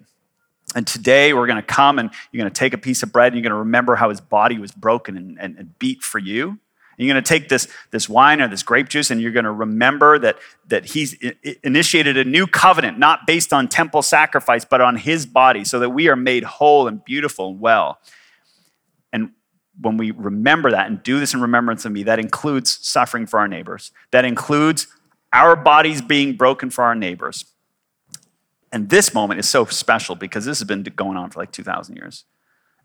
And 0.76 0.86
today 0.86 1.34
we're 1.34 1.46
going 1.46 1.56
to 1.56 1.62
come 1.62 1.98
and 1.98 2.10
you're 2.32 2.42
going 2.42 2.52
to 2.52 2.58
take 2.58 2.72
a 2.72 2.78
piece 2.78 3.02
of 3.02 3.12
bread 3.12 3.32
and 3.32 3.36
you're 3.36 3.48
going 3.48 3.56
to 3.56 3.64
remember 3.64 3.96
how 3.96 4.08
his 4.10 4.20
body 4.20 4.58
was 4.58 4.72
broken 4.72 5.16
and, 5.16 5.38
and, 5.40 5.58
and 5.58 5.78
beat 5.78 6.02
for 6.02 6.18
you. 6.18 6.58
You're 6.96 7.12
going 7.12 7.22
to 7.22 7.28
take 7.28 7.48
this, 7.48 7.68
this 7.90 8.08
wine 8.08 8.40
or 8.40 8.48
this 8.48 8.62
grape 8.62 8.88
juice 8.88 9.10
and 9.10 9.20
you're 9.20 9.32
going 9.32 9.44
to 9.44 9.52
remember 9.52 10.18
that, 10.18 10.38
that 10.68 10.86
he's 10.86 11.14
initiated 11.62 12.16
a 12.16 12.24
new 12.24 12.46
covenant, 12.46 12.98
not 12.98 13.26
based 13.26 13.52
on 13.52 13.68
temple 13.68 14.02
sacrifice, 14.02 14.64
but 14.64 14.80
on 14.80 14.96
his 14.96 15.26
body, 15.26 15.64
so 15.64 15.78
that 15.80 15.90
we 15.90 16.08
are 16.08 16.16
made 16.16 16.44
whole 16.44 16.86
and 16.86 17.04
beautiful 17.04 17.48
and 17.48 17.60
well. 17.60 17.98
And 19.12 19.30
when 19.80 19.96
we 19.96 20.10
remember 20.12 20.70
that 20.70 20.86
and 20.86 21.02
do 21.02 21.18
this 21.18 21.34
in 21.34 21.40
remembrance 21.40 21.84
of 21.84 21.92
me, 21.92 22.02
that 22.04 22.18
includes 22.18 22.78
suffering 22.86 23.26
for 23.26 23.40
our 23.40 23.48
neighbors. 23.48 23.90
That 24.10 24.24
includes 24.24 24.86
our 25.32 25.56
bodies 25.56 26.00
being 26.00 26.36
broken 26.36 26.70
for 26.70 26.84
our 26.84 26.94
neighbors. 26.94 27.44
And 28.70 28.88
this 28.88 29.14
moment 29.14 29.40
is 29.40 29.48
so 29.48 29.64
special 29.66 30.14
because 30.14 30.44
this 30.44 30.58
has 30.58 30.66
been 30.66 30.82
going 30.82 31.16
on 31.16 31.30
for 31.30 31.40
like 31.40 31.52
2,000 31.52 31.96
years. 31.96 32.24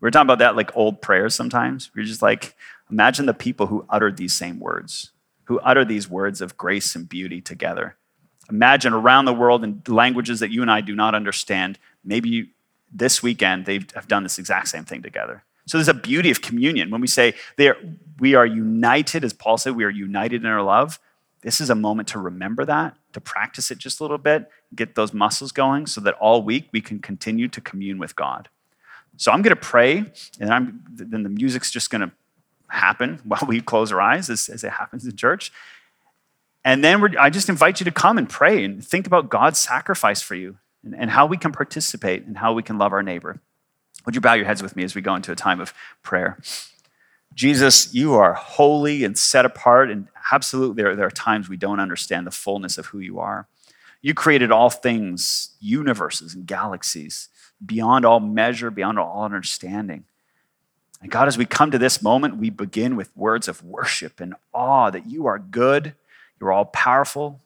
We're 0.00 0.10
talking 0.10 0.26
about 0.26 0.38
that 0.38 0.56
like 0.56 0.76
old 0.76 1.02
prayers 1.02 1.34
sometimes. 1.34 1.90
We're 1.94 2.04
just 2.04 2.22
like, 2.22 2.54
imagine 2.90 3.26
the 3.26 3.34
people 3.34 3.66
who 3.66 3.84
uttered 3.88 4.16
these 4.16 4.32
same 4.32 4.58
words, 4.58 5.12
who 5.44 5.60
uttered 5.60 5.88
these 5.88 6.08
words 6.08 6.40
of 6.40 6.56
grace 6.56 6.94
and 6.94 7.08
beauty 7.08 7.40
together. 7.40 7.96
Imagine 8.50 8.92
around 8.92 9.24
the 9.26 9.32
world 9.32 9.62
in 9.62 9.82
languages 9.86 10.40
that 10.40 10.50
you 10.50 10.62
and 10.62 10.70
I 10.70 10.80
do 10.80 10.94
not 10.94 11.14
understand, 11.14 11.78
maybe 12.04 12.50
this 12.92 13.22
weekend 13.22 13.66
they 13.66 13.80
have 13.94 14.08
done 14.08 14.22
this 14.22 14.38
exact 14.38 14.68
same 14.68 14.84
thing 14.84 15.02
together. 15.02 15.44
So 15.66 15.78
there's 15.78 15.88
a 15.88 15.94
beauty 15.94 16.30
of 16.30 16.42
communion. 16.42 16.90
When 16.90 17.00
we 17.00 17.06
say 17.06 17.34
are, 17.60 17.76
we 18.18 18.34
are 18.34 18.46
united, 18.46 19.24
as 19.24 19.32
Paul 19.32 19.56
said, 19.56 19.76
we 19.76 19.84
are 19.84 19.90
united 19.90 20.42
in 20.42 20.50
our 20.50 20.62
love, 20.62 20.98
this 21.42 21.60
is 21.60 21.70
a 21.70 21.74
moment 21.74 22.08
to 22.08 22.18
remember 22.18 22.64
that, 22.64 22.96
to 23.12 23.20
practice 23.20 23.70
it 23.70 23.78
just 23.78 24.00
a 24.00 24.02
little 24.02 24.18
bit, 24.18 24.50
get 24.74 24.94
those 24.94 25.14
muscles 25.14 25.52
going 25.52 25.86
so 25.86 26.00
that 26.02 26.14
all 26.14 26.42
week 26.42 26.68
we 26.72 26.80
can 26.80 26.98
continue 26.98 27.48
to 27.48 27.60
commune 27.60 27.98
with 27.98 28.14
God. 28.14 28.48
So 29.16 29.32
I'm 29.32 29.42
going 29.42 29.54
to 29.54 29.60
pray, 29.60 30.04
and 30.38 30.50
I'm, 30.50 30.84
then 30.90 31.22
the 31.22 31.28
music's 31.28 31.70
just 31.70 31.90
going 31.90 32.02
to 32.02 32.12
happen 32.70 33.20
while 33.24 33.44
we 33.46 33.60
close 33.60 33.92
our 33.92 34.00
eyes, 34.00 34.30
as, 34.30 34.48
as 34.48 34.64
it 34.64 34.72
happens 34.72 35.06
in 35.06 35.16
church. 35.16 35.52
And 36.64 36.84
then 36.84 37.16
I 37.18 37.30
just 37.30 37.48
invite 37.48 37.80
you 37.80 37.84
to 37.84 37.90
come 37.90 38.18
and 38.18 38.28
pray 38.28 38.64
and 38.64 38.84
think 38.84 39.06
about 39.06 39.30
God's 39.30 39.58
sacrifice 39.58 40.20
for 40.20 40.34
you 40.34 40.58
and, 40.84 40.94
and 40.94 41.10
how 41.10 41.26
we 41.26 41.38
can 41.38 41.52
participate 41.52 42.26
and 42.26 42.36
how 42.36 42.52
we 42.52 42.62
can 42.62 42.76
love 42.76 42.92
our 42.92 43.02
neighbor. 43.02 43.40
Would 44.04 44.14
you 44.14 44.20
bow 44.20 44.34
your 44.34 44.46
heads 44.46 44.62
with 44.62 44.76
me 44.76 44.84
as 44.84 44.94
we 44.94 45.00
go 45.00 45.14
into 45.14 45.32
a 45.32 45.36
time 45.36 45.60
of 45.60 45.74
prayer? 46.02 46.38
Jesus, 47.34 47.94
you 47.94 48.14
are 48.14 48.34
holy 48.34 49.04
and 49.04 49.16
set 49.16 49.44
apart, 49.44 49.90
and 49.90 50.08
absolutely 50.32 50.82
there, 50.82 50.96
there 50.96 51.06
are 51.06 51.10
times 51.10 51.48
we 51.48 51.56
don't 51.56 51.80
understand 51.80 52.26
the 52.26 52.32
fullness 52.32 52.76
of 52.76 52.86
who 52.86 52.98
you 52.98 53.20
are. 53.20 53.46
You 54.02 54.14
created 54.14 54.50
all 54.50 54.70
things, 54.70 55.50
universes 55.60 56.34
and 56.34 56.46
galaxies, 56.46 57.28
beyond 57.64 58.04
all 58.04 58.20
measure, 58.20 58.70
beyond 58.70 58.98
all 58.98 59.24
understanding. 59.24 60.04
And 61.00 61.10
God, 61.10 61.28
as 61.28 61.38
we 61.38 61.46
come 61.46 61.70
to 61.70 61.78
this 61.78 62.02
moment, 62.02 62.36
we 62.36 62.50
begin 62.50 62.96
with 62.96 63.16
words 63.16 63.48
of 63.48 63.64
worship 63.64 64.20
and 64.20 64.34
awe 64.52 64.90
that 64.90 65.10
you 65.10 65.26
are 65.26 65.38
good, 65.38 65.94
you're 66.40 66.52
all 66.52 66.66
powerful. 66.66 67.40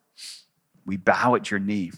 We 0.87 0.97
bow 0.97 1.35
at 1.35 1.51
your 1.51 1.61
knee. 1.61 1.93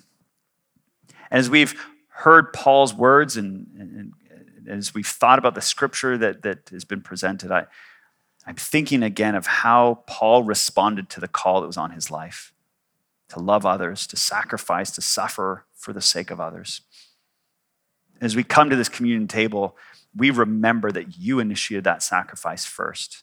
And 1.31 1.39
as 1.41 1.51
we've 1.51 1.75
heard 2.09 2.53
Paul's 2.53 2.95
words 2.95 3.37
and, 3.37 3.67
and, 3.79 4.13
and 4.59 4.69
as 4.69 4.95
we've 4.95 5.07
thought 5.07 5.39
about 5.39 5.55
the 5.55 5.61
scripture 5.61 6.17
that, 6.19 6.43
that 6.43 6.69
has 6.71 6.85
been 6.85 7.01
presented, 7.01 7.51
I, 7.51 7.67
I'm 8.47 8.55
thinking 8.55 9.03
again 9.03 9.35
of 9.35 9.47
how 9.47 10.05
Paul 10.07 10.45
responded 10.45 11.09
to 11.11 11.21
the 11.21 11.29
call 11.29 11.61
that 11.61 11.67
was 11.67 11.77
on 11.77 11.91
his 11.91 12.11
life 12.11 12.53
to 13.29 13.41
love 13.41 13.67
others, 13.67 14.07
to 14.07 14.17
sacrifice, 14.17 14.91
to 14.93 15.03
suffer 15.03 15.65
for 15.75 15.93
the 15.93 16.01
sake 16.01 16.31
of 16.31 16.41
others. 16.41 16.83
As 18.21 18.37
we 18.37 18.45
come 18.45 18.71
to 18.71 18.77
this 18.77 18.89
communion 18.89 19.27
table, 19.27 19.77
we 20.17 20.31
remember 20.31 20.91
that 20.93 21.19
you 21.19 21.39
initiated 21.41 21.85
that 21.85 22.03
sacrifice 22.03 22.65
first. 22.65 23.23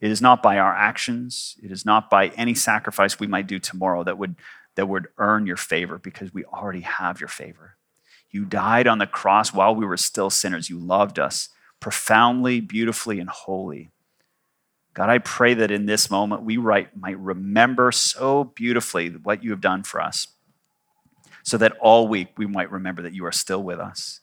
It 0.00 0.10
is 0.10 0.20
not 0.20 0.42
by 0.42 0.58
our 0.58 0.74
actions, 0.74 1.56
it 1.62 1.70
is 1.70 1.84
not 1.84 2.10
by 2.10 2.28
any 2.28 2.54
sacrifice 2.54 3.20
we 3.20 3.26
might 3.26 3.46
do 3.46 3.58
tomorrow 3.58 4.02
that 4.04 4.18
would, 4.18 4.34
that 4.74 4.88
would 4.88 5.08
earn 5.18 5.46
your 5.46 5.56
favor 5.56 5.98
because 5.98 6.32
we 6.32 6.44
already 6.46 6.80
have 6.80 7.20
your 7.20 7.28
favor. 7.28 7.76
You 8.30 8.44
died 8.44 8.86
on 8.86 8.98
the 8.98 9.06
cross 9.06 9.52
while 9.52 9.74
we 9.74 9.84
were 9.84 9.96
still 9.96 10.30
sinners. 10.30 10.70
You 10.70 10.78
loved 10.78 11.18
us 11.18 11.48
profoundly, 11.80 12.60
beautifully, 12.60 13.20
and 13.20 13.28
wholly. 13.28 13.90
God, 14.94 15.08
I 15.08 15.18
pray 15.18 15.54
that 15.54 15.70
in 15.70 15.86
this 15.86 16.10
moment 16.10 16.42
we 16.42 16.56
might 16.56 17.18
remember 17.18 17.92
so 17.92 18.44
beautifully 18.44 19.08
what 19.10 19.44
you 19.44 19.50
have 19.50 19.60
done 19.60 19.82
for 19.82 20.00
us, 20.00 20.28
so 21.42 21.56
that 21.58 21.76
all 21.80 22.08
week 22.08 22.28
we 22.36 22.46
might 22.46 22.70
remember 22.70 23.02
that 23.02 23.14
you 23.14 23.24
are 23.24 23.32
still 23.32 23.62
with 23.62 23.78
us. 23.78 24.20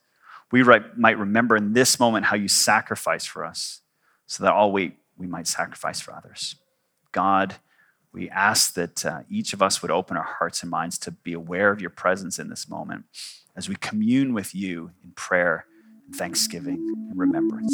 We 0.52 0.64
might 0.64 1.18
remember 1.18 1.58
in 1.58 1.74
this 1.74 2.00
moment 2.00 2.26
how 2.26 2.36
you 2.36 2.48
sacrificed 2.48 3.30
for 3.30 3.44
us, 3.46 3.82
so 4.26 4.44
that 4.44 4.54
all 4.54 4.72
week 4.72 4.98
we 5.18 5.28
might 5.28 5.48
sacrifice 5.48 6.00
for 6.00 6.14
others. 6.14 6.56
God, 7.12 7.56
we 8.14 8.30
ask 8.30 8.74
that 8.76 9.06
uh, 9.06 9.22
each 9.30 9.54
of 9.54 9.62
us 9.62 9.82
would 9.82 9.92
open 9.92 10.18
our 10.18 10.24
hearts 10.40 10.62
and 10.62 10.72
minds 10.72 10.98
to 11.00 11.12
be 11.12 11.34
aware 11.34 11.72
of 11.72 11.82
your 11.82 11.90
presence 11.90 12.40
in 12.40 12.50
this 12.50 12.70
moment 12.70 13.06
as 13.56 13.68
we 13.68 13.76
commune 13.76 14.34
with 14.34 14.56
you 14.56 14.92
in 15.04 15.12
prayer 15.12 15.66
and 16.06 16.16
thanksgiving 16.16 16.88
and 17.10 17.20
remembrance. 17.20 17.74